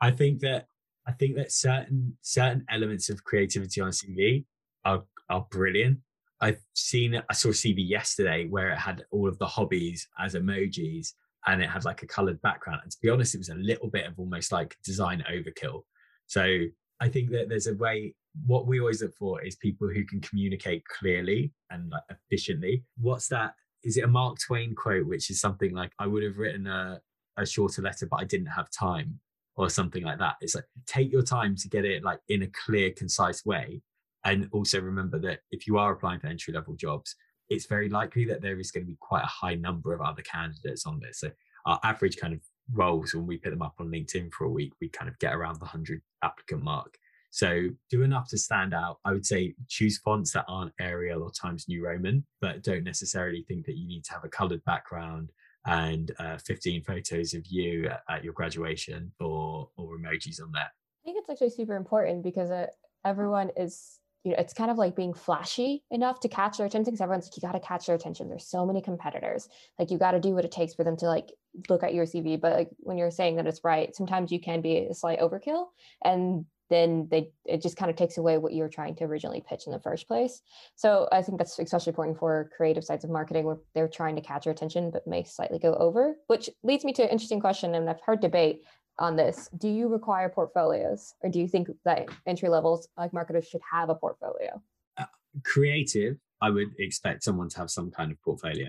I 0.00 0.10
think 0.10 0.40
that 0.40 0.66
I 1.06 1.12
think 1.12 1.36
that 1.36 1.52
certain 1.52 2.16
certain 2.22 2.64
elements 2.70 3.10
of 3.10 3.24
creativity 3.24 3.80
on 3.80 3.90
CV 3.90 4.44
are 4.84 5.04
are 5.30 5.46
brilliant. 5.50 5.98
I've 6.40 6.60
seen 6.74 7.20
I 7.28 7.32
saw 7.32 7.48
a 7.48 7.52
CV 7.52 7.88
yesterday 7.88 8.46
where 8.48 8.70
it 8.70 8.78
had 8.78 9.04
all 9.10 9.28
of 9.28 9.38
the 9.38 9.46
hobbies 9.46 10.08
as 10.18 10.34
emojis 10.34 11.12
and 11.46 11.62
it 11.62 11.68
had 11.68 11.84
like 11.84 12.02
a 12.02 12.06
colored 12.06 12.40
background. 12.42 12.80
And 12.82 12.92
to 12.92 12.98
be 13.02 13.08
honest, 13.08 13.34
it 13.34 13.38
was 13.38 13.50
a 13.50 13.54
little 13.54 13.88
bit 13.88 14.06
of 14.06 14.18
almost 14.18 14.52
like 14.52 14.76
design 14.84 15.24
overkill. 15.30 15.82
So 16.26 16.60
I 17.00 17.08
think 17.08 17.30
that 17.30 17.48
there's 17.48 17.66
a 17.66 17.74
way 17.74 18.14
what 18.46 18.66
we 18.66 18.80
always 18.80 19.02
look 19.02 19.14
for 19.14 19.42
is 19.42 19.56
people 19.56 19.88
who 19.88 20.04
can 20.04 20.20
communicate 20.20 20.84
clearly 20.86 21.52
and 21.70 21.90
like 21.90 22.02
efficiently. 22.10 22.84
What's 23.00 23.28
that? 23.28 23.54
Is 23.84 23.96
it 23.96 24.04
a 24.04 24.08
Mark 24.08 24.38
Twain 24.44 24.74
quote, 24.74 25.06
which 25.06 25.30
is 25.30 25.40
something 25.40 25.72
like 25.74 25.92
I 25.98 26.06
would 26.06 26.22
have 26.22 26.38
written 26.38 26.66
a, 26.66 27.00
a 27.36 27.46
shorter 27.46 27.82
letter, 27.82 28.06
but 28.10 28.20
I 28.20 28.24
didn't 28.24 28.46
have 28.46 28.70
time, 28.70 29.20
or 29.56 29.70
something 29.70 30.02
like 30.02 30.18
that. 30.18 30.36
It's 30.40 30.54
like 30.54 30.64
take 30.86 31.12
your 31.12 31.22
time 31.22 31.56
to 31.56 31.68
get 31.68 31.84
it 31.84 32.02
like 32.02 32.20
in 32.28 32.42
a 32.42 32.48
clear, 32.48 32.90
concise 32.90 33.44
way. 33.44 33.82
And 34.24 34.48
also 34.52 34.80
remember 34.80 35.18
that 35.20 35.40
if 35.50 35.66
you 35.66 35.78
are 35.78 35.92
applying 35.92 36.20
for 36.20 36.28
entry 36.28 36.54
level 36.54 36.74
jobs, 36.74 37.14
it's 37.48 37.66
very 37.66 37.88
likely 37.88 38.24
that 38.26 38.40
there 38.40 38.58
is 38.58 38.70
going 38.70 38.84
to 38.84 38.90
be 38.90 38.96
quite 39.00 39.22
a 39.22 39.26
high 39.26 39.54
number 39.54 39.92
of 39.92 40.00
other 40.00 40.22
candidates 40.22 40.86
on 40.86 40.98
there. 41.00 41.12
So 41.12 41.30
our 41.66 41.78
average 41.84 42.16
kind 42.16 42.32
of 42.32 42.40
roles 42.72 43.14
when 43.14 43.26
we 43.26 43.36
put 43.36 43.50
them 43.50 43.62
up 43.62 43.74
on 43.78 43.88
LinkedIn 43.88 44.32
for 44.32 44.44
a 44.44 44.50
week, 44.50 44.72
we 44.80 44.88
kind 44.88 45.08
of 45.08 45.18
get 45.18 45.34
around 45.34 45.56
the 45.56 45.66
100 45.66 46.00
applicant 46.22 46.62
mark. 46.62 46.96
So 47.30 47.68
do 47.90 48.02
enough 48.02 48.28
to 48.28 48.38
stand 48.38 48.72
out. 48.72 48.98
I 49.04 49.12
would 49.12 49.26
say 49.26 49.54
choose 49.68 49.98
fonts 49.98 50.32
that 50.32 50.44
aren't 50.46 50.72
Arial 50.80 51.22
or 51.22 51.32
Times 51.32 51.66
New 51.68 51.84
Roman, 51.84 52.24
but 52.40 52.62
don't 52.62 52.84
necessarily 52.84 53.44
think 53.48 53.66
that 53.66 53.76
you 53.76 53.88
need 53.88 54.04
to 54.04 54.12
have 54.12 54.24
a 54.24 54.28
colored 54.28 54.64
background 54.64 55.30
and 55.66 56.12
uh, 56.18 56.38
15 56.38 56.84
photos 56.84 57.34
of 57.34 57.44
you 57.46 57.86
at, 57.86 58.02
at, 58.08 58.22
your 58.22 58.34
graduation 58.34 59.10
or 59.18 59.68
or 59.76 59.98
emojis 59.98 60.40
on 60.40 60.52
there. 60.52 60.70
I 60.70 61.04
think 61.04 61.18
it's 61.18 61.30
actually 61.30 61.50
super 61.50 61.74
important 61.74 62.22
because 62.22 62.50
uh, 62.50 62.66
everyone 63.04 63.50
is 63.56 63.98
you 64.24 64.30
know, 64.30 64.36
it's 64.38 64.54
kind 64.54 64.70
of 64.70 64.78
like 64.78 64.96
being 64.96 65.12
flashy 65.12 65.84
enough 65.90 66.18
to 66.20 66.28
catch 66.28 66.56
their 66.56 66.66
attention 66.66 66.92
because 66.92 67.02
everyone's 67.02 67.26
like, 67.26 67.36
you 67.36 67.46
got 67.46 67.52
to 67.52 67.60
catch 67.60 67.86
their 67.86 67.94
attention. 67.94 68.28
There's 68.28 68.46
so 68.46 68.64
many 68.64 68.80
competitors. 68.80 69.48
Like 69.78 69.90
you 69.90 69.98
got 69.98 70.12
to 70.12 70.20
do 70.20 70.34
what 70.34 70.46
it 70.46 70.50
takes 70.50 70.74
for 70.74 70.82
them 70.82 70.96
to 70.96 71.06
like 71.06 71.30
look 71.68 71.82
at 71.82 71.94
your 71.94 72.06
CV. 72.06 72.40
But 72.40 72.54
like 72.54 72.70
when 72.78 72.96
you're 72.96 73.10
saying 73.10 73.36
that 73.36 73.46
it's 73.46 73.62
right, 73.62 73.94
sometimes 73.94 74.32
you 74.32 74.40
can 74.40 74.62
be 74.62 74.78
a 74.78 74.94
slight 74.94 75.20
overkill 75.20 75.66
and 76.02 76.46
then 76.70 77.06
they 77.10 77.30
it 77.44 77.60
just 77.60 77.76
kind 77.76 77.90
of 77.90 77.96
takes 77.96 78.16
away 78.16 78.38
what 78.38 78.54
you 78.54 78.62
were 78.62 78.70
trying 78.70 78.94
to 78.96 79.04
originally 79.04 79.44
pitch 79.46 79.66
in 79.66 79.72
the 79.72 79.78
first 79.78 80.08
place. 80.08 80.40
So 80.76 81.06
I 81.12 81.20
think 81.20 81.36
that's 81.36 81.58
especially 81.58 81.90
important 81.90 82.18
for 82.18 82.50
creative 82.56 82.84
sides 82.84 83.04
of 83.04 83.10
marketing 83.10 83.44
where 83.44 83.58
they're 83.74 83.88
trying 83.88 84.16
to 84.16 84.22
catch 84.22 84.46
your 84.46 84.54
attention 84.54 84.90
but 84.90 85.06
may 85.06 85.24
slightly 85.24 85.58
go 85.58 85.74
over, 85.74 86.16
which 86.28 86.48
leads 86.62 86.84
me 86.84 86.94
to 86.94 87.02
an 87.02 87.10
interesting 87.10 87.40
question. 87.40 87.74
And 87.74 87.90
I've 87.90 88.00
heard 88.00 88.20
debate 88.20 88.62
on 88.98 89.16
this. 89.16 89.48
Do 89.56 89.68
you 89.68 89.88
require 89.88 90.28
portfolios, 90.28 91.14
or 91.22 91.30
do 91.30 91.38
you 91.38 91.48
think 91.48 91.68
that 91.84 92.08
entry 92.26 92.48
levels 92.48 92.88
like 92.96 93.12
marketers 93.12 93.46
should 93.48 93.60
have 93.70 93.88
a 93.88 93.94
portfolio? 93.94 94.60
Uh, 94.96 95.04
creative, 95.44 96.16
I 96.40 96.50
would 96.50 96.68
expect 96.78 97.24
someone 97.24 97.48
to 97.50 97.58
have 97.58 97.70
some 97.70 97.90
kind 97.90 98.12
of 98.12 98.20
portfolio. 98.22 98.68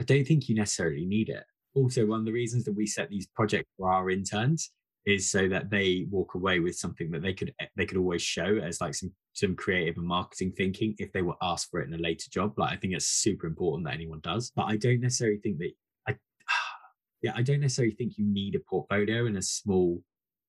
I 0.00 0.04
don't 0.04 0.26
think 0.26 0.48
you 0.48 0.54
necessarily 0.54 1.04
need 1.04 1.28
it. 1.28 1.44
Also, 1.74 2.06
one 2.06 2.20
of 2.20 2.24
the 2.24 2.32
reasons 2.32 2.64
that 2.64 2.72
we 2.72 2.86
set 2.86 3.10
these 3.10 3.28
projects 3.28 3.68
for 3.76 3.92
our 3.92 4.10
interns 4.10 4.70
is 5.06 5.30
so 5.30 5.48
that 5.48 5.70
they 5.70 6.06
walk 6.10 6.34
away 6.34 6.60
with 6.60 6.76
something 6.76 7.10
that 7.10 7.22
they 7.22 7.32
could 7.32 7.54
they 7.76 7.86
could 7.86 7.96
always 7.96 8.22
show 8.22 8.58
as 8.58 8.80
like 8.80 8.94
some 8.94 9.12
some 9.32 9.56
creative 9.56 9.96
and 9.96 10.06
marketing 10.06 10.52
thinking 10.56 10.94
if 10.98 11.10
they 11.12 11.22
were 11.22 11.36
asked 11.40 11.70
for 11.70 11.80
it 11.80 11.88
in 11.88 11.94
a 11.94 11.98
later 11.98 12.26
job. 12.30 12.52
Like 12.58 12.72
I 12.72 12.76
think 12.76 12.94
it's 12.94 13.06
super 13.06 13.46
important 13.46 13.86
that 13.86 13.94
anyone 13.94 14.20
does. 14.22 14.50
But 14.54 14.64
I 14.64 14.76
don't 14.76 15.00
necessarily 15.00 15.38
think 15.38 15.58
that 15.58 15.72
yeah, 17.22 17.32
I 17.34 17.42
don't 17.42 17.60
necessarily 17.60 17.94
think 17.94 18.16
you 18.16 18.24
need 18.26 18.54
a 18.54 18.60
portfolio 18.60 19.26
in 19.26 19.36
a 19.36 19.42
small 19.42 20.02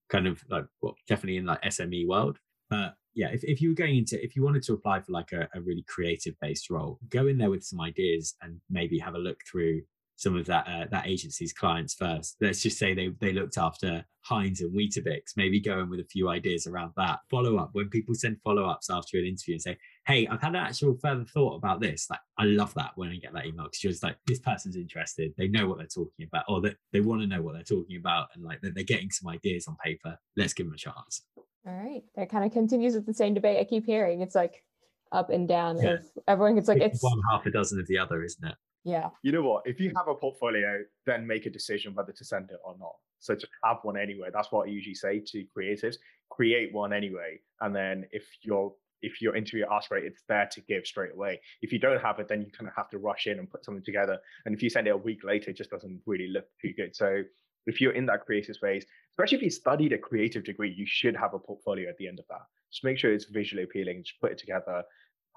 kind 0.10 0.28
of 0.28 0.44
like 0.50 0.66
well, 0.82 0.96
definitely 1.08 1.38
in 1.38 1.46
like 1.46 1.62
SME 1.64 2.08
world. 2.08 2.38
But 2.70 2.96
yeah, 3.14 3.30
if, 3.30 3.44
if 3.44 3.62
you 3.62 3.70
were 3.70 3.76
going 3.76 3.98
into 3.98 4.24
if 4.24 4.36
you 4.36 4.44
wanted 4.44 4.64
to 4.64 4.74
apply 4.74 5.02
for 5.02 5.12
like 5.12 5.32
a, 5.32 5.48
a 5.54 5.62
really 5.62 5.86
creative 5.88 6.36
based 6.42 6.70
role, 6.70 7.00
go 7.10 7.28
in 7.28 7.38
there 7.38 7.50
with 7.50 7.64
some 7.64 7.82
ideas 7.82 8.36
and 8.42 8.60
maybe 8.70 9.00
have 9.00 9.16
a 9.16 9.20
look 9.20 9.40
through 9.50 9.82
some 10.16 10.38
of 10.38 10.46
that 10.46 10.68
uh, 10.68 10.86
that 10.92 11.08
agency's 11.08 11.52
clients 11.52 11.96
first. 11.96 12.38
Let's 12.40 12.62
just 12.62 12.78
say 12.78 12.94
they 12.94 13.10
they 13.20 13.34
looked 13.34 13.58
after 13.58 14.06
Heinz 14.22 14.62
and 14.62 14.74
Weetabix. 14.74 15.36
Maybe 15.36 15.60
go 15.60 15.80
in 15.80 15.90
with 15.90 16.00
a 16.00 16.06
few 16.06 16.30
ideas 16.30 16.68
around 16.68 16.94
that. 16.96 17.20
Follow 17.30 17.58
up 17.58 17.72
when 17.74 17.90
people 17.90 18.14
send 18.14 18.38
follow 18.44 18.66
ups 18.66 18.90
after 18.90 19.18
an 19.18 19.26
interview 19.26 19.56
and 19.56 19.62
say, 19.62 19.78
"Hey, 20.06 20.28
I've 20.28 20.42
had 20.42 20.56
an 20.56 20.58
actual 20.58 20.98
further 21.02 21.26
thought 21.26 21.56
about 21.56 21.80
this." 21.82 22.08
Like 22.10 22.20
I 22.38 22.46
love 22.46 22.74
that 22.76 22.92
when 22.96 23.10
I 23.10 23.18
get 23.18 23.34
that 23.34 23.46
email 23.46 23.66
because 23.66 23.84
you're 23.84 23.92
just 23.92 24.04
like, 24.04 24.18
"This 24.26 24.40
person's 24.40 24.76
interested. 24.76 25.34
They 25.38 25.48
know 25.48 25.68
what 25.68 25.78
they're 25.78 25.88
talking 25.88 26.28
about, 26.28 26.46
or 26.48 26.62
that 26.62 26.76
they, 26.92 27.00
they 27.00 27.06
want 27.06 27.22
to 27.22 27.28
know 27.28 27.42
what 27.42 27.54
they're 27.54 27.64
talking 27.64 27.98
about, 27.98 28.28
and 28.36 28.44
like 28.44 28.62
they're, 28.62 28.72
they're 28.72 28.84
getting 28.84 29.12
some 29.12 29.30
ideas 29.30 29.68
on 29.68 29.76
paper. 29.84 30.18
Let's 30.36 30.54
give 30.54 30.68
them 30.68 30.76
a 30.76 30.78
chance." 30.78 31.24
All 31.68 31.74
right, 31.74 32.04
that 32.16 32.30
kind 32.30 32.44
of 32.44 32.52
continues 32.52 32.96
with 32.96 33.06
the 33.06 33.14
same 33.14 33.34
debate 33.34 33.60
I 33.60 33.64
keep 33.64 33.86
hearing. 33.86 34.22
It's 34.22 34.36
like 34.36 34.64
up 35.12 35.30
and 35.30 35.48
down. 35.48 35.78
Yeah. 35.78 35.98
Everyone 36.28 36.56
gets 36.56 36.68
like 36.68 36.82
it's 36.82 37.04
one 37.04 37.20
half 37.30 37.46
a 37.46 37.52
dozen 37.52 37.80
of 37.80 37.88
the 37.88 37.98
other, 37.98 38.24
isn't 38.24 38.48
it? 38.48 38.56
Yeah. 38.84 39.10
You 39.22 39.32
know 39.32 39.44
what? 39.44 39.64
If 39.66 39.80
you 39.80 39.92
have 39.96 40.08
a 40.08 40.16
portfolio, 40.16 40.80
then 41.06 41.28
make 41.28 41.46
a 41.46 41.50
decision 41.50 41.94
whether 41.94 42.12
to 42.12 42.26
send 42.26 42.50
it 42.50 42.58
or 42.64 42.76
not. 42.80 42.94
So 43.20 43.36
just 43.36 43.52
have 43.64 43.78
one 43.84 43.98
anyway. 43.98 44.30
That's 44.34 44.52
what 44.52 44.68
I 44.68 44.72
usually 44.72 44.96
say 44.96 45.22
to 45.28 45.46
creatives. 45.56 45.98
Create 46.32 46.74
one 46.74 46.92
anyway. 46.92 47.40
And 47.60 47.76
then 47.76 48.06
if 48.12 48.26
your 48.42 48.74
if 49.02 49.22
your 49.22 49.36
interview 49.36 49.66
asks 49.72 49.88
for 49.88 49.98
it, 49.98 50.06
it's 50.06 50.24
there 50.28 50.48
to 50.52 50.62
give 50.62 50.86
straight 50.86 51.14
away. 51.14 51.40
If 51.62 51.72
you 51.72 51.80
don't 51.80 52.02
have 52.02 52.20
it, 52.20 52.28
then 52.28 52.42
you 52.42 52.52
kind 52.52 52.68
of 52.68 52.76
have 52.76 52.90
to 52.90 52.98
rush 52.98 53.28
in 53.28 53.40
and 53.40 53.50
put 53.50 53.66
something 53.66 53.84
together. 53.84 54.20
And 54.46 54.56
if 54.56 54.62
you 54.62 54.70
send 54.70 54.88
it 54.88 54.92
a 54.92 54.98
week 54.98 55.24
later, 55.24 55.52
it 55.52 55.58
just 55.58 55.70
doesn't 55.70 56.02
really 56.06 56.28
look 56.28 56.46
too 56.62 56.74
good. 56.76 56.96
So 56.96 57.24
if 57.66 57.82
you're 57.82 57.94
in 57.94 58.06
that 58.08 58.26
creative 58.26 58.56
space, 58.56 58.86
especially 59.12 59.38
if 59.38 59.44
you 59.44 59.50
studied 59.50 59.94
a 59.94 59.98
creative 59.98 60.44
degree, 60.44 60.72
you 60.72 60.86
should 60.88 61.16
have 61.16 61.34
a 61.34 61.40
portfolio 61.40 61.90
at 61.90 61.98
the 61.98 62.08
end 62.08 62.20
of 62.20 62.26
that. 62.30 62.42
Just 62.72 62.84
make 62.84 62.98
sure 62.98 63.14
it's 63.14 63.26
visually 63.26 63.64
appealing. 63.64 64.04
Just 64.04 64.20
put 64.22 64.32
it 64.32 64.38
together, 64.38 64.84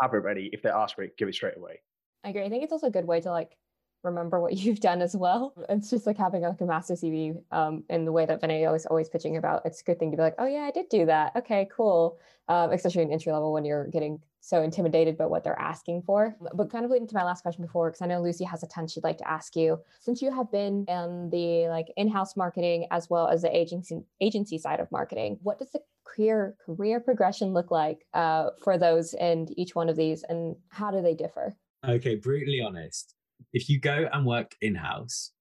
have 0.00 0.14
it 0.14 0.18
ready. 0.18 0.50
If 0.52 0.62
they 0.62 0.70
ask 0.70 0.96
for 0.96 1.02
it, 1.02 1.16
give 1.16 1.28
it 1.28 1.34
straight 1.34 1.56
away. 1.56 1.80
I 2.22 2.30
agree. 2.30 2.44
I 2.44 2.48
think 2.48 2.62
it's 2.62 2.72
also 2.72 2.86
a 2.86 2.90
good 2.90 3.06
way 3.06 3.20
to 3.20 3.30
like 3.30 3.56
remember 4.04 4.40
what 4.40 4.52
you've 4.56 4.80
done 4.80 5.02
as 5.02 5.16
well. 5.16 5.54
It's 5.68 5.90
just 5.90 6.06
like 6.06 6.18
having 6.18 6.42
like 6.42 6.60
a 6.60 6.64
master 6.64 6.94
CV 6.94 7.40
um, 7.50 7.84
in 7.88 8.04
the 8.04 8.12
way 8.12 8.26
that 8.26 8.40
Vinay 8.42 8.74
is 8.74 8.86
always 8.86 9.08
pitching 9.08 9.36
about. 9.36 9.62
It's 9.64 9.80
a 9.80 9.84
good 9.84 9.98
thing 9.98 10.10
to 10.10 10.16
be 10.16 10.22
like, 10.22 10.34
oh 10.38 10.46
yeah, 10.46 10.60
I 10.60 10.70
did 10.70 10.88
do 10.88 11.06
that. 11.06 11.34
Okay, 11.36 11.68
cool. 11.74 12.18
Um, 12.46 12.72
especially 12.72 13.02
in 13.02 13.10
entry 13.10 13.32
level 13.32 13.54
when 13.54 13.64
you're 13.64 13.86
getting 13.86 14.20
so 14.40 14.60
intimidated 14.60 15.16
by 15.16 15.24
what 15.24 15.42
they're 15.42 15.58
asking 15.58 16.02
for. 16.02 16.36
But 16.52 16.70
kind 16.70 16.84
of 16.84 16.90
leading 16.90 17.08
to 17.08 17.14
my 17.14 17.24
last 17.24 17.40
question 17.40 17.64
before, 17.64 17.88
because 17.88 18.02
I 18.02 18.06
know 18.06 18.20
Lucie 18.20 18.44
has 18.44 18.62
a 18.62 18.66
ton 18.66 18.86
she'd 18.86 19.02
like 19.02 19.16
to 19.18 19.28
ask 19.28 19.56
you. 19.56 19.80
Since 20.00 20.20
you 20.20 20.30
have 20.30 20.52
been 20.52 20.84
in 20.86 21.30
the 21.30 21.68
like 21.68 21.86
in-house 21.96 22.36
marketing 22.36 22.86
as 22.90 23.08
well 23.08 23.28
as 23.28 23.40
the 23.40 23.56
agency 23.56 24.02
agency 24.20 24.58
side 24.58 24.80
of 24.80 24.92
marketing, 24.92 25.38
what 25.42 25.58
does 25.58 25.70
the 25.70 25.80
career 26.04 26.56
career 26.64 27.00
progression 27.00 27.54
look 27.54 27.70
like 27.70 28.04
uh, 28.12 28.50
for 28.62 28.76
those 28.76 29.14
and 29.14 29.50
each 29.58 29.74
one 29.74 29.88
of 29.88 29.96
these, 29.96 30.22
and 30.28 30.56
how 30.68 30.90
do 30.90 31.00
they 31.00 31.14
differ? 31.14 31.56
Okay, 31.86 32.16
brutally 32.16 32.60
honest. 32.60 33.14
If 33.52 33.68
you 33.68 33.78
go 33.78 34.08
and 34.12 34.26
work 34.26 34.54
in 34.60 34.74
house, 34.74 35.32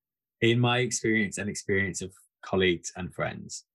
in 0.41 0.59
my 0.59 0.79
experience 0.79 1.37
and 1.37 1.49
experience 1.49 2.01
of 2.01 2.11
colleagues 2.43 2.91
and 2.95 3.13
friends, 3.13 3.65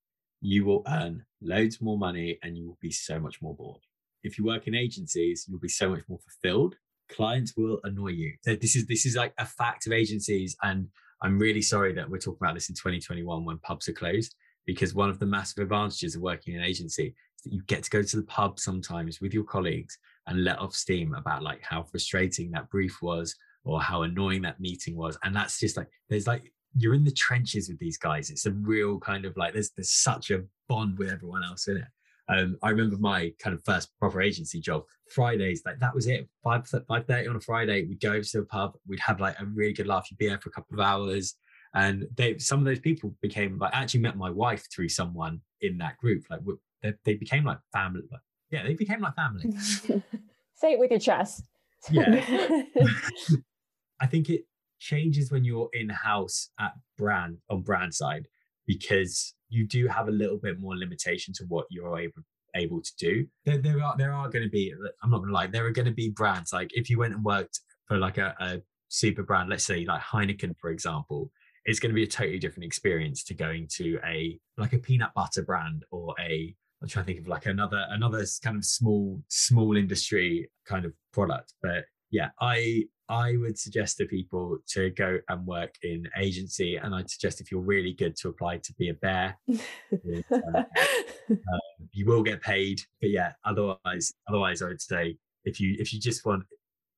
you 0.41 0.65
will 0.65 0.83
earn 0.87 1.25
loads 1.41 1.81
more 1.81 1.97
money 1.97 2.37
and 2.43 2.57
you 2.57 2.67
will 2.67 2.77
be 2.81 2.91
so 2.91 3.19
much 3.19 3.41
more 3.41 3.55
bored. 3.55 3.81
If 4.23 4.37
you 4.37 4.45
work 4.45 4.67
in 4.67 4.75
agencies, 4.75 5.45
you'll 5.47 5.59
be 5.59 5.69
so 5.69 5.89
much 5.89 6.03
more 6.07 6.19
fulfilled. 6.19 6.75
Clients 7.09 7.53
will 7.57 7.79
annoy 7.83 8.09
you. 8.09 8.33
This 8.45 8.75
is 8.75 8.85
this 8.85 9.05
is 9.05 9.15
like 9.15 9.33
a 9.37 9.45
fact 9.45 9.87
of 9.87 9.93
agencies, 9.93 10.55
and 10.61 10.87
I'm 11.23 11.39
really 11.39 11.61
sorry 11.61 11.93
that 11.93 12.09
we're 12.09 12.19
talking 12.19 12.39
about 12.41 12.53
this 12.53 12.69
in 12.69 12.75
2021 12.75 13.43
when 13.43 13.57
pubs 13.59 13.89
are 13.89 13.93
closed. 13.93 14.35
Because 14.65 14.93
one 14.93 15.09
of 15.09 15.17
the 15.17 15.25
massive 15.25 15.63
advantages 15.63 16.15
of 16.15 16.21
working 16.21 16.53
in 16.53 16.61
an 16.61 16.67
agency 16.67 17.15
is 17.37 17.43
that 17.43 17.53
you 17.53 17.63
get 17.63 17.83
to 17.83 17.89
go 17.89 18.03
to 18.03 18.15
the 18.17 18.23
pub 18.23 18.59
sometimes 18.59 19.19
with 19.19 19.33
your 19.33 19.45
colleagues 19.45 19.97
and 20.27 20.43
let 20.43 20.59
off 20.59 20.75
steam 20.75 21.15
about 21.15 21.41
like 21.41 21.61
how 21.63 21.81
frustrating 21.81 22.51
that 22.51 22.69
brief 22.69 23.01
was 23.01 23.35
or 23.63 23.81
how 23.81 24.03
annoying 24.03 24.41
that 24.43 24.59
meeting 24.59 24.95
was. 24.95 25.17
And 25.23 25.35
that's 25.35 25.59
just 25.59 25.77
like 25.77 25.87
there's 26.09 26.27
like 26.27 26.51
you're 26.75 26.93
in 26.93 27.03
the 27.03 27.11
trenches 27.11 27.69
with 27.69 27.79
these 27.79 27.97
guys. 27.97 28.29
It's 28.29 28.45
a 28.45 28.51
real 28.51 28.99
kind 28.99 29.25
of 29.25 29.35
like 29.37 29.53
there's 29.53 29.71
there's 29.71 29.91
such 29.91 30.31
a 30.31 30.43
bond 30.67 30.97
with 30.97 31.09
everyone 31.09 31.43
else 31.43 31.67
in 31.67 31.77
it. 31.77 31.85
Um, 32.29 32.57
I 32.61 32.69
remember 32.69 32.95
my 32.97 33.33
kind 33.39 33.55
of 33.55 33.63
first 33.65 33.89
proper 33.97 34.21
agency 34.21 34.61
job. 34.61 34.83
Fridays, 35.09 35.63
like 35.65 35.79
that 35.79 35.95
was 35.95 36.07
it. 36.07 36.29
Five 36.43 36.67
five 36.87 37.05
thirty 37.07 37.27
on 37.27 37.35
a 37.35 37.39
Friday, 37.39 37.85
we'd 37.85 37.99
go 37.99 38.21
to 38.21 38.39
a 38.39 38.45
pub. 38.45 38.73
We'd 38.87 38.99
have 38.99 39.19
like 39.19 39.39
a 39.39 39.45
really 39.45 39.73
good 39.73 39.87
laugh. 39.87 40.07
You'd 40.11 40.19
be 40.19 40.27
there 40.27 40.39
for 40.39 40.49
a 40.49 40.51
couple 40.51 40.79
of 40.79 40.85
hours, 40.85 41.35
and 41.73 42.05
they 42.15 42.37
some 42.37 42.59
of 42.59 42.65
those 42.65 42.79
people 42.79 43.15
became 43.21 43.57
like 43.57 43.73
I 43.73 43.81
actually 43.81 44.01
met 44.01 44.15
my 44.15 44.29
wife 44.29 44.67
through 44.71 44.89
someone 44.89 45.41
in 45.61 45.79
that 45.79 45.97
group. 45.97 46.23
Like 46.29 46.41
they, 46.83 46.93
they 47.03 47.15
became 47.15 47.45
like 47.45 47.59
family. 47.73 48.03
Like, 48.11 48.21
yeah, 48.51 48.63
they 48.63 48.75
became 48.75 49.01
like 49.01 49.15
family. 49.15 49.51
Say 50.55 50.73
it 50.73 50.79
with 50.79 50.91
your 50.91 50.99
chest. 50.99 51.45
Yeah. 51.89 52.23
I 53.99 54.07
think 54.07 54.29
it 54.29 54.45
changes 54.79 55.31
when 55.31 55.43
you're 55.43 55.69
in 55.73 55.89
house 55.89 56.49
at 56.59 56.73
brand 56.97 57.37
on 57.49 57.61
brand 57.61 57.93
side 57.93 58.27
because 58.65 59.33
you 59.49 59.65
do 59.65 59.87
have 59.87 60.07
a 60.07 60.11
little 60.11 60.37
bit 60.37 60.59
more 60.59 60.77
limitation 60.77 61.33
to 61.35 61.43
what 61.47 61.65
you're 61.69 61.99
able 61.99 62.21
able 62.55 62.81
to 62.81 62.91
do. 62.97 63.27
There, 63.45 63.57
there 63.57 63.81
are 63.83 63.95
there 63.97 64.13
are 64.13 64.29
going 64.29 64.43
to 64.43 64.49
be 64.49 64.73
I'm 65.03 65.11
not 65.11 65.17
going 65.17 65.29
to 65.29 65.33
lie 65.33 65.47
there 65.47 65.65
are 65.65 65.71
going 65.71 65.85
to 65.85 65.91
be 65.91 66.09
brands 66.09 66.53
like 66.53 66.69
if 66.73 66.89
you 66.89 66.97
went 66.97 67.13
and 67.13 67.23
worked 67.23 67.59
for 67.87 67.97
like 67.97 68.17
a, 68.17 68.35
a 68.39 68.61
super 68.87 69.23
brand, 69.23 69.49
let's 69.49 69.63
say 69.63 69.85
like 69.85 70.01
Heineken 70.01 70.55
for 70.59 70.71
example, 70.71 71.31
it's 71.65 71.79
going 71.79 71.91
to 71.91 71.95
be 71.95 72.03
a 72.03 72.07
totally 72.07 72.39
different 72.39 72.65
experience 72.65 73.23
to 73.25 73.33
going 73.33 73.67
to 73.75 73.99
a 74.05 74.39
like 74.57 74.73
a 74.73 74.79
peanut 74.79 75.13
butter 75.15 75.43
brand 75.43 75.83
or 75.91 76.15
a 76.19 76.55
I'm 76.81 76.87
trying 76.87 77.05
to 77.05 77.07
think 77.07 77.19
of 77.19 77.27
like 77.27 77.45
another 77.45 77.85
another 77.89 78.25
kind 78.43 78.57
of 78.57 78.65
small 78.65 79.21
small 79.27 79.75
industry 79.75 80.49
kind 80.65 80.85
of 80.85 80.93
product. 81.13 81.53
But 81.61 81.85
yeah, 82.09 82.29
I 82.39 82.85
I 83.09 83.37
would 83.37 83.57
suggest 83.57 83.97
to 83.97 84.05
people 84.05 84.59
to 84.69 84.91
go 84.91 85.17
and 85.27 85.45
work 85.45 85.73
in 85.81 86.07
agency, 86.17 86.75
and 86.75 86.93
I'd 86.93 87.09
suggest 87.09 87.41
if 87.41 87.51
you're 87.51 87.61
really 87.61 87.93
good 87.93 88.15
to 88.17 88.29
apply 88.29 88.57
to 88.57 88.73
be 88.73 88.89
a 88.89 88.93
bear. 88.93 89.37
um, 89.49 90.65
you 91.91 92.05
will 92.05 92.21
get 92.21 92.41
paid, 92.41 92.81
but 93.01 93.09
yeah, 93.09 93.33
otherwise, 93.45 94.13
otherwise, 94.27 94.61
I 94.61 94.67
would 94.67 94.81
say 94.81 95.17
if 95.43 95.59
you 95.59 95.75
if 95.79 95.91
you 95.91 95.99
just 95.99 96.23
want 96.25 96.43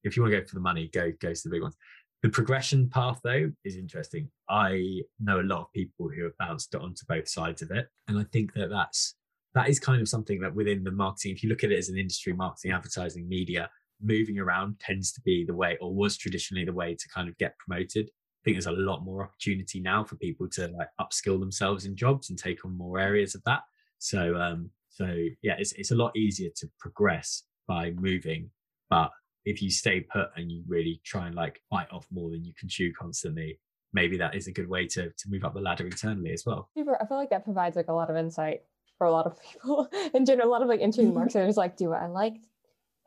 if 0.04 0.18
you 0.18 0.24
want 0.24 0.34
to 0.34 0.42
go 0.42 0.46
for 0.46 0.56
the 0.56 0.62
money, 0.62 0.90
go 0.94 1.12
go 1.22 1.34
to 1.34 1.42
the 1.44 1.50
big 1.50 1.62
ones. 1.62 1.78
The 2.24 2.30
progression 2.30 2.90
path, 2.90 3.20
though, 3.24 3.50
is 3.64 3.78
interesting. 3.78 4.30
I 4.48 5.02
know 5.20 5.40
a 5.40 5.42
lot 5.42 5.62
of 5.62 5.72
people 5.74 6.10
who 6.10 6.24
have 6.26 6.38
bounced 6.38 6.76
onto 6.76 7.04
both 7.08 7.28
sides 7.28 7.62
of 7.62 7.72
it, 7.72 7.88
and 8.08 8.20
I 8.20 8.26
think 8.34 8.54
that 8.54 8.70
that's 8.70 9.16
that 9.56 9.70
is 9.70 9.80
kind 9.80 10.02
of 10.02 10.10
something 10.10 10.40
that 10.42 10.54
within 10.54 10.84
the 10.84 10.92
marketing, 10.92 11.32
if 11.32 11.44
you 11.44 11.50
look 11.50 11.64
at 11.64 11.72
it 11.72 11.78
as 11.78 11.90
an 11.90 11.98
industry, 11.98 12.34
marketing, 12.34 12.72
advertising, 12.72 13.28
media, 13.28 13.70
moving 14.02 14.40
around 14.40 14.80
tends 14.80 15.12
to 15.14 15.22
be 15.22 15.46
the 15.46 15.54
way, 15.54 15.78
or 15.82 15.94
was 15.94 16.18
traditionally 16.18 16.66
the 16.66 16.74
way 16.74 16.96
to 16.96 17.10
kind 17.10 17.30
of 17.30 17.38
get 17.38 17.58
promoted. 17.58 18.08
I 18.08 18.42
think 18.44 18.56
there's 18.56 18.66
a 18.66 18.72
lot 18.72 19.04
more 19.04 19.24
opportunity 19.24 19.80
now 19.80 20.04
for 20.04 20.16
people 20.16 20.48
to 20.50 20.68
like 20.70 20.88
upskill 21.00 21.40
themselves 21.40 21.86
in 21.86 21.96
jobs 21.96 22.30
and 22.30 22.40
take 22.40 22.66
on 22.66 22.76
more 22.76 23.00
areas 23.00 23.36
of 23.36 23.44
that. 23.46 23.62
So, 24.00 24.36
um, 24.36 24.72
so 24.90 25.06
yeah, 25.42 25.56
it's 25.60 25.74
it's 25.74 25.92
a 25.92 25.96
lot 25.96 26.16
easier 26.18 26.50
to 26.58 26.70
progress 26.80 27.44
by 27.68 27.92
moving, 27.92 28.50
but 28.90 29.12
if 29.46 29.62
you 29.62 29.70
stay 29.72 30.02
put 30.02 30.30
and 30.36 30.52
you 30.52 30.64
really 30.68 31.02
try 31.04 31.28
and 31.28 31.36
like 31.36 31.62
bite 31.70 31.92
off 31.92 32.08
more 32.12 32.30
than 32.30 32.44
you 32.44 32.54
can 32.60 32.70
chew 32.70 32.92
constantly, 32.94 33.60
maybe 33.94 34.18
that 34.18 34.36
is 34.36 34.48
a 34.48 34.52
good 34.52 34.68
way 34.68 34.88
to 34.88 35.10
to 35.10 35.30
move 35.30 35.44
up 35.44 35.54
the 35.54 35.62
ladder 35.62 35.86
internally 35.86 36.32
as 36.32 36.44
well. 36.46 36.70
Super. 36.76 36.98
I 37.02 37.06
feel 37.06 37.18
like 37.18 37.30
that 37.30 37.44
provides 37.44 37.76
like 37.76 37.88
a 37.90 37.94
lot 37.94 38.10
of 38.10 38.18
insight 38.18 38.62
for 38.98 39.08
a 39.08 39.12
lot 39.12 39.26
of 39.26 39.38
people 39.42 39.88
in 40.14 40.26
general. 40.26 40.50
A 40.50 40.52
lot 40.52 40.62
of 40.62 40.68
like 40.68 40.82
entering 40.82 41.14
marketers 41.16 41.58
like, 41.58 41.78
do 41.78 41.92
I 41.94 42.08
like 42.08 42.36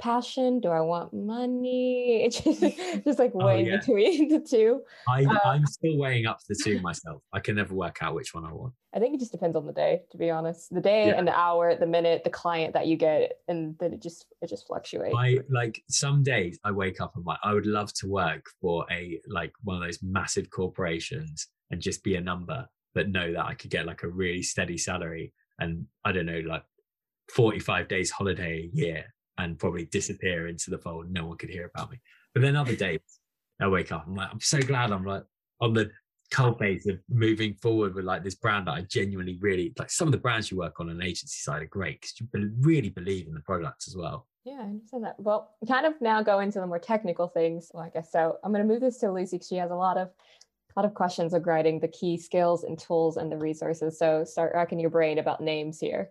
passion? 0.01 0.61
Do 0.61 0.69
I 0.69 0.81
want 0.81 1.13
money? 1.13 2.25
It's 2.25 2.41
just, 2.41 2.61
just 3.05 3.19
like 3.19 3.33
oh, 3.35 3.47
weighing 3.47 3.69
oh, 3.69 3.71
yeah. 3.73 3.77
between 3.79 4.29
the 4.33 4.41
two. 4.41 4.83
I, 5.09 5.25
um, 5.25 5.39
I'm 5.45 5.67
still 5.67 5.99
weighing 5.99 6.27
up 6.27 6.39
the 6.49 6.59
two 6.63 6.81
myself. 6.81 7.23
I 7.33 7.41
can 7.41 7.57
never 7.57 7.75
work 7.75 7.99
out 8.01 8.15
which 8.15 8.35
one 8.35 8.45
I 8.45 8.53
want. 8.53 8.75
I 8.95 9.01
think 9.01 9.15
it 9.15 9.21
just 9.21 9.33
depends 9.33 9.57
on 9.57 9.67
the 9.67 9.73
day, 9.73 10.03
to 10.13 10.17
be 10.17 10.31
honest. 10.31 10.73
The 10.73 10.81
day 10.81 11.09
yeah. 11.09 11.15
and 11.17 11.27
the 11.27 11.37
hour, 11.37 11.75
the 11.75 11.87
minute, 11.87 12.23
the 12.23 12.31
client 12.31 12.75
that 12.75 12.87
you 12.87 12.97
get, 12.97 13.33
and 13.49 13.77
then 13.79 13.93
it 13.93 14.03
just 14.03 14.27
it 14.41 14.49
just 14.49 14.67
fluctuates. 14.67 15.15
I 15.17 15.39
like 15.49 15.83
some 15.89 16.23
days 16.23 16.59
I 16.65 16.71
wake 16.71 17.01
up 17.01 17.17
and 17.17 17.25
like 17.25 17.39
I 17.43 17.55
would 17.55 17.67
love 17.67 17.93
to 17.95 18.09
work 18.09 18.47
for 18.61 18.87
a 18.91 19.21
like 19.29 19.53
one 19.63 19.77
of 19.77 19.83
those 19.83 19.99
massive 20.03 20.51
corporations 20.51 21.49
and 21.71 21.81
just 21.81 22.05
be 22.05 22.15
a 22.15 22.21
number, 22.21 22.69
but 22.95 23.09
know 23.09 23.33
that 23.33 23.45
I 23.45 23.55
could 23.55 23.71
get 23.71 23.87
like 23.87 24.05
a 24.05 24.09
really 24.09 24.43
steady 24.43 24.79
salary 24.79 25.33
and 25.59 25.87
I 26.05 26.13
don't 26.13 26.27
know 26.27 26.41
like 26.41 26.65
45 27.31 27.89
days 27.89 28.11
holiday 28.11 28.65
a 28.65 28.77
year 28.77 29.14
and 29.39 29.59
probably 29.59 29.87
disappear 29.87 30.49
into 30.49 30.70
the 30.70 30.78
fold. 30.78 31.11
No 31.11 31.26
one 31.26 31.37
could 31.37 31.51
hear 31.51 31.70
about 31.74 31.91
me. 31.91 32.01
But 32.35 32.43
then 32.43 32.57
other 32.57 32.76
days, 32.76 33.01
I 33.61 33.68
wake 33.68 33.93
up. 33.93 34.05
I'm 34.07 34.14
like, 34.14 34.30
I'm 34.32 34.41
so 34.41 34.61
glad 34.61 34.93
I'm 34.93 35.05
like 35.05 35.24
on 35.61 35.74
the 35.74 35.91
cold 36.32 36.59
base 36.59 36.87
of 36.87 36.99
moving 37.09 37.55
forward 37.55 37.95
with 37.95 38.05
like 38.05 38.24
this 38.24 38.35
brand 38.35 38.66
that 38.66 38.72
I 38.72 38.82
genuinely 38.82 39.39
really 39.41 39.72
like. 39.78 39.91
Some 39.91 40.09
of 40.09 40.12
the 40.12 40.18
brands 40.18 40.51
you 40.51 40.59
work 40.59 40.80
on 40.80 40.89
an 40.89 41.03
agency 41.03 41.39
side 41.39 41.62
are 41.62 41.66
great 41.66 42.01
because 42.01 42.14
you 42.20 42.53
really 42.61 42.91
believe 42.91 43.26
in 43.28 43.35
the 43.35 43.41
products 43.41 43.89
as 43.89 43.97
well. 43.97 44.26
Yeah, 44.45 44.59
I 44.61 44.64
understand 44.64 45.05
that. 45.05 45.18
Well, 45.18 45.55
kind 45.66 45.87
of 45.87 45.95
now 46.01 46.22
go 46.22 46.41
into 46.41 46.61
the 46.61 46.66
more 46.66 46.78
technical 46.78 47.28
things. 47.28 47.70
Well, 47.72 47.85
I 47.85 47.89
guess 47.89 48.12
so. 48.12 48.37
I'm 48.45 48.53
going 48.53 48.66
to 48.66 48.72
move 48.72 48.82
this 48.82 48.99
to 48.99 49.11
Lucie 49.11 49.37
because 49.37 49.49
she 49.49 49.57
has 49.57 49.70
a 49.70 49.76
lot 49.76 49.97
of 49.97 50.09
a 50.76 50.80
lot 50.80 50.87
of 50.87 50.95
questions 50.95 51.32
regarding 51.32 51.78
the 51.78 51.89
key 51.89 52.18
skills 52.18 52.64
and 52.64 52.78
tools 52.78 53.16
and 53.16 53.30
the 53.30 53.37
resources. 53.37 53.97
So 53.99 54.24
start 54.24 54.53
racking 54.55 54.80
your 54.80 54.91
brain 54.91 55.18
about 55.18 55.41
names 55.41 55.78
here. 55.78 56.11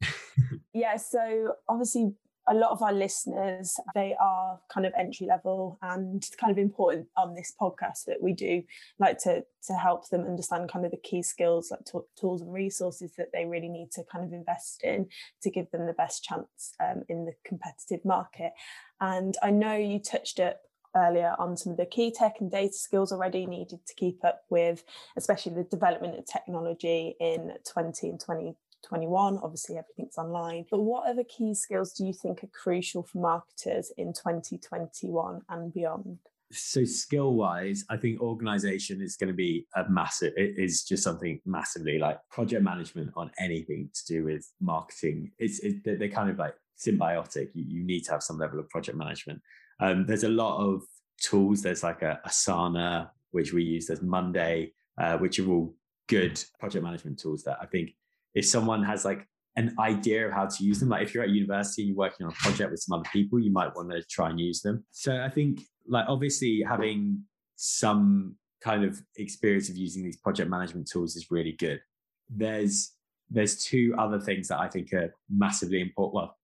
yeah, 0.72 0.96
so 0.96 1.54
obviously 1.68 2.12
a 2.48 2.54
lot 2.54 2.70
of 2.70 2.82
our 2.82 2.92
listeners 2.92 3.78
they 3.94 4.14
are 4.20 4.58
kind 4.72 4.86
of 4.86 4.92
entry 4.98 5.26
level 5.26 5.78
and 5.82 6.16
it's 6.16 6.34
kind 6.36 6.50
of 6.50 6.58
important 6.58 7.06
on 7.16 7.34
this 7.34 7.52
podcast 7.60 8.04
that 8.06 8.22
we 8.22 8.32
do 8.32 8.62
like 8.98 9.18
to 9.18 9.44
to 9.66 9.72
help 9.74 10.08
them 10.10 10.22
understand 10.22 10.70
kind 10.70 10.84
of 10.84 10.90
the 10.90 10.96
key 10.98 11.22
skills 11.22 11.70
like 11.70 11.84
t- 11.84 11.98
tools 12.18 12.42
and 12.42 12.52
resources 12.52 13.12
that 13.18 13.28
they 13.32 13.44
really 13.44 13.68
need 13.68 13.90
to 13.90 14.02
kind 14.10 14.24
of 14.24 14.32
invest 14.32 14.82
in 14.84 15.06
to 15.42 15.50
give 15.50 15.70
them 15.70 15.86
the 15.86 15.92
best 15.92 16.22
chance 16.22 16.74
um, 16.80 17.02
in 17.08 17.24
the 17.24 17.32
competitive 17.44 18.04
market. 18.04 18.52
And 19.00 19.36
i 19.42 19.50
know 19.50 19.74
you 19.74 19.98
touched 19.98 20.38
it 20.38 20.58
earlier 20.96 21.34
on 21.38 21.56
some 21.56 21.72
of 21.72 21.76
the 21.76 21.86
key 21.86 22.10
tech 22.10 22.36
and 22.40 22.50
data 22.50 22.72
skills 22.72 23.12
already 23.12 23.46
needed 23.46 23.78
to 23.86 23.94
keep 23.94 24.24
up 24.24 24.42
with 24.48 24.82
especially 25.16 25.54
the 25.54 25.64
development 25.64 26.18
of 26.18 26.24
technology 26.26 27.14
in 27.20 27.52
20 27.70 28.08
and 28.08 28.20
20 28.20 28.54
21. 28.86 29.38
Obviously, 29.42 29.76
everything's 29.78 30.18
online. 30.18 30.64
But 30.70 30.80
what 30.80 31.08
other 31.08 31.24
key 31.24 31.54
skills 31.54 31.92
do 31.92 32.04
you 32.04 32.12
think 32.12 32.42
are 32.44 32.48
crucial 32.48 33.02
for 33.02 33.18
marketers 33.18 33.92
in 33.96 34.12
2021 34.12 35.42
and 35.48 35.72
beyond? 35.72 36.18
So, 36.52 36.84
skill 36.84 37.34
wise, 37.34 37.84
I 37.90 37.96
think 37.96 38.20
organization 38.20 39.02
is 39.02 39.16
going 39.16 39.28
to 39.28 39.34
be 39.34 39.66
a 39.74 39.88
massive, 39.88 40.32
it 40.36 40.54
is 40.56 40.84
just 40.84 41.02
something 41.02 41.40
massively 41.44 41.98
like 41.98 42.20
project 42.30 42.62
management 42.62 43.10
on 43.16 43.32
anything 43.40 43.90
to 43.92 44.06
do 44.06 44.24
with 44.24 44.48
marketing. 44.60 45.32
It's, 45.38 45.58
it, 45.60 45.82
they're 45.84 46.08
kind 46.08 46.30
of 46.30 46.38
like 46.38 46.54
symbiotic. 46.78 47.48
You, 47.54 47.64
you 47.66 47.84
need 47.84 48.04
to 48.04 48.12
have 48.12 48.22
some 48.22 48.38
level 48.38 48.60
of 48.60 48.68
project 48.68 48.96
management. 48.96 49.42
Um, 49.80 50.06
there's 50.06 50.24
a 50.24 50.28
lot 50.28 50.64
of 50.64 50.82
tools. 51.20 51.62
There's 51.62 51.82
like 51.82 52.02
a 52.02 52.20
Asana, 52.24 53.10
which 53.32 53.52
we 53.52 53.64
use. 53.64 53.86
There's 53.86 54.02
Monday, 54.02 54.72
uh, 54.98 55.18
which 55.18 55.40
are 55.40 55.48
all 55.48 55.74
good 56.08 56.42
project 56.60 56.84
management 56.84 57.18
tools 57.18 57.42
that 57.42 57.58
I 57.60 57.66
think 57.66 57.90
if 58.36 58.46
someone 58.46 58.84
has 58.84 59.04
like 59.04 59.26
an 59.56 59.74
idea 59.80 60.26
of 60.26 60.32
how 60.32 60.46
to 60.46 60.62
use 60.62 60.78
them, 60.78 60.90
like 60.90 61.02
if 61.02 61.14
you're 61.14 61.24
at 61.24 61.30
university 61.30 61.82
and 61.82 61.88
you're 61.88 61.96
working 61.96 62.26
on 62.26 62.32
a 62.32 62.36
project 62.36 62.70
with 62.70 62.80
some 62.80 62.98
other 62.98 63.08
people, 63.10 63.40
you 63.40 63.50
might 63.50 63.74
want 63.74 63.90
to 63.90 64.02
try 64.08 64.28
and 64.28 64.38
use 64.38 64.60
them. 64.60 64.84
So 64.92 65.22
I 65.22 65.30
think 65.30 65.62
like 65.88 66.04
obviously 66.06 66.62
having 66.68 67.24
some 67.56 68.36
kind 68.62 68.84
of 68.84 69.00
experience 69.16 69.70
of 69.70 69.76
using 69.76 70.04
these 70.04 70.18
project 70.18 70.50
management 70.50 70.88
tools 70.88 71.16
is 71.16 71.30
really 71.30 71.52
good. 71.52 71.80
There's 72.28 72.92
there's 73.30 73.64
two 73.64 73.94
other 73.98 74.20
things 74.20 74.48
that 74.48 74.60
I 74.60 74.68
think 74.68 74.92
are 74.92 75.12
massively 75.30 75.80
important. 75.80 76.14
Well, 76.14 76.36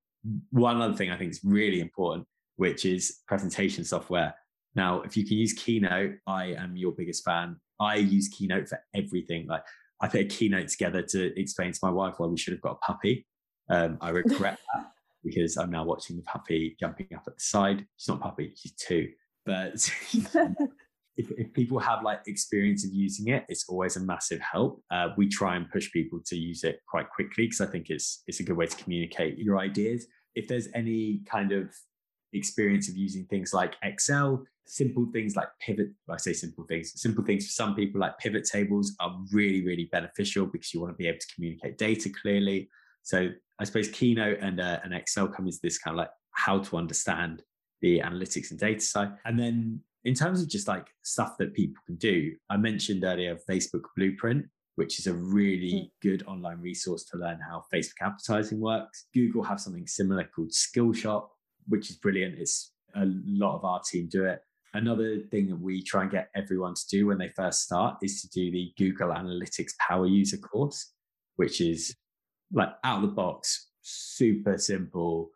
one 0.50 0.80
other 0.80 0.94
thing 0.94 1.10
I 1.10 1.18
think 1.18 1.30
is 1.30 1.40
really 1.44 1.80
important, 1.80 2.26
which 2.56 2.84
is 2.86 3.20
presentation 3.28 3.84
software. 3.84 4.34
Now, 4.74 5.02
if 5.02 5.16
you 5.16 5.24
can 5.24 5.36
use 5.36 5.52
Keynote, 5.52 6.14
I 6.26 6.54
am 6.54 6.76
your 6.76 6.92
biggest 6.92 7.24
fan. 7.24 7.56
I 7.78 7.96
use 7.96 8.28
Keynote 8.28 8.68
for 8.68 8.80
everything. 8.94 9.46
Like 9.46 9.62
I 10.02 10.08
put 10.08 10.20
a 10.20 10.24
keynote 10.24 10.68
together 10.68 11.02
to 11.02 11.40
explain 11.40 11.72
to 11.72 11.78
my 11.82 11.90
wife 11.90 12.14
why 12.18 12.26
we 12.26 12.36
should 12.36 12.52
have 12.52 12.60
got 12.60 12.78
a 12.82 12.92
puppy. 12.92 13.26
Um, 13.70 13.98
I 14.00 14.10
regret 14.10 14.58
that 14.74 14.86
because 15.24 15.56
I'm 15.56 15.70
now 15.70 15.84
watching 15.84 16.16
the 16.16 16.22
puppy 16.22 16.76
jumping 16.78 17.06
up 17.14 17.22
at 17.26 17.34
the 17.36 17.40
side. 17.40 17.86
She's 17.96 18.08
not 18.08 18.18
a 18.18 18.22
puppy, 18.22 18.52
she's 18.56 18.72
two. 18.72 19.08
But 19.46 19.74
if, 21.16 21.30
if, 21.30 21.52
people 21.52 21.78
have 21.78 22.02
like 22.02 22.20
experience 22.26 22.84
of 22.84 22.92
using 22.92 23.28
it, 23.28 23.44
it's 23.48 23.68
always 23.68 23.96
a 23.96 24.00
massive 24.00 24.40
help. 24.40 24.82
Uh, 24.90 25.08
we 25.16 25.28
try 25.28 25.56
and 25.56 25.70
push 25.70 25.90
people 25.92 26.20
to 26.26 26.36
use 26.36 26.64
it 26.64 26.80
quite 26.88 27.08
quickly 27.10 27.44
because 27.44 27.60
I 27.60 27.66
think 27.66 27.88
it's 27.88 28.22
it's 28.26 28.40
a 28.40 28.42
good 28.42 28.56
way 28.56 28.66
to 28.66 28.76
communicate 28.76 29.38
your 29.38 29.58
ideas. 29.58 30.06
If 30.34 30.48
there's 30.48 30.68
any 30.74 31.20
kind 31.30 31.52
of 31.52 31.70
experience 32.32 32.88
of 32.88 32.96
using 32.96 33.26
things 33.26 33.52
like 33.52 33.76
Excel, 33.82 34.44
simple 34.66 35.06
things 35.12 35.36
like 35.36 35.48
pivot 35.60 35.88
i 36.08 36.16
say 36.16 36.32
simple 36.32 36.64
things 36.64 36.92
simple 37.00 37.24
things 37.24 37.44
for 37.46 37.52
some 37.52 37.74
people 37.74 38.00
like 38.00 38.16
pivot 38.18 38.44
tables 38.44 38.94
are 39.00 39.18
really 39.32 39.64
really 39.64 39.88
beneficial 39.92 40.46
because 40.46 40.72
you 40.72 40.80
want 40.80 40.92
to 40.92 40.96
be 40.96 41.08
able 41.08 41.18
to 41.18 41.34
communicate 41.34 41.78
data 41.78 42.10
clearly. 42.22 42.68
So 43.02 43.30
i 43.58 43.64
suppose 43.64 43.88
keynote 43.88 44.38
and, 44.40 44.60
uh, 44.60 44.78
and 44.84 44.94
excel 44.94 45.28
come 45.28 45.48
as 45.48 45.60
this 45.60 45.78
kind 45.78 45.94
of 45.94 45.98
like 45.98 46.10
how 46.32 46.60
to 46.60 46.76
understand 46.76 47.42
the 47.80 47.98
analytics 47.98 48.50
and 48.50 48.60
data 48.60 48.80
side. 48.80 49.12
And 49.24 49.38
then 49.38 49.80
in 50.04 50.14
terms 50.14 50.40
of 50.40 50.48
just 50.48 50.68
like 50.68 50.86
stuff 51.02 51.36
that 51.38 51.54
people 51.54 51.80
can 51.86 51.96
do 51.96 52.32
i 52.50 52.56
mentioned 52.56 53.04
earlier 53.04 53.36
facebook 53.48 53.84
blueprint 53.96 54.46
which 54.76 54.98
is 54.98 55.06
a 55.06 55.12
really 55.12 55.72
mm. 55.72 55.90
good 56.00 56.24
online 56.26 56.58
resource 56.60 57.04
to 57.04 57.18
learn 57.18 57.38
how 57.46 57.62
facebook 57.72 58.00
advertising 58.00 58.60
works. 58.60 59.06
Google 59.12 59.42
have 59.42 59.60
something 59.60 59.86
similar 59.86 60.24
called 60.24 60.50
skillshop 60.50 61.28
which 61.68 61.90
is 61.90 61.96
brilliant. 61.96 62.38
It's 62.38 62.72
a 62.94 63.04
lot 63.06 63.56
of 63.56 63.64
our 63.64 63.80
team 63.80 64.08
do 64.10 64.24
it 64.24 64.40
Another 64.74 65.18
thing 65.30 65.48
that 65.48 65.60
we 65.60 65.82
try 65.82 66.02
and 66.02 66.10
get 66.10 66.30
everyone 66.34 66.74
to 66.74 66.82
do 66.90 67.06
when 67.06 67.18
they 67.18 67.28
first 67.28 67.62
start 67.62 67.98
is 68.02 68.22
to 68.22 68.28
do 68.28 68.50
the 68.50 68.72
Google 68.78 69.10
Analytics 69.10 69.72
Power 69.86 70.06
User 70.06 70.38
course, 70.38 70.92
which 71.36 71.60
is 71.60 71.94
like 72.52 72.70
out 72.82 72.96
of 72.96 73.02
the 73.02 73.14
box, 73.14 73.68
super 73.82 74.56
simple. 74.56 75.30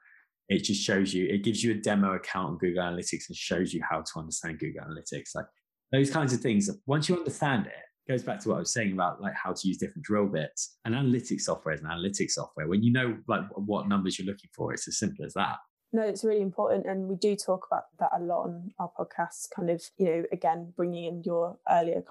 It 0.49 0.65
just 0.65 0.83
shows 0.83 1.13
you, 1.13 1.27
it 1.27 1.45
gives 1.45 1.63
you 1.63 1.73
a 1.73 1.77
demo 1.77 2.15
account 2.15 2.49
on 2.49 2.59
Google 2.59 2.83
Analytics 2.83 3.29
and 3.29 3.37
shows 3.37 3.75
you 3.75 3.83
how 3.89 4.01
to 4.01 4.19
understand 4.19 4.59
Google 4.59 4.85
Analytics. 4.85 5.35
Like 5.35 5.47
those 5.93 6.11
kinds 6.11 6.33
of 6.33 6.41
things. 6.41 6.71
Once 6.87 7.09
you 7.09 7.17
understand 7.17 7.67
it, 7.67 7.73
it 8.07 8.13
goes 8.13 8.23
back 8.23 8.41
to 8.41 8.49
what 8.49 8.57
I 8.57 8.61
was 8.61 8.73
saying 8.73 8.93
about 8.93 9.21
like 9.21 9.35
how 9.35 9.53
to 9.53 9.69
use 9.69 9.77
different 9.77 10.05
drill 10.05 10.27
bits. 10.27 10.79
And 10.85 10.95
analytics 10.95 11.43
software 11.43 11.75
is 11.75 11.81
an 11.81 11.89
analytics 11.89 12.33
software. 12.33 12.69
When 12.69 12.83
you 12.83 12.93
know 12.93 13.19
like 13.29 13.43
what 13.55 13.89
numbers 13.89 14.19
you're 14.19 14.27
looking 14.27 14.51
for, 14.55 14.73
it's 14.73 14.89
as 14.89 14.99
simple 14.99 15.25
as 15.25 15.35
that. 15.35 15.57
No, 15.93 16.03
it's 16.03 16.25
really 16.25 16.43
important. 16.43 16.87
And 16.87 17.09
we 17.09 17.15
do 17.15 17.37
talk 17.37 17.67
about 17.71 17.85
that 17.99 18.11
a 18.15 18.21
lot 18.21 18.45
on 18.45 18.73
our 18.79 18.91
podcast, 18.99 19.51
kind 19.55 19.71
of, 19.71 19.83
you 19.97 20.07
know, 20.07 20.25
again, 20.33 20.73
bringing 20.77 21.05
in 21.05 21.23
your 21.23 21.59
earlier 21.71 22.03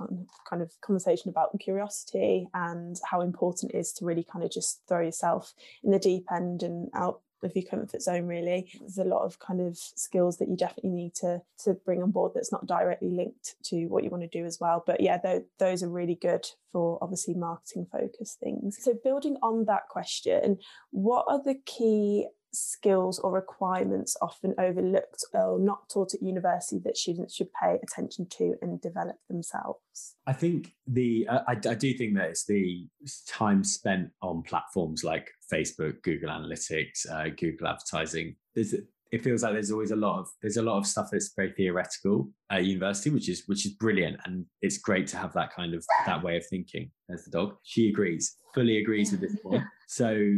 kind 0.49 0.61
of 0.61 0.71
conversation 0.81 1.29
about 1.29 1.59
curiosity 1.59 2.47
and 2.53 2.99
how 3.09 3.21
important 3.21 3.73
it 3.73 3.77
is 3.77 3.91
to 3.93 4.05
really 4.05 4.23
kind 4.23 4.43
of 4.43 4.51
just 4.51 4.81
throw 4.87 5.01
yourself 5.01 5.53
in 5.83 5.91
the 5.91 5.99
deep 5.99 6.25
end 6.31 6.63
and 6.63 6.89
out 6.93 7.21
of 7.43 7.55
your 7.55 7.65
comfort 7.65 8.01
zone 8.01 8.25
really 8.25 8.71
there's 8.79 8.97
a 8.97 9.03
lot 9.03 9.21
of 9.23 9.39
kind 9.39 9.61
of 9.61 9.77
skills 9.77 10.37
that 10.37 10.49
you 10.49 10.57
definitely 10.57 10.89
need 10.89 11.13
to 11.13 11.41
to 11.63 11.73
bring 11.73 12.01
on 12.01 12.11
board 12.11 12.31
that's 12.33 12.51
not 12.51 12.65
directly 12.65 13.09
linked 13.09 13.55
to 13.63 13.85
what 13.87 14.03
you 14.03 14.09
want 14.09 14.23
to 14.23 14.39
do 14.39 14.45
as 14.45 14.59
well 14.59 14.83
but 14.85 14.99
yeah 14.99 15.17
th- 15.17 15.43
those 15.59 15.83
are 15.83 15.89
really 15.89 16.15
good 16.15 16.45
for 16.71 16.97
obviously 17.01 17.33
marketing 17.33 17.85
focused 17.91 18.39
things 18.39 18.77
so 18.81 18.93
building 19.03 19.37
on 19.41 19.65
that 19.65 19.87
question 19.89 20.57
what 20.91 21.25
are 21.27 21.41
the 21.43 21.55
key 21.65 22.25
skills 22.55 23.19
or 23.19 23.31
requirements 23.31 24.15
often 24.21 24.53
overlooked 24.57 25.23
or 25.33 25.59
not 25.59 25.89
taught 25.89 26.13
at 26.13 26.21
university 26.21 26.79
that 26.83 26.97
students 26.97 27.35
should 27.35 27.49
pay 27.53 27.77
attention 27.83 28.27
to 28.31 28.55
and 28.61 28.81
develop 28.81 29.17
themselves? 29.29 30.15
I 30.27 30.33
think 30.33 30.73
the 30.87 31.27
uh, 31.27 31.41
I, 31.47 31.53
I, 31.53 31.75
do 31.75 31.93
think 31.93 32.15
that 32.15 32.29
it's 32.29 32.45
the 32.45 32.87
time 33.27 33.63
spent 33.63 34.09
on 34.21 34.43
platforms 34.43 35.03
like 35.03 35.29
Facebook, 35.51 36.01
Google 36.03 36.29
Analytics, 36.29 37.09
uh, 37.11 37.29
Google 37.37 37.67
Advertising. 37.67 38.35
There's 38.53 38.73
it 39.11 39.23
feels 39.23 39.43
like 39.43 39.53
there's 39.53 39.71
always 39.71 39.91
a 39.91 39.95
lot 39.95 40.19
of 40.19 40.27
there's 40.41 40.57
a 40.57 40.61
lot 40.61 40.77
of 40.77 40.85
stuff 40.85 41.09
that's 41.11 41.31
very 41.35 41.53
theoretical 41.53 42.29
at 42.49 42.65
university, 42.65 43.09
which 43.09 43.29
is 43.29 43.43
which 43.45 43.65
is 43.65 43.73
brilliant, 43.73 44.19
and 44.25 44.45
it's 44.61 44.77
great 44.77 45.07
to 45.07 45.17
have 45.17 45.33
that 45.33 45.53
kind 45.53 45.73
of 45.73 45.85
that 46.05 46.21
way 46.21 46.37
of 46.37 46.45
thinking. 46.47 46.91
There's 47.07 47.23
the 47.23 47.31
dog. 47.31 47.55
She 47.63 47.89
agrees, 47.89 48.35
fully 48.53 48.77
agrees 48.77 49.11
with 49.11 49.21
this 49.21 49.35
point. 49.43 49.63
So 49.87 50.35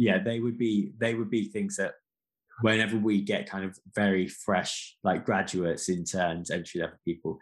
yeah, 0.00 0.18
they 0.18 0.40
would 0.40 0.56
be 0.56 0.92
they 0.98 1.14
would 1.14 1.28
be 1.28 1.44
things 1.44 1.76
that 1.76 1.92
whenever 2.62 2.96
we 2.96 3.20
get 3.20 3.46
kind 3.48 3.66
of 3.66 3.78
very 3.94 4.26
fresh 4.26 4.96
like 5.04 5.26
graduates, 5.26 5.90
interns, 5.90 6.50
entry 6.50 6.80
level 6.80 6.96
people, 7.04 7.38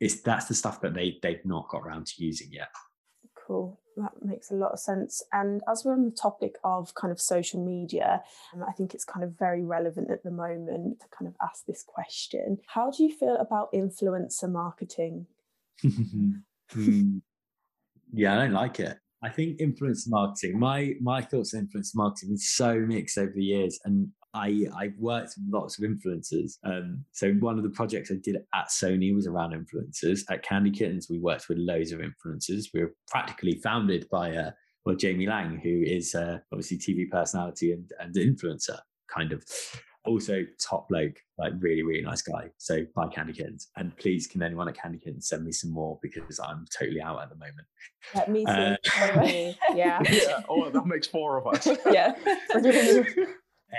it's 0.00 0.22
that's 0.22 0.46
the 0.46 0.54
stuff 0.54 0.80
that 0.80 0.94
they 0.94 1.18
they've 1.22 1.44
not 1.44 1.68
got 1.68 1.82
around 1.82 2.06
to 2.06 2.24
using 2.24 2.48
yet. 2.50 2.68
Cool. 3.46 3.78
That 3.98 4.12
makes 4.22 4.50
a 4.50 4.54
lot 4.54 4.72
of 4.72 4.80
sense. 4.80 5.22
And 5.34 5.60
as 5.70 5.84
we're 5.84 5.92
on 5.92 6.06
the 6.06 6.10
topic 6.10 6.56
of 6.64 6.94
kind 6.94 7.12
of 7.12 7.20
social 7.20 7.62
media, 7.62 8.22
um, 8.54 8.64
I 8.66 8.72
think 8.72 8.94
it's 8.94 9.04
kind 9.04 9.22
of 9.22 9.38
very 9.38 9.62
relevant 9.62 10.10
at 10.10 10.22
the 10.22 10.30
moment 10.30 11.00
to 11.00 11.06
kind 11.14 11.28
of 11.28 11.34
ask 11.42 11.66
this 11.66 11.84
question. 11.86 12.56
How 12.68 12.90
do 12.90 13.04
you 13.04 13.14
feel 13.14 13.36
about 13.36 13.70
influencer 13.74 14.50
marketing? 14.50 15.26
mm. 15.84 17.20
Yeah, 18.14 18.34
I 18.34 18.38
don't 18.38 18.52
like 18.52 18.80
it. 18.80 18.96
I 19.22 19.28
think 19.28 19.60
influence 19.60 20.08
marketing. 20.08 20.58
My 20.58 20.94
my 21.00 21.22
thoughts 21.22 21.54
on 21.54 21.60
influence 21.60 21.94
marketing 21.94 22.34
is 22.34 22.50
so 22.54 22.80
mixed 22.80 23.18
over 23.18 23.32
the 23.34 23.44
years, 23.44 23.78
and 23.84 24.08
I 24.34 24.66
I've 24.76 24.98
worked 24.98 25.34
with 25.36 25.46
lots 25.52 25.78
of 25.78 25.88
influencers. 25.88 26.58
Um, 26.64 27.04
so 27.12 27.32
one 27.34 27.56
of 27.56 27.62
the 27.62 27.70
projects 27.70 28.10
I 28.10 28.16
did 28.22 28.36
at 28.36 28.68
Sony 28.68 29.14
was 29.14 29.26
around 29.26 29.52
influencers. 29.52 30.22
At 30.30 30.42
Candy 30.42 30.70
Kittens, 30.70 31.08
we 31.08 31.18
worked 31.18 31.48
with 31.48 31.58
loads 31.58 31.92
of 31.92 32.00
influencers. 32.00 32.66
We 32.74 32.82
were 32.82 32.94
practically 33.08 33.60
founded 33.62 34.08
by 34.10 34.34
uh, 34.34 34.50
well 34.84 34.96
Jamie 34.96 35.28
Laing, 35.28 35.60
who 35.62 35.82
is 35.84 36.14
uh, 36.14 36.38
obviously 36.52 36.78
TV 36.78 37.08
personality 37.08 37.72
and 37.72 37.90
and 38.00 38.14
influencer 38.14 38.78
kind 39.08 39.32
of 39.32 39.44
also 40.04 40.44
top 40.58 40.88
bloke, 40.88 41.16
like 41.38 41.52
really, 41.58 41.82
really 41.82 42.02
nice 42.02 42.22
guy. 42.22 42.50
So 42.58 42.84
buy 42.94 43.08
Candy 43.08 43.32
Kittens. 43.32 43.68
And 43.76 43.96
please, 43.96 44.26
can 44.26 44.42
anyone 44.42 44.68
at 44.68 44.76
Candy 44.76 44.98
Kittens 44.98 45.28
send 45.28 45.44
me 45.44 45.52
some 45.52 45.70
more 45.70 45.98
because 46.02 46.40
I'm 46.40 46.66
totally 46.76 47.00
out 47.00 47.22
at 47.22 47.28
the 47.28 47.36
moment. 47.36 47.66
Let 48.14 48.30
me 48.30 48.44
uh, 48.44 48.76
yeah. 49.74 50.00
yeah. 50.02 50.42
Oh, 50.48 50.70
that 50.70 50.86
makes 50.86 51.06
four 51.06 51.38
of 51.38 51.46
us. 51.46 51.66
yeah. 51.90 52.14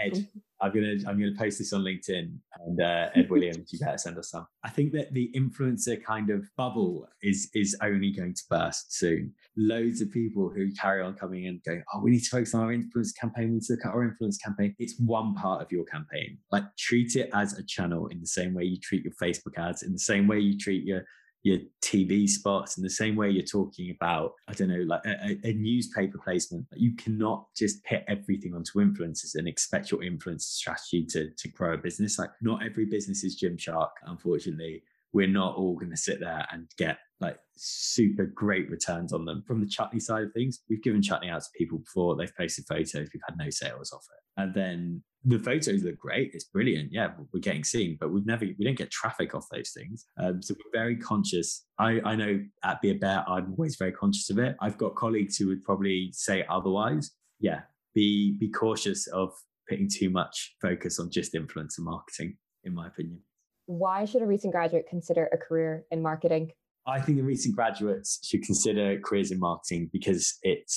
Ed, 0.03 0.27
I'm 0.63 0.73
gonna 0.73 0.95
I'm 1.05 1.19
gonna 1.19 1.35
post 1.37 1.59
this 1.59 1.73
on 1.73 1.81
LinkedIn 1.81 2.37
and 2.65 2.81
uh, 2.81 3.09
Ed 3.15 3.29
Williams, 3.29 3.73
you 3.73 3.79
better 3.79 3.97
send 3.97 4.17
us 4.17 4.29
some. 4.29 4.47
I 4.63 4.69
think 4.69 4.93
that 4.93 5.13
the 5.13 5.29
influencer 5.35 6.01
kind 6.01 6.29
of 6.29 6.49
bubble 6.55 7.05
is 7.21 7.49
is 7.53 7.75
only 7.81 8.11
going 8.11 8.33
to 8.33 8.41
burst 8.49 8.95
soon. 8.97 9.33
Loads 9.57 9.99
of 9.99 10.09
people 10.11 10.49
who 10.49 10.71
carry 10.71 11.01
on 11.01 11.15
coming 11.15 11.45
in 11.45 11.59
going, 11.65 11.83
oh, 11.93 11.99
we 11.99 12.11
need 12.11 12.23
to 12.23 12.29
focus 12.29 12.55
on 12.55 12.61
our 12.61 12.71
influence 12.71 13.11
campaign. 13.11 13.49
We 13.49 13.55
need 13.55 13.63
to 13.63 13.73
look 13.73 13.85
at 13.85 13.93
our 13.93 14.03
influence 14.03 14.37
campaign. 14.37 14.73
It's 14.79 14.95
one 14.99 15.35
part 15.35 15.61
of 15.61 15.69
your 15.69 15.83
campaign. 15.83 16.37
Like 16.49 16.63
treat 16.79 17.17
it 17.17 17.29
as 17.33 17.59
a 17.59 17.63
channel 17.63 18.07
in 18.07 18.21
the 18.21 18.27
same 18.27 18.53
way 18.53 18.63
you 18.63 18.77
treat 18.79 19.03
your 19.03 19.13
Facebook 19.21 19.57
ads, 19.57 19.83
in 19.83 19.91
the 19.91 19.99
same 19.99 20.27
way 20.27 20.39
you 20.39 20.57
treat 20.57 20.85
your 20.85 21.03
your 21.43 21.59
TV 21.81 22.27
spots 22.27 22.77
in 22.77 22.83
the 22.83 22.89
same 22.89 23.17
way 23.17 23.29
you're 23.29 23.43
talking 23.43 23.93
about, 23.93 24.31
I 24.47 24.53
don't 24.53 24.69
know, 24.69 24.83
like 24.87 25.01
a, 25.05 25.37
a, 25.43 25.53
newspaper 25.53 26.17
placement. 26.17 26.65
You 26.73 26.95
cannot 26.95 27.47
just 27.55 27.83
pit 27.83 28.05
everything 28.07 28.55
onto 28.55 28.79
influencers 28.79 29.35
and 29.35 29.47
expect 29.47 29.91
your 29.91 30.03
influence 30.03 30.45
strategy 30.45 31.05
to, 31.09 31.29
to 31.37 31.47
grow 31.49 31.73
a 31.73 31.77
business. 31.77 32.17
Like 32.17 32.29
not 32.41 32.65
every 32.65 32.85
business 32.85 33.25
is 33.25 33.41
Gymshark, 33.41 33.89
unfortunately. 34.05 34.83
We're 35.11 35.27
not 35.27 35.55
all 35.55 35.75
going 35.75 35.91
to 35.91 35.97
sit 35.97 36.21
there 36.21 36.47
and 36.51 36.71
get 36.77 36.97
like 37.19 37.37
super 37.55 38.25
great 38.25 38.69
returns 38.69 39.11
on 39.11 39.25
them. 39.25 39.43
From 39.45 39.59
the 39.59 39.67
chutney 39.67 39.99
side 39.99 40.23
of 40.23 40.33
things, 40.33 40.61
we've 40.69 40.81
given 40.81 41.01
chutney 41.01 41.29
out 41.29 41.41
to 41.41 41.49
people 41.57 41.79
before. 41.79 42.15
They've 42.15 42.35
posted 42.35 42.65
photos. 42.67 43.09
We've 43.13 43.21
had 43.27 43.37
no 43.37 43.49
sales 43.49 43.91
off 43.91 44.05
it. 44.09 44.41
And 44.41 44.53
then 44.53 45.03
the 45.25 45.39
photos 45.39 45.83
look 45.83 45.97
great. 45.97 46.31
It's 46.33 46.43
brilliant. 46.43 46.91
Yeah, 46.91 47.11
we're 47.31 47.39
getting 47.39 47.63
seen, 47.63 47.97
but 47.99 48.11
we've 48.11 48.25
never, 48.25 48.45
we 48.45 48.65
don't 48.65 48.77
get 48.77 48.91
traffic 48.91 49.33
off 49.33 49.45
those 49.51 49.71
things. 49.71 50.05
Um, 50.19 50.41
so 50.41 50.53
we're 50.53 50.77
very 50.77 50.97
conscious. 50.97 51.65
I, 51.79 52.01
I 52.03 52.15
know 52.15 52.41
at 52.63 52.81
Be 52.81 52.91
a 52.91 52.95
Bear, 52.95 53.23
I'm 53.27 53.51
always 53.51 53.77
very 53.77 53.93
conscious 53.93 54.29
of 54.29 54.37
it. 54.39 54.55
I've 54.59 54.77
got 54.77 54.95
colleagues 54.95 55.37
who 55.37 55.47
would 55.47 55.63
probably 55.63 56.09
say 56.13 56.45
otherwise. 56.49 57.11
Yeah, 57.39 57.61
be 57.95 58.35
be 58.39 58.49
cautious 58.49 59.07
of 59.07 59.31
putting 59.69 59.89
too 59.89 60.09
much 60.09 60.55
focus 60.61 60.99
on 60.99 61.09
just 61.09 61.33
influencer 61.33 61.79
marketing, 61.79 62.37
in 62.63 62.73
my 62.73 62.87
opinion. 62.87 63.19
Why 63.65 64.03
should 64.05 64.21
a 64.21 64.25
recent 64.25 64.51
graduate 64.51 64.87
consider 64.89 65.29
a 65.31 65.37
career 65.37 65.85
in 65.89 66.01
marketing? 66.01 66.51
I 66.85 66.99
think 66.99 67.17
the 67.17 67.23
recent 67.23 67.55
graduates 67.55 68.19
should 68.27 68.43
consider 68.43 68.99
careers 68.99 69.31
in 69.31 69.39
marketing 69.39 69.89
because 69.93 70.37
it 70.43 70.69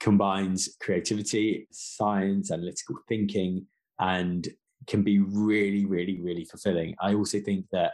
combines 0.00 0.76
creativity, 0.80 1.68
science, 1.70 2.50
analytical 2.50 2.96
thinking, 3.06 3.66
and 3.98 4.48
can 4.86 5.02
be 5.02 5.18
really, 5.20 5.86
really, 5.86 6.20
really 6.20 6.44
fulfilling. 6.44 6.94
I 7.00 7.14
also 7.14 7.40
think 7.40 7.66
that 7.72 7.92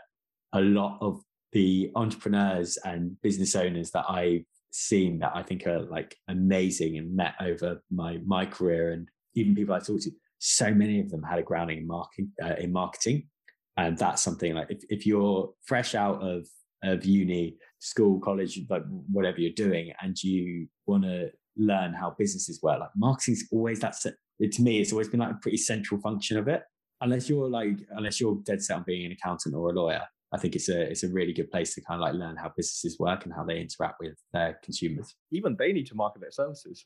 a 0.52 0.60
lot 0.60 0.98
of 1.00 1.20
the 1.52 1.90
entrepreneurs 1.94 2.78
and 2.84 3.20
business 3.22 3.54
owners 3.54 3.90
that 3.92 4.04
I've 4.08 4.44
seen 4.70 5.18
that 5.18 5.32
I 5.34 5.42
think 5.42 5.66
are 5.66 5.80
like 5.80 6.16
amazing 6.28 6.98
and 6.98 7.16
met 7.16 7.34
over 7.40 7.82
my 7.90 8.18
my 8.26 8.44
career 8.44 8.92
and 8.92 9.08
even 9.34 9.54
people 9.54 9.74
I 9.74 9.78
talked 9.78 10.02
to, 10.02 10.10
so 10.38 10.72
many 10.72 11.00
of 11.00 11.10
them 11.10 11.22
had 11.22 11.38
a 11.38 11.42
grounding 11.42 11.78
in 11.78 11.86
marketing. 11.86 12.32
Uh, 12.42 12.54
in 12.58 12.72
marketing, 12.72 13.28
and 13.76 13.96
that's 13.96 14.22
something 14.22 14.54
like 14.54 14.70
if, 14.70 14.82
if 14.88 15.06
you're 15.06 15.50
fresh 15.64 15.94
out 15.94 16.22
of 16.22 16.46
of 16.84 17.04
uni, 17.04 17.56
school, 17.80 18.20
college, 18.20 18.60
like 18.70 18.84
whatever 19.10 19.40
you're 19.40 19.52
doing, 19.52 19.92
and 20.00 20.22
you 20.22 20.68
want 20.86 21.04
to 21.04 21.30
learn 21.56 21.92
how 21.92 22.14
businesses 22.18 22.60
work, 22.62 22.80
like 22.80 22.90
marketing 22.96 23.34
is 23.34 23.48
always 23.52 23.80
that 23.80 23.94
it, 24.38 24.52
to 24.52 24.62
me, 24.62 24.80
it's 24.80 24.92
always 24.92 25.08
been 25.08 25.20
like 25.20 25.32
a 25.32 25.38
pretty 25.40 25.56
central 25.56 26.00
function 26.00 26.38
of 26.38 26.48
it. 26.48 26.62
Unless 27.00 27.28
you're 27.28 27.48
like, 27.48 27.78
unless 27.90 28.20
you're 28.20 28.38
dead 28.44 28.62
set 28.62 28.76
on 28.76 28.84
being 28.84 29.06
an 29.06 29.12
accountant 29.12 29.54
or 29.54 29.70
a 29.70 29.72
lawyer, 29.72 30.02
I 30.32 30.38
think 30.38 30.56
it's 30.56 30.68
a 30.68 30.82
it's 30.82 31.04
a 31.04 31.08
really 31.08 31.32
good 31.32 31.50
place 31.50 31.74
to 31.74 31.80
kind 31.80 32.02
of 32.02 32.06
like 32.06 32.14
learn 32.14 32.36
how 32.36 32.52
businesses 32.56 32.98
work 32.98 33.24
and 33.24 33.32
how 33.32 33.44
they 33.44 33.60
interact 33.60 33.96
with 34.00 34.16
their 34.32 34.58
consumers. 34.62 35.14
Even 35.30 35.56
they 35.58 35.72
need 35.72 35.86
to 35.86 35.94
market 35.94 36.20
their 36.20 36.32
services. 36.32 36.84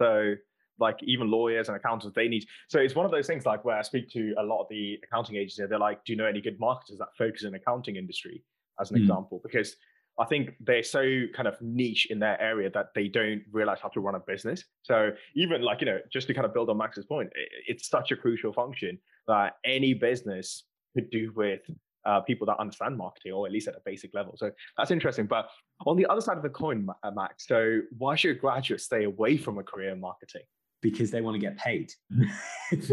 So 0.00 0.34
like 0.78 0.98
even 1.02 1.30
lawyers 1.30 1.68
and 1.68 1.76
accountants, 1.76 2.14
they 2.14 2.28
need. 2.28 2.44
So 2.68 2.78
it's 2.78 2.94
one 2.94 3.06
of 3.06 3.12
those 3.12 3.26
things 3.26 3.46
like 3.46 3.64
where 3.64 3.76
I 3.76 3.82
speak 3.82 4.10
to 4.10 4.34
a 4.38 4.42
lot 4.42 4.62
of 4.62 4.66
the 4.68 4.98
accounting 5.04 5.36
agencies, 5.36 5.68
they're 5.68 5.78
like, 5.78 6.04
do 6.04 6.12
you 6.12 6.16
know 6.16 6.26
any 6.26 6.40
good 6.40 6.58
marketers 6.58 6.98
that 6.98 7.08
focus 7.16 7.44
in 7.44 7.54
accounting 7.54 7.96
industry, 7.96 8.44
as 8.80 8.90
an 8.90 8.98
mm. 8.98 9.02
example? 9.02 9.40
Because 9.42 9.76
I 10.18 10.24
think 10.24 10.54
they're 10.60 10.82
so 10.82 11.22
kind 11.34 11.48
of 11.48 11.60
niche 11.60 12.06
in 12.10 12.18
their 12.18 12.40
area 12.40 12.70
that 12.70 12.88
they 12.94 13.08
don't 13.08 13.42
realize 13.50 13.78
how 13.82 13.88
to 13.88 14.00
run 14.00 14.14
a 14.14 14.20
business. 14.20 14.64
So 14.82 15.10
even 15.34 15.62
like, 15.62 15.80
you 15.80 15.86
know, 15.86 15.98
just 16.12 16.28
to 16.28 16.34
kind 16.34 16.44
of 16.44 16.54
build 16.54 16.70
on 16.70 16.78
Max's 16.78 17.04
point, 17.04 17.30
it's 17.66 17.88
such 17.88 18.12
a 18.12 18.16
crucial 18.16 18.52
function 18.52 18.98
that 19.26 19.54
any 19.64 19.92
business 19.94 20.64
could 20.94 21.10
do 21.10 21.32
with 21.34 21.62
uh, 22.06 22.20
people 22.20 22.46
that 22.46 22.58
understand 22.58 22.96
marketing 22.96 23.32
or 23.32 23.46
at 23.46 23.52
least 23.52 23.66
at 23.68 23.74
a 23.74 23.80
basic 23.84 24.14
level. 24.14 24.34
So 24.36 24.50
that's 24.76 24.90
interesting. 24.90 25.26
But 25.26 25.48
on 25.86 25.96
the 25.96 26.06
other 26.06 26.20
side 26.20 26.36
of 26.36 26.42
the 26.42 26.50
coin, 26.50 26.86
uh, 27.02 27.10
Max, 27.10 27.46
so 27.48 27.80
why 27.98 28.14
should 28.14 28.40
graduates 28.40 28.84
stay 28.84 29.04
away 29.04 29.36
from 29.36 29.58
a 29.58 29.62
career 29.62 29.90
in 29.90 30.00
marketing? 30.00 30.42
Because 30.82 31.10
they 31.10 31.22
want 31.22 31.34
to 31.34 31.40
get 31.40 31.56
paid. 31.56 31.90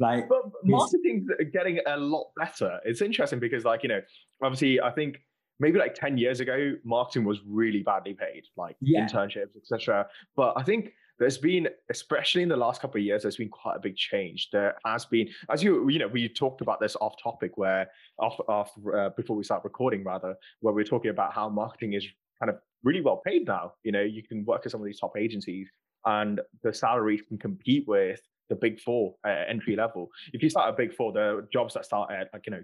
like 0.00 0.28
but 0.28 0.42
marketing's 0.64 1.28
getting 1.52 1.80
a 1.86 1.96
lot 1.96 2.26
better. 2.36 2.78
It's 2.84 3.00
interesting 3.00 3.38
because 3.38 3.64
like, 3.64 3.82
you 3.82 3.88
know, 3.88 4.00
obviously 4.42 4.80
I 4.80 4.90
think 4.90 5.20
maybe 5.60 5.78
like 5.78 5.94
10 5.94 6.18
years 6.18 6.40
ago 6.40 6.74
marketing 6.84 7.24
was 7.24 7.40
really 7.46 7.82
badly 7.82 8.14
paid 8.14 8.44
like 8.56 8.76
yeah. 8.80 9.06
internships 9.06 9.56
etc 9.56 10.06
but 10.36 10.52
i 10.56 10.62
think 10.62 10.92
there's 11.18 11.38
been, 11.38 11.68
especially 11.90 12.42
in 12.42 12.48
the 12.48 12.56
last 12.56 12.80
couple 12.80 13.00
of 13.00 13.04
years, 13.04 13.22
there's 13.22 13.36
been 13.36 13.48
quite 13.48 13.76
a 13.76 13.80
big 13.80 13.96
change. 13.96 14.50
There 14.52 14.76
has 14.84 15.04
been, 15.04 15.28
as 15.50 15.62
you 15.62 15.88
you 15.88 15.98
know, 15.98 16.06
we 16.06 16.28
talked 16.28 16.60
about 16.60 16.80
this 16.80 16.96
off 17.00 17.14
topic 17.22 17.56
where 17.56 17.90
off 18.18 18.38
off 18.48 18.70
uh, 18.96 19.10
before 19.16 19.36
we 19.36 19.44
start 19.44 19.64
recording 19.64 20.04
rather, 20.04 20.36
where 20.60 20.72
we 20.72 20.82
are 20.82 20.86
talking 20.86 21.10
about 21.10 21.32
how 21.32 21.48
marketing 21.48 21.94
is 21.94 22.06
kind 22.40 22.50
of 22.50 22.58
really 22.84 23.00
well 23.00 23.20
paid 23.26 23.46
now. 23.46 23.72
You 23.82 23.92
know, 23.92 24.02
you 24.02 24.22
can 24.22 24.44
work 24.44 24.62
at 24.64 24.70
some 24.70 24.80
of 24.80 24.86
these 24.86 25.00
top 25.00 25.16
agencies, 25.18 25.68
and 26.06 26.40
the 26.62 26.72
salaries 26.72 27.22
can 27.26 27.38
compete 27.38 27.84
with 27.88 28.20
the 28.48 28.54
big 28.54 28.80
four 28.80 29.14
uh, 29.26 29.44
entry 29.48 29.74
level. 29.74 30.08
If 30.32 30.42
you 30.42 30.50
start 30.50 30.68
at 30.68 30.76
big 30.76 30.94
four, 30.94 31.12
the 31.12 31.46
jobs 31.52 31.74
that 31.74 31.84
start 31.84 32.12
at 32.12 32.28
like 32.32 32.46
you 32.46 32.52
know 32.52 32.62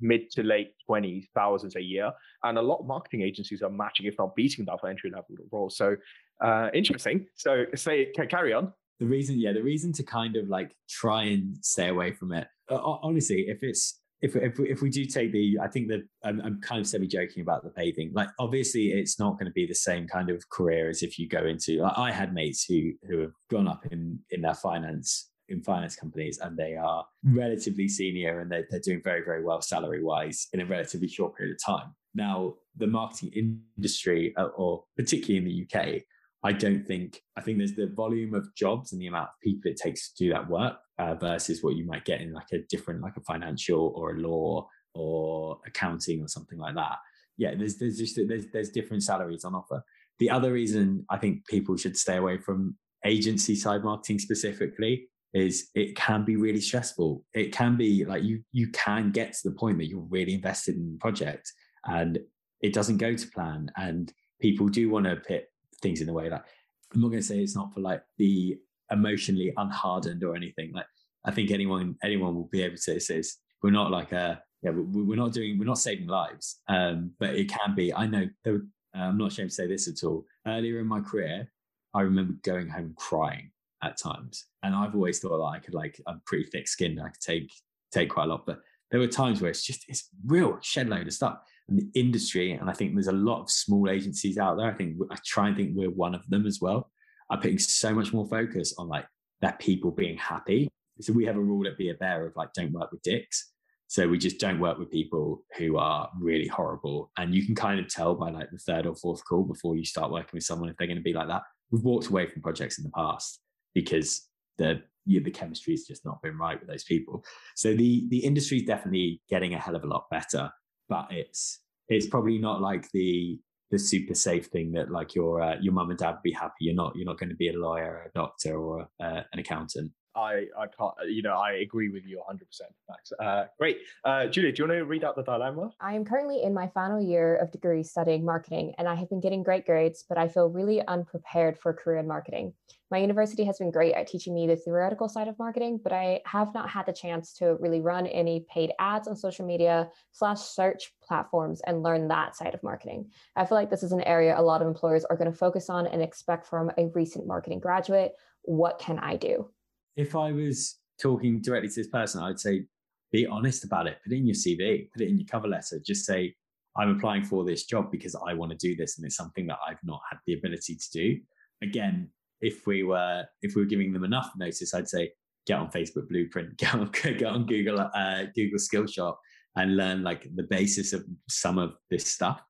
mid 0.00 0.30
to 0.30 0.42
late 0.42 0.72
20s 0.88 1.24
thousands 1.34 1.76
a 1.76 1.82
year 1.82 2.10
and 2.44 2.58
a 2.58 2.62
lot 2.62 2.80
of 2.80 2.86
marketing 2.86 3.22
agencies 3.22 3.62
are 3.62 3.70
matching 3.70 4.06
if 4.06 4.14
not 4.18 4.34
beating 4.34 4.64
that 4.64 4.80
for 4.80 4.88
entry 4.88 5.10
level 5.10 5.36
roles 5.52 5.76
so 5.76 5.96
uh 6.44 6.68
interesting 6.74 7.26
so 7.36 7.64
say 7.74 8.06
carry 8.28 8.52
on 8.52 8.72
the 8.98 9.06
reason 9.06 9.38
yeah 9.38 9.52
the 9.52 9.62
reason 9.62 9.92
to 9.92 10.02
kind 10.02 10.36
of 10.36 10.48
like 10.48 10.74
try 10.88 11.24
and 11.24 11.56
stay 11.62 11.88
away 11.88 12.12
from 12.12 12.32
it 12.32 12.46
uh, 12.70 12.78
honestly 13.02 13.46
if 13.48 13.62
it's 13.62 14.00
if 14.22 14.36
if 14.36 14.58
we, 14.58 14.70
if 14.70 14.82
we 14.82 14.90
do 14.90 15.06
take 15.06 15.32
the, 15.32 15.58
I 15.62 15.68
think 15.68 15.88
that 15.88 16.02
I'm, 16.22 16.40
I'm 16.40 16.60
kind 16.60 16.80
of 16.80 16.86
semi 16.86 17.06
joking 17.06 17.42
about 17.42 17.62
the 17.62 17.70
paving. 17.70 18.12
Like, 18.14 18.28
obviously, 18.38 18.88
it's 18.88 19.18
not 19.18 19.38
going 19.38 19.46
to 19.46 19.52
be 19.52 19.66
the 19.66 19.74
same 19.74 20.06
kind 20.06 20.30
of 20.30 20.46
career 20.50 20.90
as 20.90 21.02
if 21.02 21.18
you 21.18 21.28
go 21.28 21.46
into. 21.46 21.80
Like, 21.80 21.96
I 21.96 22.12
had 22.12 22.34
mates 22.34 22.64
who 22.64 22.92
who 23.08 23.20
have 23.20 23.32
gone 23.50 23.68
up 23.68 23.86
in 23.90 24.18
in 24.30 24.42
their 24.42 24.54
finance 24.54 25.29
in 25.50 25.62
finance 25.62 25.96
companies 25.96 26.38
and 26.38 26.56
they 26.56 26.76
are 26.76 27.04
relatively 27.24 27.88
senior 27.88 28.40
and 28.40 28.50
they're, 28.50 28.66
they're 28.70 28.80
doing 28.80 29.00
very 29.02 29.22
very 29.24 29.44
well 29.44 29.60
salary 29.60 30.02
wise 30.02 30.48
in 30.52 30.60
a 30.60 30.66
relatively 30.66 31.08
short 31.08 31.36
period 31.36 31.54
of 31.54 31.74
time. 31.74 31.94
Now, 32.14 32.54
the 32.76 32.86
marketing 32.86 33.54
industry, 33.76 34.34
uh, 34.36 34.46
or 34.56 34.84
particularly 34.96 35.38
in 35.38 35.44
the 35.44 35.80
UK, 35.80 36.02
I 36.42 36.52
don't 36.52 36.86
think 36.86 37.20
I 37.36 37.42
think 37.42 37.58
there's 37.58 37.74
the 37.74 37.92
volume 37.94 38.34
of 38.34 38.54
jobs 38.54 38.92
and 38.92 39.00
the 39.00 39.06
amount 39.06 39.28
of 39.28 39.40
people 39.42 39.70
it 39.70 39.76
takes 39.76 40.12
to 40.12 40.24
do 40.24 40.32
that 40.32 40.48
work 40.48 40.78
uh, 40.98 41.14
versus 41.14 41.62
what 41.62 41.76
you 41.76 41.84
might 41.84 42.04
get 42.04 42.20
in 42.20 42.32
like 42.32 42.50
a 42.52 42.58
different 42.70 43.02
like 43.02 43.16
a 43.16 43.22
financial 43.22 43.92
or 43.94 44.12
a 44.12 44.18
law 44.18 44.66
or 44.94 45.58
accounting 45.66 46.22
or 46.22 46.28
something 46.28 46.58
like 46.58 46.74
that. 46.74 46.96
Yeah, 47.36 47.54
there's 47.54 47.76
there's 47.76 47.98
just 47.98 48.18
there's 48.26 48.46
there's 48.52 48.70
different 48.70 49.02
salaries 49.02 49.44
on 49.44 49.54
offer. 49.54 49.82
The 50.18 50.30
other 50.30 50.52
reason 50.52 51.04
I 51.10 51.18
think 51.18 51.46
people 51.46 51.76
should 51.76 51.96
stay 51.96 52.16
away 52.16 52.38
from 52.38 52.76
agency 53.04 53.54
side 53.54 53.84
marketing 53.84 54.18
specifically 54.18 55.08
is 55.32 55.70
it 55.74 55.94
can 55.96 56.24
be 56.24 56.36
really 56.36 56.60
stressful. 56.60 57.24
It 57.34 57.52
can 57.52 57.76
be 57.76 58.04
like 58.04 58.22
you 58.22 58.42
you 58.52 58.68
can 58.70 59.10
get 59.10 59.32
to 59.34 59.48
the 59.48 59.54
point 59.54 59.78
that 59.78 59.88
you're 59.88 60.06
really 60.08 60.34
invested 60.34 60.76
in 60.76 60.92
the 60.92 60.98
project 60.98 61.52
and 61.84 62.18
it 62.60 62.72
doesn't 62.72 62.98
go 62.98 63.14
to 63.14 63.28
plan 63.28 63.70
and 63.76 64.12
people 64.40 64.68
do 64.68 64.90
want 64.90 65.06
to 65.06 65.16
put 65.16 65.44
things 65.82 66.00
in 66.00 66.06
the 66.06 66.12
way 66.12 66.28
that 66.28 66.44
I'm 66.92 67.00
not 67.00 67.08
going 67.08 67.20
to 67.20 67.26
say 67.26 67.38
it's 67.38 67.56
not 67.56 67.72
for 67.72 67.80
like 67.80 68.02
the 68.18 68.58
emotionally 68.90 69.52
unhardened 69.56 70.24
or 70.24 70.34
anything. 70.34 70.72
Like 70.74 70.86
I 71.24 71.30
think 71.30 71.50
anyone 71.50 71.96
anyone 72.02 72.34
will 72.34 72.48
be 72.50 72.62
able 72.62 72.76
to 72.76 72.82
say 72.98 73.16
this. 73.16 73.38
we're 73.62 73.70
not 73.70 73.90
like 73.90 74.12
a 74.12 74.42
yeah 74.62 74.70
we're 74.70 75.16
not 75.16 75.32
doing 75.32 75.58
we're 75.58 75.64
not 75.64 75.78
saving 75.78 76.08
lives, 76.08 76.60
um, 76.68 77.12
but 77.20 77.30
it 77.30 77.48
can 77.48 77.74
be. 77.74 77.94
I 77.94 78.06
know 78.06 78.26
there, 78.44 78.62
uh, 78.96 79.02
I'm 79.02 79.18
not 79.18 79.30
ashamed 79.32 79.50
to 79.50 79.54
say 79.54 79.68
this 79.68 79.86
at 79.86 80.04
all. 80.04 80.24
Earlier 80.46 80.80
in 80.80 80.86
my 80.86 81.00
career, 81.00 81.50
I 81.94 82.00
remember 82.00 82.34
going 82.42 82.68
home 82.68 82.94
crying 82.96 83.52
at 83.82 83.98
times, 83.98 84.46
and 84.62 84.74
I've 84.74 84.94
always 84.94 85.18
thought 85.18 85.38
that 85.38 85.56
I 85.56 85.58
could 85.58 85.74
like 85.74 86.00
I'm 86.06 86.20
pretty 86.26 86.44
thick 86.44 86.68
skinned. 86.68 87.00
I 87.00 87.08
could 87.08 87.20
take 87.20 87.52
take 87.92 88.10
quite 88.10 88.24
a 88.24 88.28
lot, 88.28 88.46
but 88.46 88.60
there 88.90 89.00
were 89.00 89.06
times 89.06 89.40
where 89.40 89.50
it's 89.50 89.64
just 89.64 89.84
it's 89.88 90.08
real 90.26 90.58
shed 90.62 90.88
load 90.88 91.06
of 91.06 91.12
stuff 91.12 91.38
and 91.68 91.78
the 91.78 91.88
industry. 91.98 92.52
And 92.52 92.68
I 92.68 92.72
think 92.72 92.94
there's 92.94 93.06
a 93.06 93.12
lot 93.12 93.40
of 93.40 93.50
small 93.50 93.88
agencies 93.88 94.38
out 94.38 94.56
there. 94.56 94.66
I 94.66 94.74
think 94.74 94.96
I 95.10 95.16
try 95.24 95.48
and 95.48 95.56
think 95.56 95.72
we're 95.74 95.90
one 95.90 96.14
of 96.14 96.28
them 96.28 96.46
as 96.46 96.60
well. 96.60 96.90
Are 97.30 97.40
putting 97.40 97.58
so 97.58 97.94
much 97.94 98.12
more 98.12 98.26
focus 98.26 98.74
on 98.76 98.88
like 98.88 99.06
their 99.40 99.56
people 99.60 99.92
being 99.92 100.18
happy. 100.18 100.68
So 101.00 101.12
we 101.12 101.24
have 101.26 101.36
a 101.36 101.40
rule 101.40 101.66
at 101.66 101.78
Be 101.78 101.90
a 101.90 101.94
Bear 101.94 102.26
of 102.26 102.36
like 102.36 102.52
don't 102.52 102.72
work 102.72 102.90
with 102.90 103.02
dicks. 103.02 103.52
So 103.86 104.06
we 104.06 104.18
just 104.18 104.38
don't 104.38 104.60
work 104.60 104.78
with 104.78 104.90
people 104.90 105.42
who 105.56 105.76
are 105.76 106.08
really 106.20 106.46
horrible. 106.46 107.10
And 107.16 107.34
you 107.34 107.44
can 107.46 107.54
kind 107.54 107.80
of 107.80 107.88
tell 107.88 108.14
by 108.14 108.30
like 108.30 108.50
the 108.50 108.58
third 108.58 108.86
or 108.86 108.94
fourth 108.94 109.24
call 109.24 109.44
before 109.44 109.76
you 109.76 109.84
start 109.84 110.12
working 110.12 110.30
with 110.34 110.44
someone 110.44 110.68
if 110.68 110.76
they're 110.76 110.86
going 110.86 110.96
to 110.96 111.02
be 111.02 111.12
like 111.12 111.28
that. 111.28 111.42
We've 111.70 111.82
walked 111.82 112.08
away 112.08 112.26
from 112.26 112.42
projects 112.42 112.78
in 112.78 112.84
the 112.84 112.90
past 112.90 113.40
because 113.74 114.28
the 114.58 114.82
yeah, 115.06 115.20
the 115.24 115.30
chemistry 115.30 115.72
has 115.72 115.84
just 115.84 116.04
not 116.04 116.22
been 116.22 116.36
right 116.36 116.60
with 116.60 116.68
those 116.68 116.84
people. 116.84 117.24
So 117.56 117.74
the 117.74 118.06
the 118.08 118.18
industry 118.18 118.58
is 118.58 118.64
definitely 118.64 119.20
getting 119.28 119.54
a 119.54 119.58
hell 119.58 119.76
of 119.76 119.84
a 119.84 119.88
lot 119.88 120.10
better 120.10 120.50
but 120.90 121.06
it's 121.10 121.60
it's 121.88 122.06
probably 122.06 122.36
not 122.36 122.60
like 122.60 122.90
the 122.92 123.38
the 123.70 123.78
super 123.78 124.14
safe 124.14 124.46
thing 124.46 124.72
that 124.72 124.90
like 124.90 125.14
your 125.14 125.40
uh, 125.40 125.54
your 125.60 125.72
mum 125.72 125.88
and 125.88 125.98
dad 125.98 126.10
would 126.10 126.22
be 126.22 126.32
happy 126.32 126.52
you're 126.60 126.74
not 126.74 126.92
you're 126.96 127.06
not 127.06 127.18
going 127.18 127.30
to 127.30 127.36
be 127.36 127.48
a 127.48 127.58
lawyer 127.58 128.04
a 128.04 128.18
doctor 128.18 128.58
or 128.58 128.82
uh, 129.02 129.22
an 129.32 129.38
accountant 129.38 129.90
I, 130.20 130.46
I 130.58 130.66
can't, 130.66 130.92
you 131.08 131.22
know, 131.22 131.34
I 131.34 131.52
agree 131.52 131.88
with 131.88 132.04
you 132.04 132.20
100%, 132.30 132.40
Max. 132.88 133.12
Uh, 133.18 133.46
great. 133.58 133.78
Uh, 134.04 134.26
Julie, 134.26 134.52
do 134.52 134.62
you 134.62 134.68
want 134.68 134.78
to 134.78 134.84
read 134.84 135.02
out 135.02 135.16
the 135.16 135.22
dilemma? 135.22 135.70
I 135.80 135.94
am 135.94 136.04
currently 136.04 136.42
in 136.42 136.52
my 136.52 136.68
final 136.68 137.00
year 137.00 137.36
of 137.36 137.50
degree 137.50 137.82
studying 137.82 138.24
marketing, 138.24 138.74
and 138.78 138.86
I 138.86 138.94
have 138.94 139.08
been 139.08 139.20
getting 139.20 139.42
great 139.42 139.64
grades, 139.64 140.04
but 140.08 140.18
I 140.18 140.28
feel 140.28 140.48
really 140.48 140.86
unprepared 140.86 141.58
for 141.58 141.70
a 141.70 141.74
career 141.74 141.98
in 141.98 142.06
marketing. 142.06 142.52
My 142.90 142.98
university 142.98 143.44
has 143.44 143.58
been 143.58 143.70
great 143.70 143.94
at 143.94 144.08
teaching 144.08 144.34
me 144.34 144.46
the 144.46 144.56
theoretical 144.56 145.08
side 145.08 145.28
of 145.28 145.38
marketing, 145.38 145.80
but 145.82 145.92
I 145.92 146.20
have 146.26 146.52
not 146.52 146.68
had 146.68 146.86
the 146.86 146.92
chance 146.92 147.32
to 147.34 147.56
really 147.60 147.80
run 147.80 148.06
any 148.08 148.44
paid 148.52 148.72
ads 148.80 149.06
on 149.06 149.14
social 149.14 149.46
media 149.46 149.88
slash 150.12 150.40
search 150.40 150.92
platforms 151.02 151.62
and 151.66 151.84
learn 151.84 152.08
that 152.08 152.36
side 152.36 152.52
of 152.52 152.62
marketing. 152.64 153.10
I 153.36 153.46
feel 153.46 153.56
like 153.56 153.70
this 153.70 153.84
is 153.84 153.92
an 153.92 154.02
area 154.02 154.38
a 154.38 154.42
lot 154.42 154.60
of 154.60 154.66
employers 154.66 155.04
are 155.04 155.16
going 155.16 155.30
to 155.30 155.36
focus 155.36 155.70
on 155.70 155.86
and 155.86 156.02
expect 156.02 156.46
from 156.48 156.70
a 156.76 156.88
recent 156.88 157.28
marketing 157.28 157.60
graduate. 157.60 158.12
What 158.42 158.80
can 158.80 158.98
I 158.98 159.16
do? 159.16 159.50
If 159.96 160.14
I 160.14 160.32
was 160.32 160.78
talking 161.00 161.40
directly 161.40 161.68
to 161.68 161.74
this 161.74 161.88
person, 161.88 162.22
I'd 162.22 162.40
say 162.40 162.64
be 163.12 163.26
honest 163.26 163.64
about 163.64 163.86
it. 163.86 163.98
Put 164.04 164.12
it 164.12 164.18
in 164.18 164.26
your 164.26 164.34
CV, 164.34 164.90
put 164.92 165.02
it 165.02 165.08
in 165.08 165.18
your 165.18 165.26
cover 165.26 165.48
letter. 165.48 165.80
Just 165.84 166.06
say, 166.06 166.34
I'm 166.76 166.96
applying 166.96 167.24
for 167.24 167.44
this 167.44 167.64
job 167.64 167.90
because 167.90 168.14
I 168.14 168.34
want 168.34 168.52
to 168.52 168.58
do 168.58 168.76
this, 168.76 168.96
and 168.96 169.06
it's 169.06 169.16
something 169.16 169.46
that 169.48 169.58
I've 169.66 169.82
not 169.82 170.00
had 170.08 170.18
the 170.26 170.34
ability 170.34 170.76
to 170.76 170.90
do. 170.92 171.18
Again, 171.62 172.10
if 172.40 172.66
we 172.66 172.84
were 172.84 173.24
if 173.42 173.54
we 173.54 173.62
were 173.62 173.68
giving 173.68 173.92
them 173.92 174.04
enough 174.04 174.30
notice, 174.36 174.72
I'd 174.72 174.88
say 174.88 175.10
get 175.46 175.58
on 175.58 175.70
Facebook 175.70 176.08
Blueprint, 176.08 176.56
get 176.58 176.74
on 176.74 176.90
get 177.02 177.24
on 177.24 177.46
Google 177.46 177.80
uh, 177.80 178.24
Google 178.34 178.58
Skillshop, 178.58 179.16
and 179.56 179.76
learn 179.76 180.02
like 180.02 180.28
the 180.34 180.44
basis 180.44 180.92
of 180.92 181.04
some 181.28 181.58
of 181.58 181.74
this 181.90 182.06
stuff, 182.06 182.40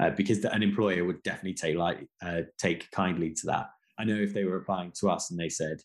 uh, 0.00 0.10
because 0.10 0.44
an 0.44 0.62
employer 0.62 1.04
would 1.04 1.22
definitely 1.22 1.54
take 1.54 1.76
like 1.76 2.06
uh, 2.22 2.42
take 2.58 2.90
kindly 2.90 3.32
to 3.32 3.46
that. 3.46 3.66
I 3.98 4.04
know 4.04 4.16
if 4.16 4.34
they 4.34 4.44
were 4.44 4.56
applying 4.56 4.92
to 5.00 5.10
us 5.10 5.30
and 5.30 5.38
they 5.38 5.48
said, 5.48 5.78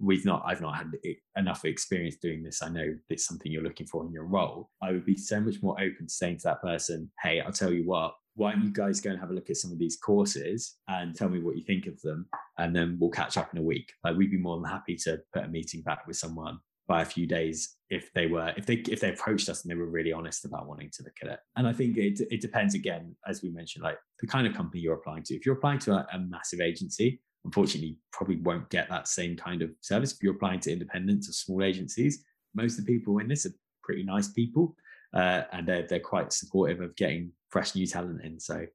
we've 0.00 0.24
not 0.24 0.42
i've 0.46 0.60
not 0.60 0.76
had 0.76 0.90
enough 1.36 1.64
experience 1.64 2.16
doing 2.16 2.42
this 2.42 2.62
i 2.62 2.68
know 2.68 2.94
it's 3.10 3.26
something 3.26 3.52
you're 3.52 3.62
looking 3.62 3.86
for 3.86 4.04
in 4.04 4.12
your 4.12 4.24
role. 4.24 4.70
I 4.82 4.92
would 4.92 5.04
be 5.04 5.16
so 5.16 5.40
much 5.40 5.62
more 5.62 5.78
open 5.80 6.06
to 6.06 6.12
saying 6.12 6.38
to 6.38 6.44
that 6.44 6.62
person 6.62 7.10
hey 7.22 7.40
i'll 7.40 7.52
tell 7.52 7.72
you 7.72 7.84
what 7.84 8.14
why 8.34 8.52
don't 8.52 8.64
you 8.64 8.72
guys 8.72 9.00
go 9.00 9.10
and 9.10 9.20
have 9.20 9.30
a 9.30 9.34
look 9.34 9.50
at 9.50 9.56
some 9.56 9.72
of 9.72 9.78
these 9.78 9.96
courses 9.96 10.76
and 10.88 11.14
tell 11.14 11.28
me 11.28 11.40
what 11.40 11.56
you 11.56 11.62
think 11.62 11.86
of 11.86 12.00
them 12.00 12.26
and 12.58 12.74
then 12.74 12.96
we'll 13.00 13.10
catch 13.10 13.36
up 13.36 13.52
in 13.52 13.58
a 13.58 13.62
week. 13.62 13.92
Like 14.04 14.16
we'd 14.16 14.30
be 14.30 14.38
more 14.38 14.56
than 14.56 14.70
happy 14.70 14.96
to 15.04 15.20
put 15.34 15.44
a 15.44 15.48
meeting 15.48 15.82
back 15.82 16.06
with 16.06 16.16
someone 16.16 16.58
by 16.86 17.02
a 17.02 17.04
few 17.04 17.26
days 17.26 17.76
if 17.88 18.12
they 18.14 18.26
were 18.26 18.52
if 18.56 18.66
they 18.66 18.74
if 18.74 19.00
they 19.00 19.10
approached 19.10 19.48
us 19.48 19.62
and 19.62 19.70
they 19.70 19.76
were 19.76 19.90
really 19.90 20.12
honest 20.12 20.44
about 20.44 20.66
wanting 20.66 20.90
to 20.94 21.02
look 21.04 21.16
at 21.22 21.28
it. 21.28 21.38
And 21.56 21.66
i 21.66 21.72
think 21.72 21.96
it, 21.96 22.20
it 22.30 22.40
depends 22.40 22.74
again 22.74 23.14
as 23.28 23.42
we 23.42 23.50
mentioned 23.50 23.84
like 23.84 23.98
the 24.20 24.26
kind 24.26 24.46
of 24.46 24.54
company 24.54 24.80
you're 24.80 24.94
applying 24.94 25.22
to. 25.24 25.34
If 25.34 25.44
you're 25.44 25.56
applying 25.56 25.78
to 25.80 25.92
a, 25.92 26.06
a 26.12 26.18
massive 26.18 26.60
agency 26.60 27.20
unfortunately 27.44 27.96
probably 28.12 28.36
won't 28.36 28.68
get 28.70 28.88
that 28.88 29.08
same 29.08 29.36
kind 29.36 29.62
of 29.62 29.70
service. 29.80 30.12
If 30.12 30.22
you're 30.22 30.34
applying 30.34 30.60
to 30.60 30.72
independents 30.72 31.28
or 31.28 31.32
small 31.32 31.62
agencies, 31.62 32.24
most 32.54 32.78
of 32.78 32.86
the 32.86 32.92
people 32.92 33.18
in 33.18 33.28
this 33.28 33.46
are 33.46 33.54
pretty 33.82 34.02
nice 34.02 34.28
people 34.28 34.76
uh, 35.14 35.42
and 35.52 35.66
they're, 35.66 35.86
they're 35.86 36.00
quite 36.00 36.32
supportive 36.32 36.80
of 36.80 36.94
getting 36.96 37.32
fresh 37.48 37.74
new 37.74 37.86
talent 37.86 38.22
in. 38.22 38.38
So 38.38 38.66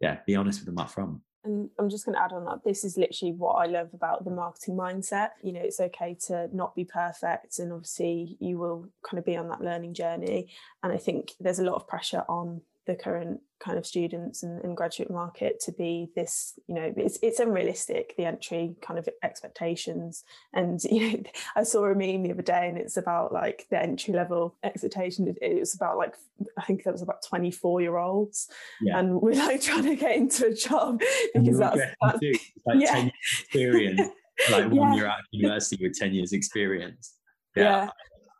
yeah, 0.00 0.18
be 0.26 0.36
honest 0.36 0.60
with 0.60 0.66
them 0.66 0.78
up 0.78 0.90
front. 0.90 1.20
And 1.44 1.70
I'm 1.78 1.88
just 1.88 2.04
going 2.04 2.16
to 2.16 2.22
add 2.22 2.32
on 2.32 2.44
that. 2.44 2.64
This 2.64 2.84
is 2.84 2.98
literally 2.98 3.32
what 3.32 3.54
I 3.54 3.66
love 3.66 3.94
about 3.94 4.24
the 4.24 4.30
marketing 4.30 4.76
mindset. 4.76 5.30
You 5.42 5.54
know, 5.54 5.62
it's 5.62 5.80
okay 5.80 6.16
to 6.26 6.54
not 6.54 6.74
be 6.74 6.84
perfect, 6.84 7.58
and 7.58 7.72
obviously, 7.72 8.36
you 8.40 8.58
will 8.58 8.88
kind 9.02 9.18
of 9.18 9.24
be 9.24 9.38
on 9.38 9.48
that 9.48 9.62
learning 9.62 9.94
journey. 9.94 10.50
And 10.82 10.92
I 10.92 10.98
think 10.98 11.32
there's 11.40 11.58
a 11.58 11.64
lot 11.64 11.76
of 11.76 11.88
pressure 11.88 12.24
on 12.28 12.60
the 12.90 12.96
current 12.96 13.40
kind 13.60 13.78
of 13.78 13.86
students 13.86 14.42
and, 14.42 14.64
and, 14.64 14.76
graduate 14.76 15.10
market 15.10 15.60
to 15.60 15.70
be 15.70 16.10
this 16.16 16.58
you 16.66 16.74
know 16.74 16.92
it's, 16.96 17.18
it's 17.22 17.38
unrealistic 17.38 18.14
the 18.16 18.24
entry 18.24 18.74
kind 18.80 18.98
of 18.98 19.08
expectations 19.22 20.24
and 20.54 20.82
you 20.90 21.12
know 21.12 21.22
i 21.56 21.62
saw 21.62 21.84
a 21.84 21.94
meme 21.94 22.22
the 22.22 22.32
other 22.32 22.42
day 22.42 22.68
and 22.68 22.78
it's 22.78 22.96
about 22.96 23.32
like 23.32 23.66
the 23.70 23.80
entry 23.80 24.12
level 24.12 24.56
expectation 24.64 25.28
it, 25.28 25.38
it 25.40 25.60
was 25.60 25.74
about 25.74 25.96
like 25.96 26.16
i 26.58 26.62
think 26.62 26.82
that 26.82 26.92
was 26.92 27.02
about 27.02 27.22
24 27.28 27.80
year 27.80 27.96
olds 27.96 28.48
yeah. 28.80 28.98
and 28.98 29.20
we're 29.20 29.34
like 29.34 29.60
trying 29.60 29.84
to 29.84 29.94
get 29.94 30.16
into 30.16 30.46
a 30.46 30.54
job 30.54 31.00
because 31.34 31.58
that's, 31.58 31.80
that's 32.02 32.18
like 32.66 32.80
yeah. 32.80 32.92
10 32.92 33.04
years 33.04 33.12
experience 33.40 34.00
like 34.50 34.64
when 34.64 34.74
yeah. 34.74 34.94
you're 34.94 35.08
at 35.08 35.18
university 35.30 35.78
with 35.82 35.96
10 35.96 36.12
years 36.12 36.32
experience 36.32 37.14
yeah, 37.54 37.62
yeah. 37.84 37.90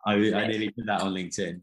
I, 0.07 0.15
I 0.15 0.47
nearly 0.47 0.71
put 0.71 0.87
that 0.87 1.03
on 1.03 1.15
linkedin 1.15 1.61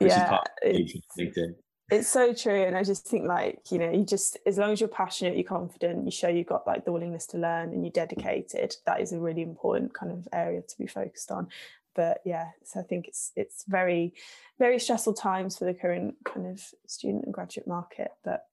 yeah, 0.00 0.38
LinkedIn 0.64 1.54
it's 1.90 2.08
so 2.08 2.32
true 2.32 2.62
and 2.64 2.76
i 2.76 2.82
just 2.82 3.06
think 3.06 3.26
like 3.26 3.60
you 3.70 3.78
know 3.78 3.90
you 3.90 4.04
just 4.04 4.38
as 4.46 4.58
long 4.58 4.70
as 4.70 4.80
you're 4.80 4.88
passionate 4.88 5.34
you're 5.34 5.44
confident 5.44 6.04
you 6.04 6.10
show 6.10 6.28
you've 6.28 6.46
got 6.46 6.66
like 6.66 6.84
the 6.84 6.92
willingness 6.92 7.26
to 7.26 7.38
learn 7.38 7.70
and 7.70 7.84
you're 7.84 7.92
dedicated 7.92 8.76
that 8.86 9.00
is 9.00 9.12
a 9.12 9.18
really 9.18 9.42
important 9.42 9.92
kind 9.92 10.12
of 10.12 10.26
area 10.32 10.62
to 10.62 10.78
be 10.78 10.86
focused 10.86 11.30
on. 11.30 11.48
But 11.94 12.20
yeah 12.24 12.50
so 12.64 12.80
i 12.80 12.82
think 12.84 13.08
it's 13.08 13.32
it's 13.34 13.64
very 13.66 14.14
very 14.58 14.78
stressful 14.78 15.14
times 15.14 15.58
for 15.58 15.64
the 15.64 15.74
current 15.74 16.14
kind 16.24 16.46
of 16.46 16.62
student 16.86 17.24
and 17.24 17.34
graduate 17.34 17.66
market 17.66 18.12
but 18.24 18.46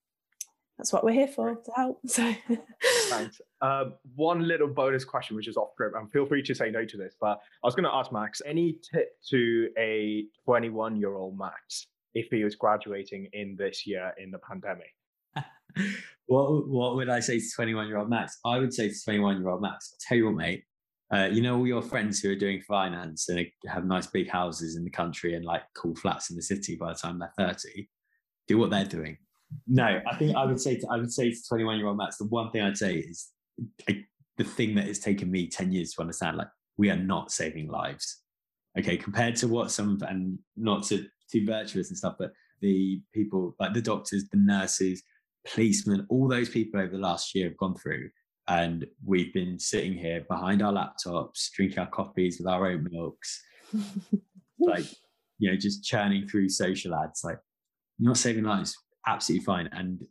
that's 0.78 0.92
what 0.92 1.04
we're 1.04 1.12
here 1.12 1.28
for 1.28 1.56
to 1.56 1.72
help 1.76 2.00
so. 2.06 2.34
Thanks. 3.10 3.42
Um, 3.62 3.94
one 4.16 4.48
little 4.48 4.68
bonus 4.68 5.06
question 5.06 5.36
which 5.36 5.48
is 5.48 5.56
off 5.56 5.70
script 5.74 5.96
and 5.96 6.12
feel 6.12 6.26
free 6.26 6.42
to 6.44 6.56
say 6.56 6.72
no 6.72 6.84
to 6.84 6.98
this 6.98 7.16
but 7.22 7.40
i 7.64 7.68
was 7.68 7.76
going 7.76 7.86
to 7.86 7.94
ask 7.94 8.12
max 8.12 8.42
any 8.46 8.78
tip 8.92 9.12
to 9.30 9.70
a 9.78 10.26
21 10.46 10.96
year 10.98 11.14
old 11.14 11.38
max 11.38 11.88
if 12.18 12.28
he 12.32 12.44
was 12.44 12.56
graduating 12.56 13.28
in 13.34 13.56
this 13.58 13.86
year 13.86 14.14
in 14.18 14.32
the 14.32 14.40
pandemic? 14.40 14.94
what 16.26 16.68
what 16.68 16.96
would 16.96 17.10
I 17.10 17.20
say 17.20 17.40
to 17.40 17.46
21 17.56 17.88
year 17.88 17.98
old 17.98 18.10
Max? 18.10 18.40
I 18.46 18.58
would 18.60 18.74
say 18.74 18.90
to 18.90 19.04
21 19.04 19.38
year 19.38 19.50
old 19.50 19.62
Max, 19.62 19.94
I'll 19.94 19.98
tell 20.08 20.18
you 20.18 20.26
what, 20.26 20.36
mate. 20.36 20.64
Uh, 21.14 21.30
you 21.32 21.42
know 21.42 21.58
all 21.58 21.68
your 21.68 21.82
friends 21.82 22.20
who 22.20 22.30
are 22.30 22.36
doing 22.36 22.62
finance 22.68 23.30
and 23.30 23.48
have 23.66 23.86
nice 23.86 24.08
big 24.08 24.30
houses 24.30 24.76
in 24.76 24.84
the 24.84 24.90
country 24.90 25.36
and 25.36 25.46
like 25.46 25.62
cool 25.74 25.96
flats 25.96 26.30
in 26.30 26.36
the 26.36 26.42
city 26.42 26.76
by 26.76 26.92
the 26.92 27.00
time 27.00 27.18
they're 27.18 27.48
30 27.48 27.88
do 28.46 28.58
what 28.58 28.70
they're 28.70 28.84
doing 28.84 29.16
no 29.68 30.02
i 30.06 30.16
think 30.18 30.36
i 30.36 30.44
would 30.44 30.60
say 30.60 30.76
to 30.76 30.86
i 30.92 30.98
would 30.98 31.10
say 31.10 31.32
to 31.32 31.38
21 31.48 31.78
year 31.78 31.88
old 31.88 31.96
max 31.96 32.18
the 32.18 32.26
one 32.26 32.52
thing 32.52 32.62
i'd 32.62 32.76
say 32.76 32.96
is 32.96 33.30
the 33.88 34.44
thing 34.44 34.76
that 34.76 34.86
has 34.86 35.00
taken 35.00 35.32
me 35.32 35.48
10 35.48 35.72
years 35.72 35.94
to 35.94 36.02
understand 36.02 36.36
like 36.36 36.50
we 36.76 36.90
are 36.90 36.98
not 36.98 37.32
saving 37.32 37.70
lives 37.70 38.24
okay 38.78 38.98
compared 38.98 39.38
to 39.38 39.48
what 39.48 39.72
some 39.72 39.98
and 40.10 40.38
not 40.58 40.84
to 40.84 41.06
too 41.32 41.46
virtuous 41.46 41.90
and 41.90 41.98
stuff, 41.98 42.16
but 42.20 42.32
the 42.62 43.02
people 43.14 43.56
like 43.60 43.74
the 43.74 43.82
doctors, 43.82 44.26
the 44.30 44.38
nurses, 44.38 45.04
policemen, 45.46 46.06
all 46.10 46.28
those 46.28 46.50
people 46.50 46.80
over 46.80 46.92
the 46.92 46.98
last 46.98 47.34
year 47.36 47.48
have 47.48 47.58
gone 47.58 47.76
through. 47.76 48.10
And 48.48 48.86
we've 49.06 49.34
been 49.34 49.60
sitting 49.60 49.94
here 49.94 50.26
behind 50.30 50.62
our 50.62 50.72
laptops, 50.72 51.52
drinking 51.54 51.80
our 51.80 51.90
coffees 51.90 52.38
with 52.40 52.48
our 52.48 52.68
own 52.68 52.88
milks, 52.90 53.44
like, 54.60 54.86
you 55.38 55.52
know, 55.52 55.58
just 55.58 55.84
churning 55.84 56.28
through 56.28 56.50
social 56.50 56.96
ads. 56.96 57.24
Like, 57.24 57.40
you're 57.98 58.10
not 58.10 58.18
saving 58.18 58.46
lives, 58.46 58.78
absolutely 59.06 59.44
fine. 59.44 59.70
And 59.74 60.02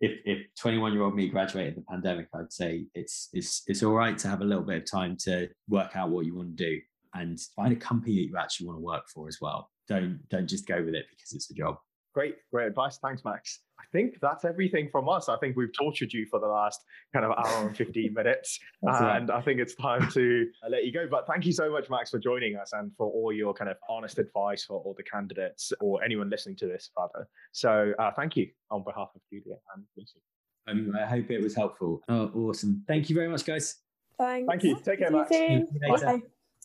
if, 0.00 0.18
if 0.24 0.38
21 0.58 0.92
year 0.92 1.02
old 1.02 1.14
me 1.14 1.28
graduated 1.28 1.76
the 1.76 1.82
pandemic, 1.82 2.26
I'd 2.34 2.52
say 2.52 2.86
it's, 2.94 3.28
it's, 3.32 3.62
it's 3.68 3.84
all 3.84 3.92
right 3.92 4.18
to 4.18 4.28
have 4.28 4.40
a 4.40 4.44
little 4.44 4.64
bit 4.64 4.82
of 4.82 4.90
time 4.90 5.16
to 5.20 5.48
work 5.68 5.94
out 5.94 6.10
what 6.10 6.26
you 6.26 6.34
want 6.34 6.56
to 6.56 6.64
do 6.64 6.80
and 7.14 7.38
find 7.54 7.72
a 7.72 7.76
company 7.76 8.16
that 8.16 8.28
you 8.28 8.36
actually 8.36 8.66
want 8.66 8.78
to 8.78 8.84
work 8.84 9.04
for 9.14 9.28
as 9.28 9.38
well 9.40 9.70
don't 9.88 10.20
don't 10.30 10.48
just 10.48 10.66
go 10.66 10.82
with 10.82 10.94
it 10.94 11.06
because 11.10 11.32
it's 11.32 11.50
a 11.50 11.54
job. 11.54 11.76
Great, 12.14 12.36
great 12.52 12.68
advice. 12.68 12.98
Thanks, 13.02 13.24
Max. 13.24 13.60
I 13.80 13.82
think 13.90 14.20
that's 14.22 14.44
everything 14.44 14.88
from 14.88 15.08
us. 15.08 15.28
I 15.28 15.36
think 15.38 15.56
we've 15.56 15.72
tortured 15.76 16.12
you 16.12 16.26
for 16.30 16.38
the 16.38 16.46
last 16.46 16.80
kind 17.12 17.24
of 17.24 17.32
hour 17.32 17.66
and 17.66 17.76
15 17.76 18.14
minutes. 18.16 18.60
and 18.82 19.28
right. 19.28 19.36
I 19.36 19.42
think 19.42 19.58
it's 19.58 19.74
time 19.74 20.08
to 20.12 20.46
uh, 20.64 20.68
let 20.70 20.84
you 20.84 20.92
go. 20.92 21.08
But 21.10 21.26
thank 21.26 21.44
you 21.44 21.52
so 21.52 21.70
much, 21.72 21.90
Max, 21.90 22.10
for 22.10 22.20
joining 22.20 22.54
us 22.54 22.72
and 22.72 22.92
for 22.96 23.08
all 23.08 23.32
your 23.32 23.52
kind 23.52 23.68
of 23.68 23.76
honest 23.88 24.20
advice 24.20 24.64
for 24.64 24.78
all 24.78 24.94
the 24.96 25.02
candidates 25.02 25.72
or 25.80 26.04
anyone 26.04 26.30
listening 26.30 26.54
to 26.56 26.66
this, 26.68 26.90
rather. 26.96 27.28
So 27.50 27.92
uh, 27.98 28.12
thank 28.14 28.36
you 28.36 28.48
on 28.70 28.84
behalf 28.84 29.10
of 29.16 29.20
Julia 29.28 29.56
and 29.74 29.84
Lucie. 29.96 30.22
Um, 30.68 30.92
I 30.96 31.06
hope 31.06 31.30
it 31.32 31.42
was 31.42 31.56
helpful. 31.56 32.00
Oh, 32.08 32.30
awesome. 32.36 32.84
Thank 32.86 33.10
you 33.10 33.16
very 33.16 33.28
much, 33.28 33.44
guys. 33.44 33.78
Thanks. 34.18 34.48
Thank 34.48 34.62
you. 34.62 34.78
Take 34.84 35.00
care, 35.00 35.10
Max. 35.10 35.30
Bye. 35.30 36.22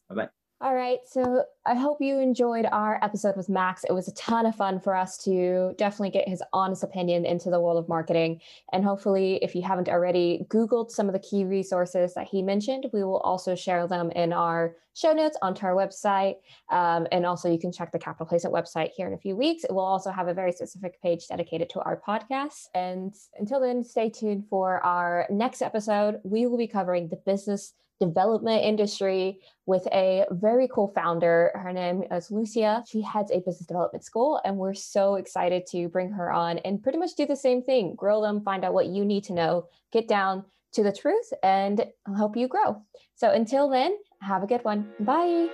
Bye. 0.10 0.30
All 0.62 0.76
right. 0.76 1.00
So 1.06 1.46
I 1.66 1.74
hope 1.74 2.02
you 2.02 2.20
enjoyed 2.20 2.66
our 2.70 3.00
episode 3.02 3.38
with 3.38 3.48
Max. 3.48 3.86
It 3.86 3.94
was 3.94 4.10
a 4.10 4.14
ton 4.16 4.46
of 4.46 4.58
fun 4.58 4.82
for 4.82 4.94
us 4.94 5.18
to 5.20 5.74
definitely 5.78 6.10
get 6.10 6.28
his 6.28 6.44
honest 6.52 6.84
opinion 6.84 7.26
into 7.26 7.50
the 7.50 7.62
world 7.62 7.78
of 7.78 7.88
marketing. 7.88 8.42
And 8.74 8.84
hopefully, 8.84 9.40
if 9.42 9.56
you 9.56 9.62
haven't 9.62 9.88
already 9.88 10.46
Googled 10.50 10.92
some 10.92 11.08
of 11.08 11.14
the 11.14 11.20
key 11.20 11.46
resources 11.46 12.14
that 12.16 12.28
he 12.28 12.42
mentioned, 12.42 12.88
we 12.92 13.06
will 13.06 13.20
also 13.20 13.56
share 13.56 13.88
them 13.88 14.12
in 14.12 14.34
our 14.34 14.76
show 14.96 15.14
notes 15.14 15.38
onto 15.42 15.66
our 15.66 15.76
website. 15.76 16.36
Um, 16.70 17.08
and 17.14 17.26
also, 17.26 17.50
you 17.50 17.58
can 17.58 17.72
check 17.72 17.94
the 17.94 18.00
Capital 18.00 18.26
Placement 18.26 18.54
website 18.54 18.90
here 18.94 19.08
in 19.08 19.14
a 19.14 19.18
few 19.18 19.38
weeks. 19.38 19.64
It 19.64 19.72
will 19.72 19.80
also 19.80 20.12
have 20.12 20.28
a 20.28 20.34
very 20.34 20.52
specific 20.52 21.02
page 21.02 21.26
dedicated 21.30 21.70
to 21.70 21.80
our 21.84 22.02
podcast. 22.06 22.68
And 22.76 23.14
until 23.38 23.62
then, 23.62 23.82
stay 23.82 24.10
tuned 24.10 24.44
for 24.50 24.84
our 24.86 25.26
next 25.30 25.62
episode. 25.62 26.20
We 26.26 26.48
will 26.48 26.58
be 26.58 26.68
covering 26.68 27.08
the 27.08 27.16
business 27.16 27.76
development 28.00 28.64
industry 28.64 29.40
with 29.66 29.88
a 29.94 30.26
very 30.32 30.68
cool 30.74 30.92
founder. 30.96 31.52
Her 31.56 31.74
name 31.74 32.04
is 32.12 32.32
Lucia. 32.32 32.84
She 32.88 33.02
heads 33.02 33.32
a 33.32 33.40
business 33.40 33.68
development 33.68 34.04
school, 34.04 34.40
and 34.44 34.58
we're 34.58 34.74
so 34.74 35.16
excited 35.16 35.66
to 35.72 35.90
bring 35.90 36.12
her 36.12 36.32
on 36.32 36.60
and 36.60 36.82
pretty 36.82 36.98
much 36.98 37.16
do 37.16 37.26
the 37.26 37.36
same 37.36 37.62
thing 37.62 37.96
grill 37.96 38.22
them, 38.22 38.42
find 38.42 38.64
out 38.64 38.74
what 38.74 38.88
you 38.88 39.06
need 39.06 39.24
to 39.26 39.34
know, 39.34 39.68
get 39.92 40.08
down 40.08 40.46
to 40.72 40.84
the 40.84 40.92
truth, 40.92 41.34
and 41.44 41.86
help 42.16 42.38
you 42.38 42.48
grow. 42.48 42.82
So 43.16 43.32
until 43.32 43.70
then, 43.70 43.98
have 44.22 44.44
a 44.44 44.48
good 44.48 44.64
one. 44.64 44.92
Bye. 45.00 45.50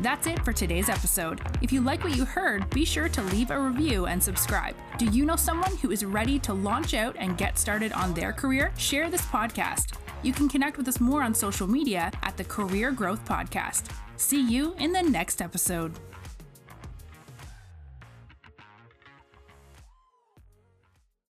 That's 0.00 0.28
it 0.28 0.44
for 0.44 0.52
today's 0.52 0.88
episode. 0.88 1.40
If 1.60 1.72
you 1.72 1.80
like 1.80 2.04
what 2.04 2.16
you 2.16 2.24
heard, 2.24 2.70
be 2.70 2.84
sure 2.84 3.08
to 3.08 3.22
leave 3.22 3.50
a 3.50 3.58
review 3.58 4.06
and 4.06 4.22
subscribe. 4.22 4.76
Do 4.96 5.06
you 5.06 5.24
know 5.24 5.34
someone 5.34 5.76
who 5.78 5.90
is 5.90 6.04
ready 6.04 6.38
to 6.40 6.54
launch 6.54 6.94
out 6.94 7.16
and 7.18 7.36
get 7.36 7.58
started 7.58 7.92
on 7.92 8.14
their 8.14 8.32
career? 8.32 8.72
Share 8.76 9.10
this 9.10 9.22
podcast. 9.22 9.98
You 10.22 10.32
can 10.32 10.48
connect 10.48 10.76
with 10.76 10.86
us 10.86 11.00
more 11.00 11.24
on 11.24 11.34
social 11.34 11.66
media 11.66 12.12
at 12.22 12.36
the 12.36 12.44
Career 12.44 12.92
Growth 12.92 13.24
Podcast. 13.24 13.90
See 14.16 14.40
you 14.40 14.74
in 14.78 14.92
the 14.92 15.02
next 15.02 15.42
episode. 15.42 15.98